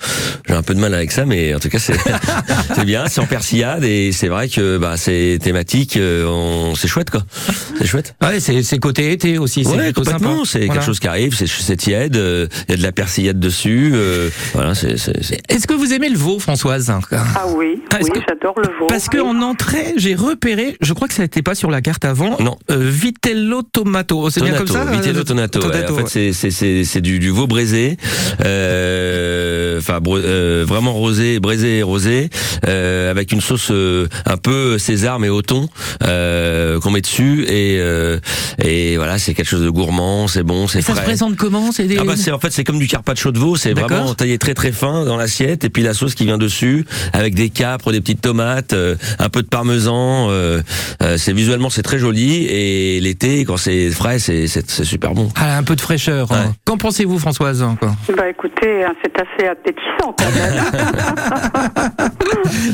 J'ai 0.48 0.54
un 0.54 0.62
peu 0.64 0.74
de 0.76 0.80
mal 0.80 0.93
avec 0.96 1.12
ça, 1.12 1.26
mais 1.26 1.54
en 1.54 1.60
tout 1.60 1.70
cas 1.70 1.80
c'est 1.80 1.94
c'est 2.76 2.86
bien. 2.86 3.06
C'est 3.08 3.22
en 3.22 3.26
persillade 3.26 3.84
et 3.84 4.12
c'est 4.12 4.28
vrai 4.28 4.50
que 4.50 4.78
bah 4.78 4.96
c'est 4.98 5.40
thématique. 5.42 5.98
euh, 5.98 6.26
on- 6.28 6.76
C'est 6.76 6.88
chouette 6.88 7.10
quoi. 7.10 7.24
C'est 7.78 7.86
chouette. 7.86 8.16
Ouais, 8.22 8.40
c'est 8.40 8.64
c'est 8.64 8.78
côté 8.80 9.12
été 9.12 9.38
aussi. 9.38 9.64
c'est 9.64 9.72
Ouais, 9.72 9.84
plutôt 9.86 10.02
complètement. 10.04 10.46
sympa. 10.46 10.50
C'est 10.52 10.60
Voilà. 10.66 10.74
quelque 10.74 10.86
chose 10.86 11.00
qui 11.00 11.08
arrive. 11.08 11.36
C'est 11.36 11.48
c'est 11.48 11.78
tiède. 11.78 12.18
euh, 12.18 12.48
Il 12.68 12.72
y 12.72 12.74
a 12.76 12.78
de 12.78 12.84
la 12.84 12.92
persillade 12.92 13.40
dessus. 13.40 13.92
euh, 13.94 14.30
voilà, 14.54 14.76
c'est 14.76 14.98
c'est- 14.98 15.22
c'est- 15.24 15.42
Est-ce 15.50 15.68
que 15.68 15.74
vous 15.74 15.94
aimez 15.94 16.10
le 16.10 16.18
veau, 16.18 16.40
Françoise? 16.40 16.92
Ah 16.92 17.46
oui, 17.56 17.82
oui, 18.02 18.10
que- 18.10 18.20
j'adore 18.28 18.56
le 18.60 18.70
veau. 18.80 18.88
Parce 18.88 19.10
qu'en 19.10 19.42
entrée, 19.42 19.94
j'ai 19.98 20.16
repéré, 20.16 20.76
je 20.82 20.94
crois 20.94 21.08
que 21.08 21.14
ça 21.14 21.24
n'était 21.24 21.42
pas 21.42 21.56
sur 21.56 21.70
la 21.72 21.82
carte 21.82 22.06
avant, 22.06 22.38
Non. 22.40 22.58
euh, 22.72 22.78
Vitello 22.90 23.62
Tomato. 23.64 24.30
C'est 24.30 24.42
bien 24.42 24.54
comme 24.54 24.68
ça 24.68 24.86
Vitello 24.86 25.20
euh, 25.20 25.24
Tonato. 25.24 25.60
ouais. 25.62 25.90
En 25.90 25.96
fait, 25.96 26.04
ouais. 26.20 26.32
c'est 26.34 26.84
c'est 26.84 27.02
du 27.02 27.20
du 27.20 27.30
veau 27.30 27.48
braisé, 27.48 27.98
enfin 28.40 30.00
euh, 30.06 30.66
vraiment 30.84 31.00
rosé, 31.00 31.40
braisé 31.40 31.78
et 31.80 31.84
rosé, 31.84 32.30
euh, 32.68 33.10
avec 33.10 33.32
une 33.32 33.40
sauce 33.40 33.70
euh, 33.72 34.08
un 34.26 34.36
peu 34.36 34.78
César 34.78 35.18
mais 35.18 35.30
au 35.30 35.42
thon 35.42 35.70
euh, 36.04 36.78
qu'on 36.82 36.92
met 36.92 37.00
dessus 37.00 37.46
et 37.48 37.78
euh, 37.80 38.20
et 38.62 38.98
voilà, 38.98 39.18
c'est 39.18 39.34
quelque 39.34 39.48
chose 39.48 39.64
de 39.64 39.70
gourmand, 39.70 40.28
c'est 40.28 40.44
bon, 40.44 40.68
c'est 40.68 40.80
Et 40.80 40.82
ça 40.82 40.90
se 40.90 40.96
frais. 40.98 41.06
présente 41.06 41.38
comment 41.38 41.72
C'est 41.72 41.86
des... 41.86 41.98
Ah 41.98 42.04
bah 42.04 42.16
c'est 42.18 42.32
en 42.32 42.40
fait 42.40 42.52
c'est 42.52 42.66
comme 42.66 42.80
du 42.80 42.88
carpaccio 42.88 43.32
de 43.32 43.40
veau, 43.40 43.56
c'est 43.56 43.72
vraiment 43.74 44.14
taillé 44.14 44.38
très 44.38 44.54
très 44.54 44.74
fin 44.74 45.06
dans 45.06 45.16
l'assiette 45.16 45.64
et 45.64 45.70
puis 45.70 45.84
la 45.84 45.94
sauce 45.94 46.16
qui 46.16 46.26
vient 46.26 46.38
dessus 46.38 46.86
avec 47.14 47.34
des 47.34 47.50
capres, 47.50 47.94
des 47.94 48.02
petites 48.02 48.22
tomates, 48.22 48.74
euh, 48.74 48.96
un 49.20 49.30
peu 49.30 49.42
de 49.42 49.48
parmesan. 49.48 50.28
euh, 50.30 50.62
euh, 51.02 51.18
c'est 51.18 51.32
visuellement 51.34 51.70
c'est 51.70 51.82
très 51.84 51.98
joli 52.00 52.46
et 52.46 53.00
l'été 53.00 53.46
quand 53.46 53.56
c'est 53.58 53.90
frais 53.92 54.20
c'est 54.20 54.48
c'est 54.48 54.70
c'est 54.70 54.84
super 54.84 55.14
bon. 55.14 55.30
Ah, 55.36 55.58
un 55.58 55.64
peu 55.64 55.76
de 55.78 55.82
fraîcheur. 55.82 56.30
hein. 56.34 56.54
Qu'en 56.66 56.78
pensez-vous, 56.78 57.20
Françoise 57.20 57.62
hein, 57.64 57.78
quoi 57.80 57.96
Bah 58.18 58.30
écoutez, 58.30 58.84
hein, 58.84 58.94
c'est 59.02 59.14
assez 59.16 59.48
appétissant 59.48 60.14
quand 60.18 60.32
même. 60.36 60.64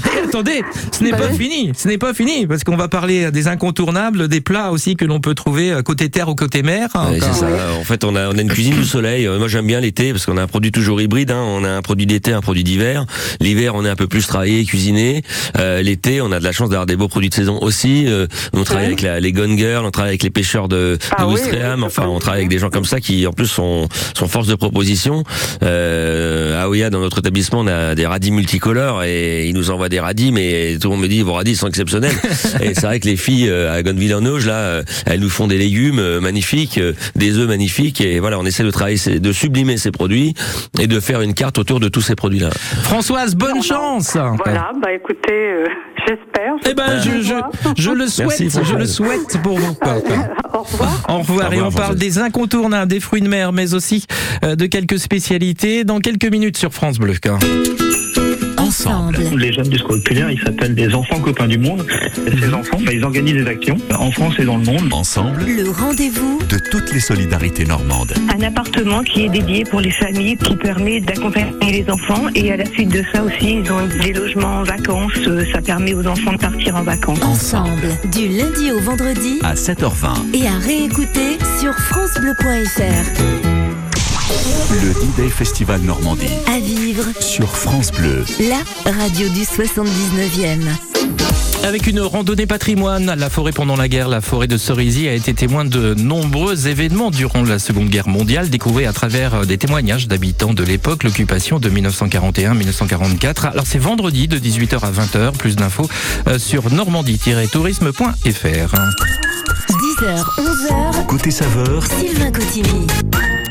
Et 0.06 0.28
attendez, 0.28 0.64
ce 0.98 1.04
n'est 1.04 1.12
pas 1.12 1.30
fini, 1.30 1.72
ce 1.76 1.88
n'est 1.88 1.98
pas 1.98 2.14
fini, 2.14 2.48
parce 2.48 2.64
qu'on 2.64 2.76
va 2.78 2.88
parler 2.88 3.32
des 3.32 3.48
incontournables, 3.48 4.28
des 4.28 4.42
plats 4.42 4.72
aussi 4.72 4.96
que 4.96 5.06
l'on 5.06 5.20
peut 5.20 5.36
trouver 5.36 5.72
euh, 5.72 5.82
côté 5.82 6.10
terre 6.10 6.30
ou 6.30 6.36
côté 6.36 6.64
mer. 6.64 6.90
hein, 6.96 7.12
Ouais, 7.12 7.20
ça. 7.20 7.48
En 7.80 7.84
fait, 7.84 8.04
on 8.04 8.16
a, 8.16 8.30
on 8.30 8.38
a 8.38 8.42
une 8.42 8.50
cuisine 8.50 8.76
du 8.76 8.86
soleil. 8.86 9.26
Euh, 9.28 9.38
Moi, 9.40 9.48
j'aime 9.48 9.68
bien 9.68 9.80
l'été 9.80 10.12
parce 10.12 10.26
qu'on 10.26 10.38
a 10.38 10.42
un 10.44 10.48
produit 10.48 10.72
toujours 10.72 11.02
hybride. 11.02 11.32
Hein. 11.32 11.44
On 11.46 11.64
a 11.64 11.70
un 11.70 11.82
produit 11.82 12.06
d'été, 12.06 12.32
un 12.34 12.42
produit 12.42 12.64
d'hiver. 12.64 13.06
L'hiver, 13.40 13.76
on 13.76 13.86
est 13.86 13.90
un 13.90 13.96
peu 13.96 14.08
plus 14.08 14.26
travaillé, 14.28 14.64
cuisiné. 14.66 15.24
Euh, 15.58 15.82
l'été, 15.82 16.22
on 16.22 16.32
a 16.32 16.40
de 16.40 16.44
la 16.44 16.52
chance 16.52 16.70
d'avoir 16.70 16.86
des 16.86 16.96
beaux 16.96 17.08
produits 17.08 17.30
de 17.30 17.34
saison 17.36 17.58
aussi. 17.62 18.06
Euh, 18.08 18.28
on 18.54 18.64
travaille 18.64 18.88
avec 18.88 19.02
la- 19.02 19.20
les 19.20 19.32
Gone 19.32 19.58
Girls, 19.58 19.86
on 19.86 19.92
travaille 19.92 20.12
avec 20.12 20.24
les 20.24 20.30
pêcheurs 20.30 20.68
de, 20.68 20.98
Ah 21.16 21.24
de 21.24 21.28
oui, 21.28 21.34
Ouistreham. 21.34 21.80
oui, 21.82 21.86
enfin, 21.86 22.08
on 22.08 22.20
travaille 22.20 22.42
avec 22.42 22.50
des 22.50 22.60
gens 22.60 22.70
comme 22.70 22.86
ça 22.86 23.00
qui, 23.00 23.26
en 23.28 23.34
plus, 23.34 23.48
sont, 23.48 23.88
sont 24.18 24.28
force 24.28 24.48
de 24.48 24.56
proposition. 24.56 25.24
Euh, 25.64 26.62
à 26.62 26.70
Oya, 26.70 26.90
dans 26.90 27.00
notre 27.00 27.20
établissement, 27.20 27.60
on 27.60 27.68
a 27.68 27.76
des 27.96 28.06
radis 28.06 28.32
multicolores 28.32 29.04
et 29.04 29.48
ils 29.48 29.54
nous 29.54 29.72
envoient 29.72 29.90
des 29.90 30.00
radis, 30.00 30.32
mais 30.32 30.78
tout 30.80 30.90
le 30.90 30.96
monde 30.96 31.04
me 31.04 31.08
dit 31.08 31.22
vos 31.22 31.34
radis 31.34 31.56
sont 31.56 31.68
exceptionnels. 31.68 32.16
et 32.62 32.74
c'est 32.74 32.86
vrai 32.86 33.00
que 33.00 33.08
les 33.08 33.18
filles 33.18 33.50
euh, 33.50 33.74
à 33.74 33.82
Gonneville-en-Auge, 33.84 34.48
là, 34.48 34.54
euh, 34.54 34.84
elles 35.06 35.20
nous 35.20 35.30
font 35.30 35.48
des 35.48 35.58
légumes 35.58 36.00
euh, 36.00 36.20
magnifiques, 36.20 36.78
euh, 36.78 36.94
des 37.16 37.38
œufs 37.38 37.48
magnifiques, 37.48 38.02
et 38.02 38.20
voilà, 38.20 38.40
on 38.40 38.46
essaie 38.46 38.64
de 38.64 38.72
travailler, 38.72 39.20
de 39.20 39.32
sublimer 39.32 39.78
ces 39.78 39.92
produits 39.92 40.34
et 40.80 40.88
de 40.88 41.00
faire 41.00 41.22
une 41.22 41.34
carte 41.34 41.58
autour 41.58 41.80
de 41.80 41.88
tous 41.88 42.02
ces 42.02 42.16
produits-là. 42.16 42.50
Françoise, 42.84 43.36
bonne 43.36 43.62
chance 43.64 44.18
Voilà, 44.44 44.72
bah 44.82 44.92
écoutez, 44.94 45.32
euh, 45.32 45.68
j'espère. 46.08 46.54
Eh 46.70 46.74
ben, 46.74 47.00
je, 47.02 47.22
je, 47.22 47.82
je 47.82 47.92
le 47.92 48.08
souhaite, 48.08 48.40
Merci, 48.40 48.50
je 48.64 48.76
le 48.76 48.86
souhaite 48.86 49.42
pour 49.44 49.58
vous. 49.58 49.78
Au 50.54 50.64
revoir. 50.64 51.06
Au 51.10 51.18
revoir. 51.20 51.50
Au 51.50 51.54
Et 51.54 51.62
on 51.62 51.72
parle 51.72 51.96
des 51.96 52.18
incontournables, 52.18 52.90
des 52.92 53.00
fruits 53.00 53.22
de 53.22 53.28
mer, 53.28 53.54
mais 53.54 53.74
aussi 53.74 54.06
euh, 54.44 54.56
de 54.56 54.66
quelques 54.66 55.00
spécialités 55.00 55.84
dans 55.84 56.00
quelques 56.00 56.30
minutes 56.30 56.58
sur 56.58 56.74
France 56.74 56.98
Bleu. 56.98 57.16
Ensemble. 58.70 59.18
Les 59.40 59.52
jeunes 59.52 59.68
du 59.70 59.80
scolaire, 59.80 60.30
ils 60.30 60.40
s'appellent 60.42 60.76
des 60.76 60.94
enfants 60.94 61.20
copains 61.20 61.48
du 61.48 61.58
monde. 61.58 61.88
Et 62.28 62.38
ces 62.40 62.54
enfants, 62.54 62.78
bah, 62.86 62.94
ils 62.94 63.04
organisent 63.04 63.34
des 63.44 63.48
actions 63.48 63.78
en 63.98 64.12
France 64.12 64.36
et 64.38 64.46
dans 64.46 64.58
le 64.58 64.64
monde. 64.64 64.94
Ensemble, 64.94 65.44
Le 65.48 65.72
rendez-vous 65.72 66.40
de 66.48 66.60
toutes 66.70 66.94
les 66.94 67.00
solidarités 67.00 67.66
normandes. 67.66 68.14
Un 68.38 68.44
appartement 68.44 69.02
qui 69.02 69.26
est 69.26 69.30
dédié 69.30 69.64
pour 69.64 69.82
les 69.82 69.90
familles, 69.90 70.38
qui 70.38 70.56
permet 70.56 71.00
d'accompagner 71.00 71.82
les 71.84 71.92
enfants. 71.92 72.28
Et 72.36 72.52
à 72.52 72.58
la 72.58 72.66
suite 72.68 72.90
de 72.90 73.02
ça 73.12 73.24
aussi, 73.24 73.62
ils 73.64 73.72
ont 73.72 73.88
des 74.04 74.14
logements 74.14 74.60
en 74.60 74.64
vacances. 74.64 75.14
Euh, 75.26 75.44
Ça 75.52 75.62
permet 75.62 75.96
aux 75.96 76.06
enfants 76.06 76.34
de 76.34 76.38
partir 76.38 76.76
en 76.76 76.84
vacances. 76.84 77.24
Ensemble. 77.24 77.88
Du 78.12 78.28
lundi 78.28 78.72
au 78.72 78.80
vendredi 78.80 79.40
À 79.42 79.56
7h20, 79.56 80.36
et 80.36 80.48
à 80.48 80.58
réécouter 80.64 81.40
sur 81.60 81.74
FranceBleu.fr. 81.74 83.49
le 84.72 84.94
D-Day 84.94 85.30
Festival 85.30 85.82
Normandie. 85.82 86.24
À 86.48 86.60
vivre, 86.60 87.04
Sur 87.20 87.50
France 87.50 87.92
Bleu. 87.92 88.24
la 88.40 88.62
radio 88.92 89.28
du 89.30 89.42
79e. 89.42 90.60
Avec 91.64 91.88
une 91.88 92.00
randonnée 92.00 92.46
patrimoine, 92.46 93.14
la 93.18 93.30
forêt 93.30 93.52
pendant 93.52 93.76
la 93.76 93.90
guerre, 93.90 94.08
la 94.08 94.22
forêt 94.22 94.48
de 94.48 94.56
Cerisy 94.58 95.10
a 95.10 95.14
été 95.14 95.34
témoin 95.34 95.66
de 95.66 95.94
nombreux 95.94 96.70
événements 96.70 97.12
durant 97.12 97.44
la 97.44 97.60
Seconde 97.60 97.90
Guerre 97.90 98.08
mondiale, 98.08 98.50
découverts 98.50 98.90
à 98.90 98.94
travers 98.94 99.36
euh, 99.36 99.44
des 99.44 99.58
témoignages 99.58 100.08
d'habitants 100.08 100.54
de 100.54 100.64
l'époque, 100.64 101.04
l'occupation 101.04 101.60
de 101.60 101.70
1941-1944. 101.70 103.50
Alors 103.52 103.66
c'est 103.68 103.78
vendredi 103.80 104.30
de 104.30 104.40
18h 104.40 104.80
à 104.80 104.92
20h, 104.92 105.34
plus 105.34 105.58
d'infos 105.58 105.90
euh, 106.28 106.40
sur 106.40 106.72
normandie-tourisme.fr. 106.72 109.29
10h, 110.00 110.24
11h, 110.38 111.06
Côté 111.08 111.30
saveur, 111.30 111.86
Sylvain 111.86 112.32
Cotigny. 112.32 112.88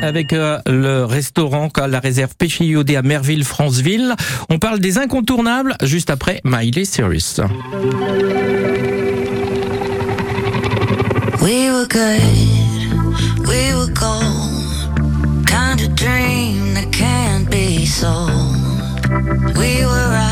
Avec 0.00 0.32
euh, 0.32 0.58
le 0.66 1.04
restaurant 1.04 1.68
à 1.76 1.86
la 1.88 2.00
réserve 2.00 2.34
Pêché 2.38 2.64
Iodé 2.64 2.96
à 2.96 3.02
Merville, 3.02 3.44
Franceville, 3.44 4.14
on 4.48 4.58
parle 4.58 4.78
des 4.78 4.96
incontournables 4.96 5.76
juste 5.82 6.08
après 6.08 6.40
Miley 6.44 6.86
Cyrus. 6.86 7.42
We 11.42 11.70
were 11.70 11.86
good, 11.86 12.22
we 13.46 13.74
were 13.74 13.92
gold. 13.92 15.44
Kind 15.46 15.82
of 15.82 15.94
dream 15.96 16.72
that 16.72 16.90
can't 16.92 17.50
be 17.50 17.84
sold. 17.84 18.56
We 19.54 19.84
were 19.84 20.27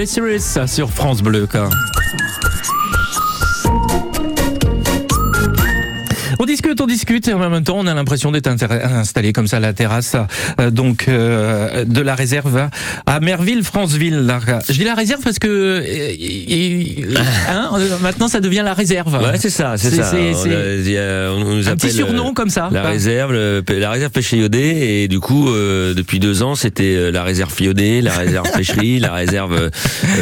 Miley 0.00 0.06
Cyrus 0.06 0.58
sur 0.66 0.90
France 0.90 1.20
Bleu. 1.20 1.46
quoi. 1.46 1.68
On 6.82 6.86
discute, 6.86 7.28
et 7.28 7.34
en 7.34 7.50
même 7.50 7.62
temps 7.62 7.76
on 7.78 7.86
a 7.86 7.92
l'impression 7.94 8.32
d'être 8.32 8.46
installé 8.48 9.32
comme 9.34 9.46
ça 9.46 9.58
à 9.58 9.60
la 9.60 9.74
terrasse 9.74 10.16
euh, 10.60 10.70
donc 10.70 11.08
euh, 11.08 11.84
de 11.84 12.00
la 12.00 12.14
réserve 12.14 12.68
à 13.06 13.20
Merville, 13.20 13.62
Franceville. 13.64 14.20
là. 14.20 14.40
Je 14.66 14.72
dis 14.72 14.84
la 14.84 14.94
réserve 14.94 15.20
parce 15.22 15.38
que 15.38 15.48
euh, 15.48 17.12
hein, 17.50 17.70
euh, 17.78 17.98
maintenant 18.02 18.28
ça 18.28 18.40
devient 18.40 18.62
la 18.64 18.72
réserve. 18.74 19.14
Ouais, 19.22 19.36
c'est 19.38 19.50
ça, 19.50 19.74
c'est 19.76 19.90
ça. 19.90 20.10
On, 20.14 20.16
a- 20.16 21.30
on 21.32 21.54
nous 21.56 21.68
Un 21.68 21.76
petit 21.76 21.90
surnom 21.92 22.30
euh, 22.30 22.32
comme 22.32 22.48
ça. 22.50 22.68
La 22.72 22.82
Ah. 22.84 22.88
réserve, 22.88 23.32
le- 23.32 23.62
la 23.68 23.90
réserve 23.90 24.10
pêche 24.12 24.32
iodée, 24.32 25.02
et 25.02 25.08
du 25.08 25.20
coup, 25.20 25.50
euh, 25.50 25.92
depuis 25.94 26.18
deux 26.18 26.42
ans, 26.42 26.54
c'était 26.54 27.10
la 27.10 27.22
réserve 27.24 27.52
iodée, 27.60 28.00
la 28.00 28.12
réserve 28.14 28.50
pêcherie, 28.56 28.98
la 29.00 29.12
réserve 29.12 29.70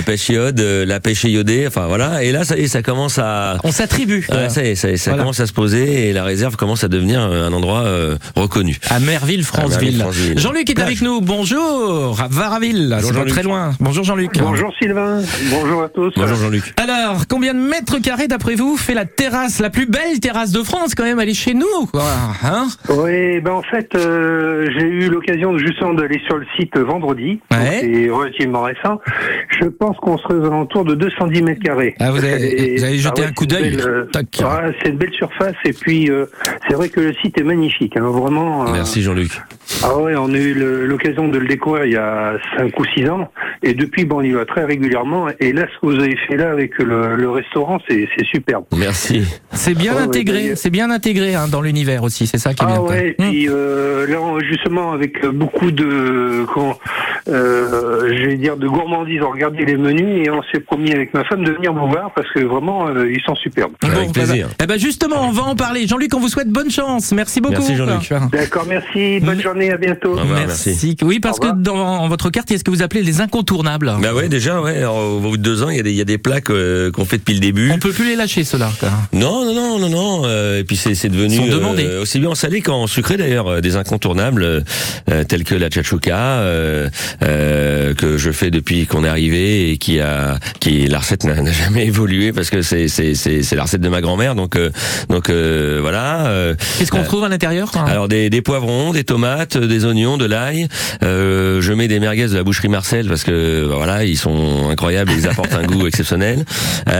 pêche 0.07 0.29
iode, 0.29 0.61
la 0.61 0.99
pêche 1.01 1.23
iodée. 1.25 1.67
Enfin 1.69 1.87
voilà. 1.87 2.25
Et 2.25 2.33
là, 2.33 2.45
ça 2.45 2.57
y 2.59 2.63
est, 2.65 2.69
ça 2.69 2.83
commence 2.83 3.19
à. 3.19 3.59
On 3.65 3.71
s'attribue. 3.73 4.27
Ouais, 4.31 4.49
ça 4.49 4.65
y 4.65 4.69
est, 4.71 4.75
ça, 4.75 4.91
y 4.91 4.95
est, 4.95 4.97
ça 4.97 5.11
Voilà. 5.11 5.23
commence 5.23 5.41
à 5.41 5.47
se 5.47 5.53
poser 5.53 6.09
et 6.09 6.13
la 6.13 6.25
réserve 6.25 6.48
commence 6.57 6.85
à 6.85 6.89
devenir 6.89 7.21
euh, 7.21 7.49
un 7.49 7.53
endroit 7.53 7.81
euh, 7.83 8.17
reconnu. 8.37 8.77
À 8.91 9.01
Merville, 9.01 9.45
Franceville. 9.45 10.01
Franceville. 10.01 10.39
Jean-Luc 10.39 10.71
est 10.71 10.81
avec 10.81 11.03
nous. 11.03 11.21
Bonjour. 11.21 12.21
À 12.21 12.29
Varaville. 12.29 12.97
C'est 13.01 13.15
pas 13.15 13.25
très 13.25 13.43
loin. 13.43 13.73
Bonjour 13.81 14.05
Jean-Luc. 14.05 14.39
Bonjour 14.39 14.73
Sylvain, 14.81 15.21
bonjour 15.51 15.83
à 15.83 15.89
tous. 15.89 16.13
Bonjour 16.17 16.37
Jean-Luc. 16.37 16.73
Alors, 16.77 17.27
combien 17.29 17.55
de 17.55 17.59
mètres 17.59 17.99
carrés 17.99 18.29
d'après 18.29 18.55
vous 18.55 18.77
fait 18.77 18.95
la 18.95 19.05
terrasse, 19.05 19.61
la 19.61 19.71
plus 19.71 19.87
belle 19.87 20.21
terrasse 20.21 20.53
de 20.53 20.63
France 20.63 20.95
quand 20.95 21.05
même? 21.05 21.21
Elle 21.21 21.29
est 21.31 21.35
chez 21.35 21.55
nous, 21.55 21.87
quoi. 21.93 22.05
Hein? 22.45 22.69
Oui, 22.89 23.41
ben 23.41 23.53
en 23.53 23.63
fait, 23.63 23.89
euh, 23.95 24.69
j'ai 24.77 24.87
eu 24.87 25.09
l'occasion 25.09 25.53
de- 25.53 25.59
justement 25.59 25.95
d'aller 25.95 26.21
sur 26.27 26.37
le 26.39 26.47
site 26.59 26.77
vendredi. 26.79 27.41
Donc, 27.51 27.61
C'est 27.81 28.11
relativement 28.11 28.63
récent. 28.63 29.01
Je 29.61 29.67
pense 29.67 29.97
qu'on 29.99 30.19
serait 30.19 30.35
aux 30.35 30.45
alentours 30.47 30.85
de 30.85 30.95
210 30.95 31.43
mètres 31.43 31.63
carrés. 31.63 31.95
Ah, 32.01 32.11
vous 32.11 32.25
avez- 32.25 32.77
vous 32.77 32.85
avez 32.85 32.99
jeté 32.99 33.23
ouais, 33.23 33.29
un 33.29 33.33
coup 33.33 33.45
c'est 33.49 33.57
une 33.57 33.77
d'œil 33.77 33.81
euh, 33.87 34.05
Tac. 34.13 34.27
ouais, 34.41 34.77
C'est 34.83 34.91
une 34.91 34.97
belle 34.97 35.13
surface 35.13 35.55
et 35.65 35.73
puis 35.73 36.11
euh, 36.11 36.27
c'est 36.69 36.75
vrai 36.75 36.89
que 36.89 37.01
le 37.01 37.13
site 37.15 37.39
est 37.39 37.45
magnifique, 37.45 37.97
hein, 37.97 38.03
vraiment. 38.11 38.67
euh, 38.67 38.73
Merci 38.73 39.03
Jean-Luc. 39.03 39.31
Ah 39.83 39.97
ouais, 39.99 40.15
on 40.17 40.33
a 40.33 40.39
eu 40.39 40.55
l'occasion 40.87 41.29
de 41.29 41.39
le 41.39 41.47
découvrir 41.47 41.85
il 41.85 41.93
y 41.93 41.97
a 41.97 42.35
5 42.57 42.79
ou 42.79 42.85
6 42.85 43.09
ans. 43.11 43.31
Et 43.63 43.75
depuis, 43.75 44.05
bon, 44.05 44.19
on 44.19 44.23
y 44.23 44.31
va 44.31 44.45
très 44.45 44.65
régulièrement. 44.65 45.27
Et 45.41 45.53
là, 45.53 45.67
ce 45.75 45.81
que 45.81 45.95
vous 45.95 46.01
avez 46.03 46.17
fait 46.29 46.37
là 46.37 46.51
avec 46.51 46.79
le, 46.79 47.17
le 47.17 47.31
restaurant, 47.31 47.79
c'est 47.89 48.09
c'est 48.17 48.25
superbe. 48.27 48.65
Merci. 48.77 49.23
C'est 49.53 49.75
bien 49.75 49.93
Ah 49.95 50.01
ouais, 50.01 50.03
intégré, 50.05 50.57
c'est 50.57 50.71
bien 50.71 50.91
intégré 50.91 51.35
hein, 51.35 51.49
dans 51.51 51.61
l'univers 51.61 52.03
aussi, 52.03 52.27
c'est 52.27 52.39
ça 52.39 52.55
qui 52.55 52.63
est 52.63 52.67
bien. 52.67 52.77
Ah 52.77 52.81
quoi. 52.81 52.91
ouais, 52.91 53.09
et 53.09 53.13
puis 53.15 53.49
euh, 53.49 54.07
là 54.07 54.19
justement 54.49 54.93
avec 54.93 55.25
beaucoup 55.27 55.71
de 55.71 56.45
comment 56.53 56.79
euh, 57.29 58.15
je 58.17 58.27
vais 58.29 58.37
dire 58.37 58.57
de 58.57 58.69
gourmandise, 58.69 59.21
on 59.23 59.31
regardait 59.31 59.65
les 59.65 59.77
menus 59.77 60.27
et 60.27 60.31
on 60.31 60.43
s'est 60.53 60.61
promis 60.61 60.93
avec 60.93 61.13
ma 61.15 61.25
femme 61.25 61.45
de 61.45 61.53
venir 61.53 61.73
vous 61.73 61.89
voir 61.89 62.13
parce 62.15 62.31
que 62.33 62.41
vraiment 62.41 62.89
euh, 62.89 63.11
ils 63.11 63.21
sont 63.23 63.35
superbes. 63.35 63.73
Avec 63.83 64.13
plaisir. 64.13 64.49
Eh 64.63 64.67
ben 64.67 64.79
justement, 64.79 65.27
on 65.29 65.33
va 65.33 65.43
en 65.43 65.57
parler. 65.57 65.87
Jean-Luc, 65.87 66.15
on 66.15 66.21
vous 66.21 66.29
souhaite 66.29 66.49
bonne 66.51 66.71
chance. 66.71 67.13
Merci 67.13 67.41
beaucoup. 67.41 67.55
Merci, 67.55 67.77
Jean-Luc. 67.77 68.13
D'accord, 68.33 68.67
merci, 68.69 69.21
bonne 69.21 69.41
journée, 69.41 69.73
à 69.73 69.77
bientôt. 69.77 70.11
Au 70.13 70.21
revoir, 70.21 70.39
Merci. 70.39 70.71
merci. 70.71 70.97
Oui, 71.03 71.21
parce 71.21 71.41
que 71.41 71.53
dans 71.53 72.09
votre 72.09 72.31
carte, 72.31 72.51
il 72.51 72.55
y 72.55 72.57
a 72.57 72.59
ce 72.59 72.65
que 72.65 72.71
vous 72.71 72.83
appelez 72.83 73.03
les 73.03 73.21
incontournables. 73.21 73.48
Bah 74.01 74.13
ouais, 74.15 74.29
déjà, 74.29 74.61
ouais. 74.61 74.79
alors, 74.79 74.97
au 74.99 75.21
bout 75.21 75.37
de 75.37 75.43
deux 75.43 75.63
ans, 75.63 75.71
il 75.71 75.77
y 75.77 75.81
a 75.81 75.83
des, 75.83 75.91
il 75.91 75.97
y 75.97 76.01
a 76.01 76.05
des 76.05 76.19
plats 76.19 76.41
que- 76.41 76.91
qu'on 76.91 77.05
fait 77.05 77.19
depuis 77.19 77.35
le 77.35 77.41
début. 77.41 77.71
On 77.73 77.79
peut 77.79 77.93
plus 77.93 78.07
les 78.09 78.17
lâcher, 78.17 78.45
ceux-là. 78.45 78.71
Non, 79.13 79.45
non, 79.45 79.55
non, 79.55 79.79
non, 79.79 79.89
non. 79.89 80.23
euh, 80.27 80.59
et 80.61 80.65
puis 80.65 80.77
c'est 80.77 81.09
devenu 81.09 81.37
euh, 81.87 82.03
aussi 82.03 82.19
bien 82.19 82.31
en 82.31 82.35
salé 82.35 82.61
qu'en 82.61 82.87
sucré 82.87 83.17
d'ailleurs, 83.17 83.49
euh, 83.49 83.61
des 83.61 83.77
incontournables 83.77 84.43
euh, 84.43 84.61
euh, 85.11 85.25
tels 85.25 85.45
que 85.45 85.55
la 85.55 85.69
euh, 86.41 86.89
euh, 87.23 87.95
que 87.95 88.19
je 88.19 88.31
fais 88.31 88.51
depuis 88.51 88.87
qu'on 88.87 89.05
est 89.05 89.09
arrivé 89.09 89.71
et 89.71 89.79
qui 89.79 90.01
a 90.01 90.39
qui 90.61 90.87
la 90.89 90.99
recette 90.99 91.25
n'a 91.25 91.51
jamais 91.53 91.87
évolué 91.87 92.33
parce 92.33 92.51
que 92.51 92.63
c'est 92.63 92.89
c'est 92.89 93.55
la 93.57 93.63
recette 93.63 93.81
de 93.81 93.89
ma 93.89 94.01
grand-mère 94.01 94.35
donc 94.35 94.57
euh, 94.57 94.71
donc 95.09 95.31
euh, 95.31 95.79
voilà. 95.81 96.27
euh, 96.27 96.55
Qu'est-ce 96.79 96.91
qu'on 96.91 96.99
euh, 97.01 97.05
trouve 97.05 97.25
à 97.25 97.29
l'intérieur 97.29 97.71
alors 97.87 98.09
des, 98.09 98.31
des 98.31 98.43
poivrons, 98.43 98.93
des 98.93 99.05
tomates, 99.05 99.57
euh, 99.57 99.67
des 99.67 99.85
oignons, 99.85 100.17
de 100.17 100.25
l'ail. 100.27 100.69
Euh, 101.03 101.61
je 101.61 101.73
mets 101.73 101.89
des 101.89 102.01
merguez 102.01 102.27
de 102.29 102.35
la 102.35 102.43
boucherie 102.45 102.69
Marcel 102.69 103.07
parce 103.09 103.25
que 103.25 103.38
bah, 103.69 103.75
voilà 103.77 104.05
ils 104.05 104.17
sont 104.19 104.69
incroyables, 104.71 105.13
ils 105.17 105.29
apportent 105.29 105.53
un 105.55 105.65
goût 105.65 105.87
exceptionnel. 105.87 106.45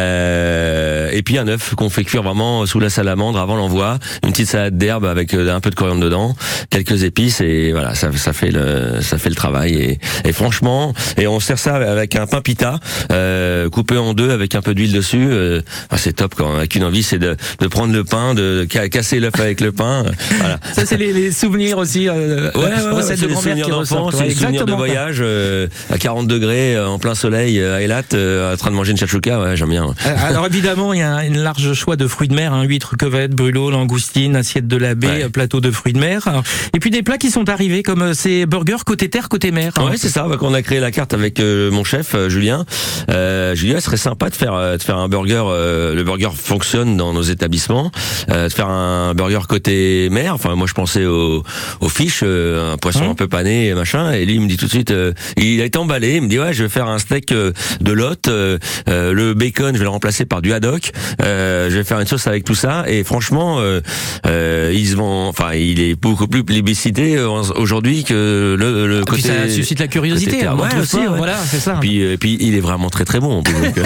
Euh, 0.09 1.11
et 1.13 1.23
puis 1.23 1.39
un 1.39 1.49
œuf 1.49 1.75
qu'on 1.75 1.91
fait 1.91 2.05
cuire 2.05 2.23
vraiment 2.23 2.67
sous 2.67 2.81
la 2.81 2.91
salamandre 2.91 3.39
avant 3.39 3.57
l'envoi. 3.57 3.99
Une 4.25 4.33
petite 4.33 4.49
salade 4.49 4.77
d'herbe 4.77 5.05
avec 5.05 5.35
euh, 5.35 5.55
un 5.55 5.61
peu 5.61 5.71
de 5.71 5.75
coriandre 5.75 6.01
dedans, 6.01 6.37
quelques 6.71 7.03
épices 7.03 7.41
et 7.41 7.73
voilà 7.73 7.95
ça, 7.95 8.11
ça 8.17 8.33
fait 8.33 8.51
le 8.51 9.01
ça 9.01 9.19
fait 9.19 9.29
le 9.31 9.35
travail 9.35 9.75
et, 9.75 9.99
et 10.25 10.33
franchement 10.33 10.93
et 11.17 11.27
on 11.27 11.41
sert 11.41 11.59
ça 11.59 11.77
avec 11.77 12.17
un 12.17 12.27
pain 12.27 12.41
pita 12.41 12.79
euh, 13.13 13.69
coupé 13.69 13.97
en 13.97 14.15
deux 14.15 14.31
avec 14.31 14.55
un 14.55 14.63
peu 14.63 14.75
d'huile 14.75 14.93
dessus. 14.93 15.27
Euh, 15.31 15.61
ah, 15.91 15.99
c'est 15.99 16.13
top 16.15 16.35
quand 16.37 16.57
avec 16.57 16.75
une 16.75 16.85
envie 16.85 17.03
c'est 17.03 17.19
de, 17.19 17.37
de 17.61 17.67
prendre 17.67 17.93
le 17.93 18.05
pain, 18.05 18.35
de, 18.35 18.67
ca- 18.71 18.89
casser 18.89 19.21
l'œuf 19.21 19.39
avec 19.41 19.61
le 19.61 19.73
pain. 19.73 20.05
euh, 20.07 20.11
Voilà. 20.39 20.59
Ça, 20.75 20.85
c'est 20.87 20.97
les, 20.97 21.13
les 21.13 21.33
souvenirs 21.33 21.79
aussi. 21.79 22.09
Euh, 22.09 22.51
Ouais, 22.55 22.65
ouais, 22.65 23.03
c'est 23.03 23.21
de 23.21 23.27
grand-mère 23.27 23.43
souvenirs 23.43 23.65
qui 23.67 23.73
Ouais, 23.73 24.29
des 24.29 24.35
souvenirs 24.35 24.65
de 24.67 24.73
voyage 24.73 25.19
euh, 25.21 25.67
à 25.93 25.99
40 25.99 26.27
degrés 26.29 26.77
euh, 26.77 26.87
en 26.89 26.99
plein 26.99 27.15
soleil 27.17 27.59
euh, 27.61 27.77
à 27.77 27.83
Eilat, 27.83 28.03
euh, 28.15 28.55
en 28.55 28.57
train 28.57 28.71
de 28.71 28.77
manger 28.77 28.93
une 28.93 28.97
chachouka, 28.99 29.41
ouais, 29.41 29.57
j'aime 29.57 29.71
bien. 29.71 29.93
Alors 30.05 30.47
évidemment, 30.51 30.93
il 30.93 31.01
y 31.01 31.03
a 31.03 31.17
un 31.17 31.23
une 31.23 31.39
large 31.39 31.73
choix 31.75 31.97
de 31.97 32.07
fruits 32.07 32.29
de 32.29 32.35
mer, 32.35 32.53
hein, 32.55 32.63
huîtres, 32.63 32.97
crevettes, 32.97 33.33
brûlots, 33.33 33.71
langoustines, 33.71 34.37
assiette 34.37 34.69
de 34.69 34.77
la 34.77 34.95
baie, 34.95 35.25
euh, 35.25 35.29
plateau 35.29 35.61
de 35.61 35.71
fruits 35.71 35.93
de 35.93 35.99
mer. 35.99 36.43
Et 36.75 36.79
puis 36.79 36.91
des 36.91 37.03
plats 37.03 37.19
qui 37.19 37.31
sont 37.31 37.49
arrivés 37.49 37.83
comme 37.83 38.15
ces 38.15 38.47
burgers 38.47 38.85
côté 38.87 39.09
terre, 39.09 39.29
côté 39.29 39.51
mer. 39.51 39.73
hein. 39.77 39.91
Ouais, 39.91 39.97
c'est 39.97 40.09
ça. 40.09 40.27
Quand 40.39 40.47
on 40.49 40.55
a 40.55 40.63
créé 40.63 40.79
la 40.81 40.91
carte 40.91 41.15
avec 41.15 41.41
mon 41.41 41.83
chef 41.85 42.15
Julien, 42.29 42.65
euh, 43.11 43.55
Julien, 43.55 43.77
ce 43.81 43.87
serait 43.87 43.97
sympa 43.97 44.31
de 44.31 44.35
faire 44.37 44.79
de 44.79 44.83
faire 44.83 44.99
un 44.99 45.09
burger. 45.09 45.43
euh, 45.49 45.95
le 45.95 46.05
burger 46.05 46.31
fonctionne 46.35 46.97
dans 46.97 47.13
nos 47.13 47.23
établissements. 47.23 47.91
Euh, 48.31 48.49
de 48.49 48.53
faire 48.53 48.69
un 48.69 49.15
burger 49.15 49.41
côté 49.49 50.09
mer. 50.11 50.35
Enfin, 50.35 50.55
moi, 50.55 50.67
je 50.67 50.75
pensais 50.75 51.05
au, 51.07 51.43
au 51.81 51.89
fish, 51.89 52.23
un 52.23 52.77
poisson 52.81 53.11
un 53.11 53.15
peu 53.15 53.29
pané, 53.29 53.75
machin. 53.75 54.13
Et 54.13 54.25
lui, 54.27 54.35
il 54.35 54.41
me 54.41 54.49
dit 54.49 54.57
tout 54.57 54.67
de 54.67 54.71
suite, 54.71 54.93
il 55.37 55.61
a 55.61 55.65
été 55.65 55.79
emballé. 55.79 56.18
Il 56.19 56.25
me 56.25 56.29
dit 56.29 56.39
ouais, 56.39 56.53
je 56.53 56.63
vais 56.65 56.69
faire 56.69 56.87
un 56.89 56.99
steak 56.99 57.33
euh, 57.33 57.53
de 57.81 57.93
lot. 57.93 58.29
euh, 58.29 58.59
euh, 58.89 59.13
le 59.13 59.35
bacon, 59.35 59.73
je 59.75 59.79
vais 59.79 59.85
le 59.85 59.91
remplacer 59.91 60.25
par 60.25 60.43
du 60.43 60.53
haddock. 60.53 60.91
Euh, 61.23 61.71
je 61.71 61.77
vais 61.77 61.85
faire 61.85 62.01
une 62.01 62.07
sauce 62.07 62.27
avec 62.27 62.45
tout 62.45 62.55
ça. 62.55 62.85
Et 62.89 63.05
franchement, 63.05 63.59
euh, 63.61 64.73
ils 64.75 64.97
vont. 64.97 65.29
Enfin, 65.29 65.55
il 65.55 65.81
est 65.81 65.95
beaucoup 65.95 66.27
plus 66.29 66.45
plébiscité 66.45 67.19
aujourd'hui 67.21 68.05
que 68.05 68.57
le, 68.59 68.87
le 68.87 69.01
Et 69.01 69.05
puis 69.05 69.23
côté. 69.23 69.29
ça 69.29 69.49
suscite 69.49 69.81
la 69.81 69.89
curiosité. 69.89 70.33
côté 70.33 70.47
hein, 70.47 70.57
Ouais, 70.57 70.81
aussi, 70.81 70.97
pas, 70.97 71.03
ouais. 71.11 71.17
Voilà, 71.19 71.37
c'est 71.37 71.61
ça. 71.61 71.77
Puis, 71.81 72.03
euh, 72.03 72.17
puis 72.19 72.37
il 72.41 72.55
est 72.55 72.61
vraiment 72.61 72.91
très 72.91 73.05
très 73.05 73.21
bon. 73.21 73.43
donc. 73.43 73.49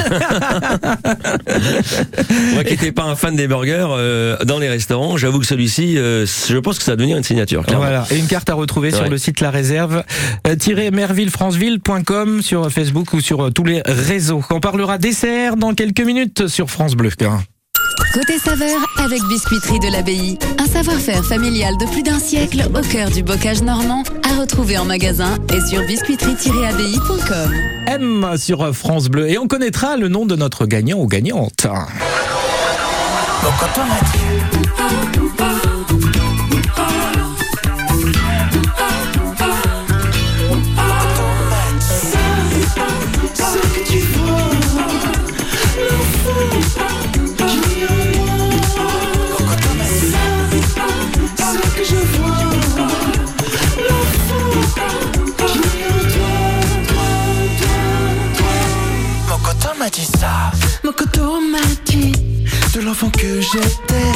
Moi 2.54 2.64
qui 2.64 2.70
n'étais 2.72 2.92
pas 2.92 3.04
un 3.04 3.16
fan 3.16 3.36
des 3.36 3.46
burgers 3.46 3.86
dans 4.44 4.58
les 4.58 4.68
restaurants, 4.68 5.16
j'avoue 5.16 5.38
que 5.40 5.46
celui-ci, 5.46 5.96
je 5.96 6.58
pense 6.58 6.78
que 6.78 6.84
ça 6.84 6.92
va 6.92 6.96
devenir 6.96 7.16
une 7.16 7.24
signature. 7.24 7.64
clairement. 7.64 7.84
Voilà, 7.84 8.06
et 8.10 8.18
une 8.18 8.26
carte 8.26 8.48
à 8.50 8.54
retrouver 8.54 8.90
sur 8.90 9.08
le 9.08 9.18
site 9.18 9.40
La 9.40 9.50
Réserve, 9.50 10.04
euh, 10.46 10.56
sur 12.40 12.70
Facebook 12.70 13.12
ou 13.12 13.20
sur 13.20 13.44
euh, 13.44 13.50
tous 13.50 13.64
les 13.64 13.82
réseaux. 13.84 14.42
On 14.50 14.60
parlera 14.60 14.98
dessert 14.98 15.56
dans 15.56 15.74
quelques 15.74 16.00
minutes 16.00 16.46
sur 16.46 16.70
France 16.70 16.94
Bleu. 16.94 17.10
Côté 18.14 18.38
saveur, 18.38 18.78
avec 18.98 19.22
Biscuiterie 19.24 19.80
de 19.80 19.90
l'Abbaye. 19.90 20.38
Un 20.58 20.66
savoir-faire 20.66 21.24
familial 21.24 21.74
de 21.78 21.86
plus 21.86 22.02
d'un 22.02 22.18
siècle 22.18 22.68
au 22.74 22.80
cœur 22.80 23.10
du 23.10 23.22
bocage 23.22 23.62
normand, 23.62 24.02
à 24.22 24.40
retrouver 24.40 24.78
en 24.78 24.84
magasin 24.84 25.36
et 25.52 25.60
sur 25.68 25.82
biscuiterie-abbaye.com. 25.82 27.54
M 27.86 28.34
sur 28.36 28.74
France 28.74 29.08
Bleu 29.08 29.28
et 29.28 29.38
on 29.38 29.48
connaîtra 29.48 29.96
le 29.96 30.08
nom 30.08 30.26
de 30.26 30.36
notre 30.36 30.66
gagnant 30.66 30.98
ou 30.98 31.06
gagnante. 31.06 31.66
J'étais. 63.52 64.12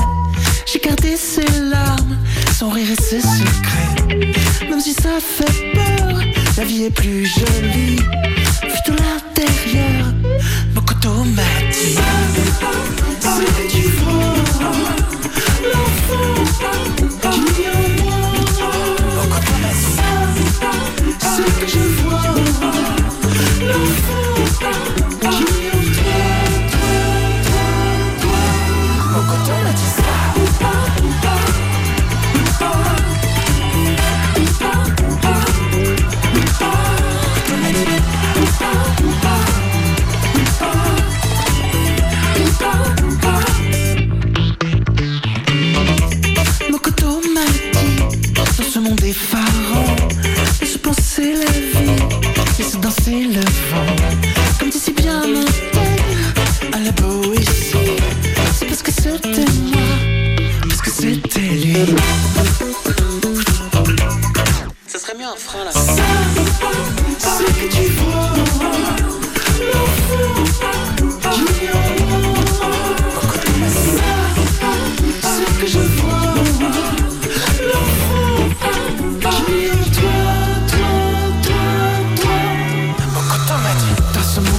J'ai 0.66 0.78
gardé 0.78 1.16
ses 1.16 1.46
larmes, 1.70 2.16
son 2.58 2.70
rire 2.70 2.88
et 2.90 3.02
ses 3.02 3.20
secrets. 3.20 4.68
Même 4.68 4.80
si 4.80 4.92
ça 4.92 5.18
fait 5.20 5.72
peur, 5.72 6.20
la 6.56 6.64
vie 6.64 6.84
est 6.84 6.90
plus 6.90 7.26
jolie. 7.26 7.98
L'intérieur, 8.88 9.85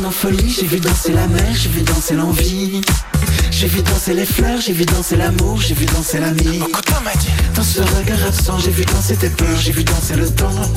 en 0.08 0.12
folie, 0.12 0.50
j'ai 0.50 0.66
vu 0.66 0.80
danser 0.80 1.12
la 1.12 1.28
mer, 1.28 1.54
j'ai 1.54 1.68
vu 1.70 1.82
danser 1.82 2.16
l'envie 2.16 2.82
j'ai 3.52 3.68
vu 3.68 3.82
danser 3.82 4.14
les 4.14 4.26
fleurs, 4.26 4.62
j'ai 4.62 4.72
vu 4.72 4.86
danser 4.86 5.18
l'amour, 5.18 5.60
j'ai 5.60 5.74
vu 5.74 5.86
danser 5.86 6.20
l'ami. 6.20 6.60
Dans 7.56 7.64
ce 7.64 7.82
regard 7.82 8.24
absent, 8.28 8.60
j'ai 8.60 8.70
vu 8.70 8.86
danser 8.86 9.18
tes 9.18 9.30
peurs, 9.30 9.58
j'ai 9.60 9.72
vu 9.72 9.84
danser 9.84 10.16
le 10.16 10.30
temps. 10.30 10.72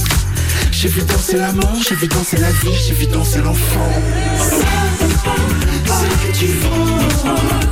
J'ai 0.73 0.89
vu 0.89 1.03
danser 1.03 1.37
l'amour, 1.37 1.77
j'ai 1.87 1.95
vu 1.95 2.09
danser 2.09 2.39
la 2.39 2.51
vie, 2.51 2.75
j'ai 2.87 2.95
vu 2.95 3.07
danser 3.07 3.41
l'enfant. 3.43 3.93
Ce 5.87 6.05
que 6.27 6.33
tu 6.39 6.47
l'enfant 6.65 7.71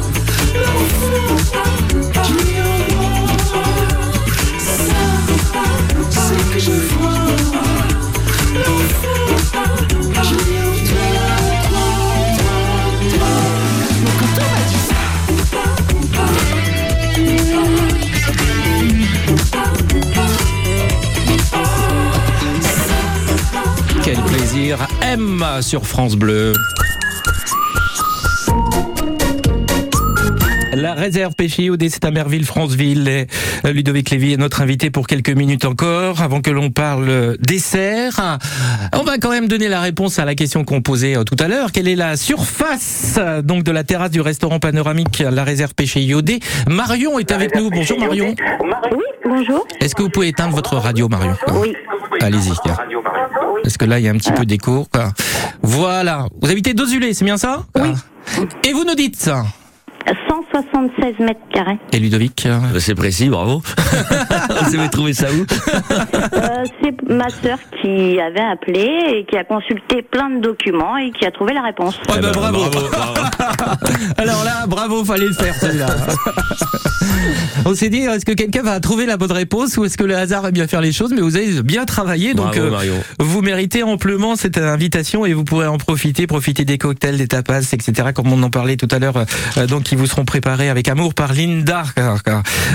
plaisir. 24.59 24.87
M 25.03 25.45
sur 25.61 25.87
France 25.87 26.17
Bleu. 26.17 26.53
La 30.75 30.95
réserve 30.95 31.35
Péchiaudé, 31.35 31.89
c'est 31.89 32.05
à 32.05 32.11
Merville, 32.11 32.45
Franceville. 32.45 33.09
Et 33.09 33.27
euh, 33.65 33.73
Ludovic 33.73 34.11
Lévy 34.11 34.35
est 34.35 34.37
notre 34.37 34.61
invité 34.61 34.91
pour 34.91 35.07
quelques 35.07 35.31
minutes 35.31 35.65
encore, 35.65 36.23
avant 36.23 36.41
que 36.41 36.51
l'on 36.51 36.71
parle 36.71 37.37
dessert. 37.41 38.39
On 38.95 39.03
va 39.03 39.19
quand 39.19 39.31
même 39.31 39.49
donner 39.49 39.69
la 39.69 39.81
réponse 39.81 40.19
à 40.19 40.25
la 40.25 40.35
question 40.35 40.65
qu'on 40.65 40.81
posait 40.81 41.17
euh, 41.17 41.25
tout 41.25 41.37
à 41.41 41.49
l'heure. 41.49 41.73
Quelle 41.73 41.89
est 41.89 41.97
la 41.97 42.17
surface 42.17 43.17
euh, 43.19 43.43
donc 43.43 43.65
de 43.65 43.73
la 43.73 43.83
terrasse 43.83 44.11
du 44.11 44.21
restaurant 44.21 44.61
panoramique 44.61 45.19
La 45.19 45.43
réserve 45.43 45.75
Péchiaudé 45.75 46.41
Marion 46.69 47.19
est 47.19 47.33
avec 47.33 47.57
nous. 47.57 47.71
Bonjour 47.71 47.99
Marion. 47.99 48.35
Oui, 48.93 49.05
bonjour. 49.25 49.67
Est-ce 49.81 49.95
que 49.95 50.03
vous 50.03 50.11
pouvez 50.11 50.29
éteindre 50.29 50.55
votre 50.55 50.77
radio, 50.77 51.09
Marion? 51.09 51.35
Oui. 51.55 51.75
Allez-y. 52.21 52.53
Parce 53.63 53.77
que 53.77 53.85
là, 53.85 53.99
il 53.99 54.05
y 54.05 54.09
a 54.09 54.11
un 54.11 54.17
petit 54.17 54.33
peu 54.33 54.45
d'écho. 54.47 54.87
Voilà. 55.63 56.27
Vous 56.41 56.51
habitez 56.51 56.75
Dozulé, 56.75 57.15
c'est 57.15 57.25
bien 57.25 57.37
ça 57.37 57.65
Oui. 57.77 57.91
Et 58.65 58.73
vous 58.73 58.85
nous 58.85 58.95
dites 58.95 59.17
ça 59.17 59.45
176 60.07 61.19
mètres 61.21 61.41
carrés. 61.53 61.79
Et 61.93 61.99
Ludovic 61.99 62.47
euh, 62.47 62.59
Bah, 62.73 62.81
C'est 62.81 62.95
précis, 62.95 63.29
bravo. 63.29 63.63
Vous 64.67 64.79
avez 64.79 64.89
trouvé 64.89 65.13
ça 65.13 65.27
où 65.33 65.45
Euh, 66.35 66.65
c'est 66.83 67.11
ma 67.11 67.29
sœur 67.29 67.59
qui 67.83 68.19
avait 68.21 68.41
appelé 68.41 68.89
et 69.15 69.27
qui 69.29 69.37
a 69.37 69.45
consulté 69.45 70.03
plein 70.03 70.31
de 70.31 70.41
documents 70.41 70.97
et 70.97 71.11
qui 71.11 71.27
a 71.27 71.31
trouvé 71.31 71.53
la 71.53 71.63
réponse. 71.63 71.99
Ouais, 72.09 72.21
bah, 72.21 72.31
bravo. 72.33 72.59
Alors 74.19 74.45
là, 74.45 74.67
bravo, 74.67 75.05
fallait 75.05 75.27
le 75.27 75.35
faire 75.35 75.55
celui-là. 75.55 75.87
On 77.67 77.75
s'est 77.75 77.91
dit, 77.91 77.99
est-ce 77.99 78.25
que 78.25 78.33
quelqu'un 78.33 78.63
va 78.63 78.81
trouver 78.81 79.05
la 79.05 79.17
bonne 79.17 79.33
réponse 79.33 79.77
ou 79.77 79.85
est-ce 79.85 79.99
que 79.99 80.05
le 80.05 80.17
hasard 80.17 80.43
va 80.43 80.51
bien 80.51 80.67
faire 80.67 80.81
les 80.81 80.93
choses 80.93 81.13
Mais 81.15 81.21
vous 81.21 81.37
avez 81.37 81.63
bien 81.63 81.85
travaillé, 81.85 82.33
donc 82.35 82.55
Bravo, 82.57 82.71
Marion. 82.71 82.95
vous 83.19 83.43
méritez 83.43 83.83
amplement 83.83 84.37
cette 84.37 84.57
invitation 84.59 85.27
et 85.27 85.35
vous 85.35 85.45
pourrez 85.45 85.67
en 85.67 85.77
profiter, 85.77 86.27
profiter 86.27 86.65
des 86.65 86.79
cocktails, 86.79 87.19
des 87.19 87.29
tapas, 87.29 87.61
etc. 87.73 87.93
Comme 88.15 88.33
on 88.33 88.43
en 88.43 88.51
parlait 88.51 88.77
tout 88.77 88.89
à 88.91 88.99
l'heure, 88.99 89.17
euh, 89.59 89.67
donc 89.67 89.88
qui 89.89 89.97
vous 89.97 90.07
seront 90.07 90.25
préparés 90.25 90.69
avec 90.69 90.89
amour 90.89 91.15
par 91.15 91.33
Linda. 91.33 91.85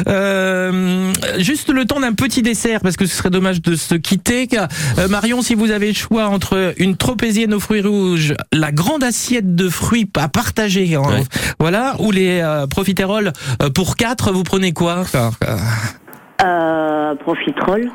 Euh, 0.07 1.13
juste 1.37 1.69
le 1.69 1.85
temps 1.85 1.99
d'un 1.99 2.13
petit 2.13 2.41
dessert 2.41 2.79
parce 2.81 2.97
que 2.97 3.05
ce 3.05 3.15
serait 3.15 3.29
dommage 3.29 3.61
de 3.61 3.75
se 3.75 3.95
quitter. 3.95 4.47
Euh, 4.97 5.07
Marion, 5.07 5.41
si 5.41 5.53
vous 5.53 5.69
avez 5.69 5.87
le 5.89 5.93
choix 5.93 6.27
entre 6.27 6.73
une 6.77 6.97
tropézienne 6.97 7.53
aux 7.53 7.59
fruits 7.59 7.81
rouges, 7.81 8.33
la 8.51 8.71
grande 8.71 9.03
assiette 9.03 9.55
de 9.55 9.69
fruits 9.69 10.09
à 10.15 10.27
partager, 10.27 10.95
hein, 10.95 11.23
voilà, 11.59 11.95
ou 11.99 12.11
les 12.11 12.41
euh, 12.41 12.65
profiteroles 12.67 13.31
euh, 13.61 13.69
pour 13.69 13.95
quatre, 13.95 14.31
vous 14.31 14.43
prenez 14.43 14.73
quoi 14.73 15.05
Euh, 16.43 17.15
profiterole. 17.15 17.89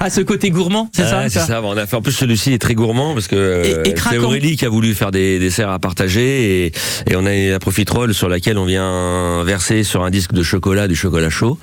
À 0.00 0.10
ce 0.10 0.20
côté 0.22 0.50
gourmand, 0.50 0.88
c'est 0.94 1.02
ça, 1.04 1.18
Ouais, 1.20 1.28
C'est 1.28 1.40
ça 1.40 1.60
on 1.62 1.76
a 1.76 1.86
fait, 1.86 1.96
en 1.96 2.02
plus, 2.02 2.12
celui-ci 2.12 2.52
est 2.52 2.58
très 2.58 2.74
gourmand 2.74 3.12
parce 3.14 3.28
que 3.28 3.36
euh, 3.36 3.82
c'est. 3.96 4.18
Aurélie 4.18 4.56
qui 4.56 4.64
a 4.64 4.68
voulu 4.68 4.94
faire 4.94 5.10
des 5.10 5.38
desserts 5.38 5.70
à 5.70 5.78
partager 5.78 6.66
et, 6.66 6.72
et 7.10 7.16
on 7.16 7.26
a 7.26 7.32
la 7.34 7.58
profiterole 7.58 8.14
sur 8.14 8.28
laquelle 8.28 8.56
on 8.58 8.64
vient 8.64 9.42
verser 9.44 9.82
sur 9.84 10.02
un 10.04 10.10
disque 10.10 10.32
de 10.32 10.42
chocolat 10.42 10.88
du 10.88 10.94
chocolat 10.96 11.28
chaud. 11.30 11.58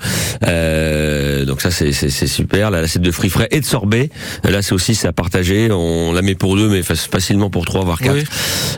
Euh, 0.46 1.44
donc 1.44 1.60
ça, 1.60 1.70
c'est 1.70 1.92
c'est- 1.92 2.10
c'est 2.10 2.26
super. 2.26 2.70
Là, 2.70 2.80
l'assiette 2.82 3.02
de 3.02 3.10
fruits 3.10 3.30
frais 3.30 3.48
et 3.50 3.60
de 3.60 3.64
sorbet. 3.64 4.10
Là, 4.44 4.62
c'est 4.62 4.72
aussi 4.74 4.94
c'est 4.94 5.08
à 5.08 5.12
partager. 5.12 5.68
On 5.72 6.12
la 6.12 6.22
met 6.22 6.34
pour 6.34 6.56
deux, 6.56 6.68
mais 6.68 6.82
fa- 6.82 6.94
facilement 6.94 7.50
pour 7.50 7.64
trois 7.64 7.84
voire 7.84 7.98
quatre. 7.98 8.14
Oui. 8.14 8.24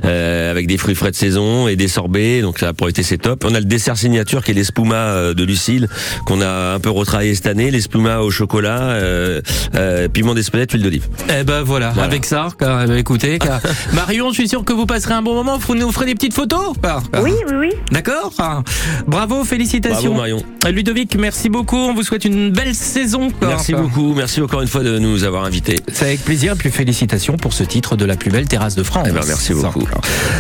Euh, 0.05 0.51
avec 0.51 0.67
des 0.67 0.79
fruits 0.79 0.95
frais 0.95 1.11
de 1.11 1.17
saison 1.17 1.69
et 1.69 1.77
des 1.77 1.89
sorbets. 1.89 2.41
Donc 2.41 2.59
ça, 2.59 2.73
pour 2.73 2.89
été, 2.89 3.03
c'est 3.03 3.19
top. 3.19 3.45
On 3.47 3.55
a 3.55 3.59
le 3.59 3.67
dessert 3.67 3.97
signature 3.99 4.43
qui 4.45 4.53
est 4.53 4.55
l'espuma 4.55 4.95
euh, 4.97 5.35
de 5.35 5.45
Lucille 5.45 5.89
qu'on 6.25 6.41
a 6.41 6.75
un 6.75 6.81
peu 6.81 6.91
retravaillé 6.91 7.35
cette 7.35 7.47
année. 7.47 7.71
L'espuma 7.71 8.21
au 8.21 8.31
chocolat, 8.31 8.81
euh, 8.81 9.41
euh, 9.75 10.09
piment 10.09 10.35
d'Espelette, 10.35 10.73
huile 10.73 10.83
d'olive. 10.83 11.09
Eh 11.29 11.45
ben 11.45 11.63
voilà, 11.63 11.91
Voilà. 11.91 12.09
avec 12.09 12.25
ça, 12.25 12.49
car, 12.59 12.87
ben, 12.87 12.97
écoutez, 12.97 13.39
car- 13.39 13.61
Marion, 13.93 14.31
je 14.31 14.35
suis 14.35 14.49
sûr 14.49 14.65
que 14.65 14.73
vous 14.73 14.87
passerez 14.87 15.15
un 15.15 15.23
bon 15.23 15.35
moment, 15.35 15.59
vous 15.59 15.75
nous 15.75 15.91
ferez 15.93 16.07
des 16.07 16.15
petites 16.15 16.35
photos 16.35 16.75
Ah, 16.83 17.01
ah. 17.13 17.23
Oui, 17.23 17.33
oui, 17.49 17.55
oui. 17.59 17.69
D'accord? 17.93 18.33
Ah. 18.39 18.63
Bravo, 19.07 19.45
félicitations. 19.45 20.15
Bravo, 20.15 20.15
Marion. 20.15 20.43
Ludovic, 20.71 21.17
merci 21.17 21.49
beaucoup, 21.49 21.77
on 21.77 21.95
vous 21.95 22.03
souhaite 22.03 22.25
une 22.25 22.51
belle 22.51 22.75
saison. 22.75 23.29
Merci 23.41 23.73
beaucoup, 23.75 24.15
merci 24.15 24.41
encore 24.41 24.63
une 24.63 24.69
fois 24.69 24.83
de 24.83 24.99
nous 24.99 25.25
avoir 25.25 25.45
invités. 25.45 25.81
C'est 25.93 26.07
avec 26.07 26.25
plaisir, 26.25 26.53
et 26.53 26.57
puis 26.57 26.71
félicitations 26.71 27.37
pour 27.37 27.53
ce 27.53 27.65
titre 27.65 27.97
de 27.97 28.05
la 28.05 28.17
plus 28.17 28.31
belle 28.31 28.47
terrasse 28.49 28.75
de 28.75 28.83
France. 28.83 29.07
Eh 29.09 29.13
ben, 29.13 29.21
merci 29.27 29.55
beaucoup. 29.55 29.87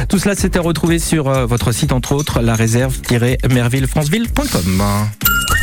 Tout 0.09 0.19
cela, 0.19 0.35
à 0.55 0.61
retrouver 0.61 0.99
sur 0.99 1.29
euh, 1.29 1.47
votre 1.47 1.73
site, 1.73 1.93
entre 1.93 2.12
autres, 2.12 2.41
la 2.41 2.55
réserve-mervillefranceville.com. 2.55 4.83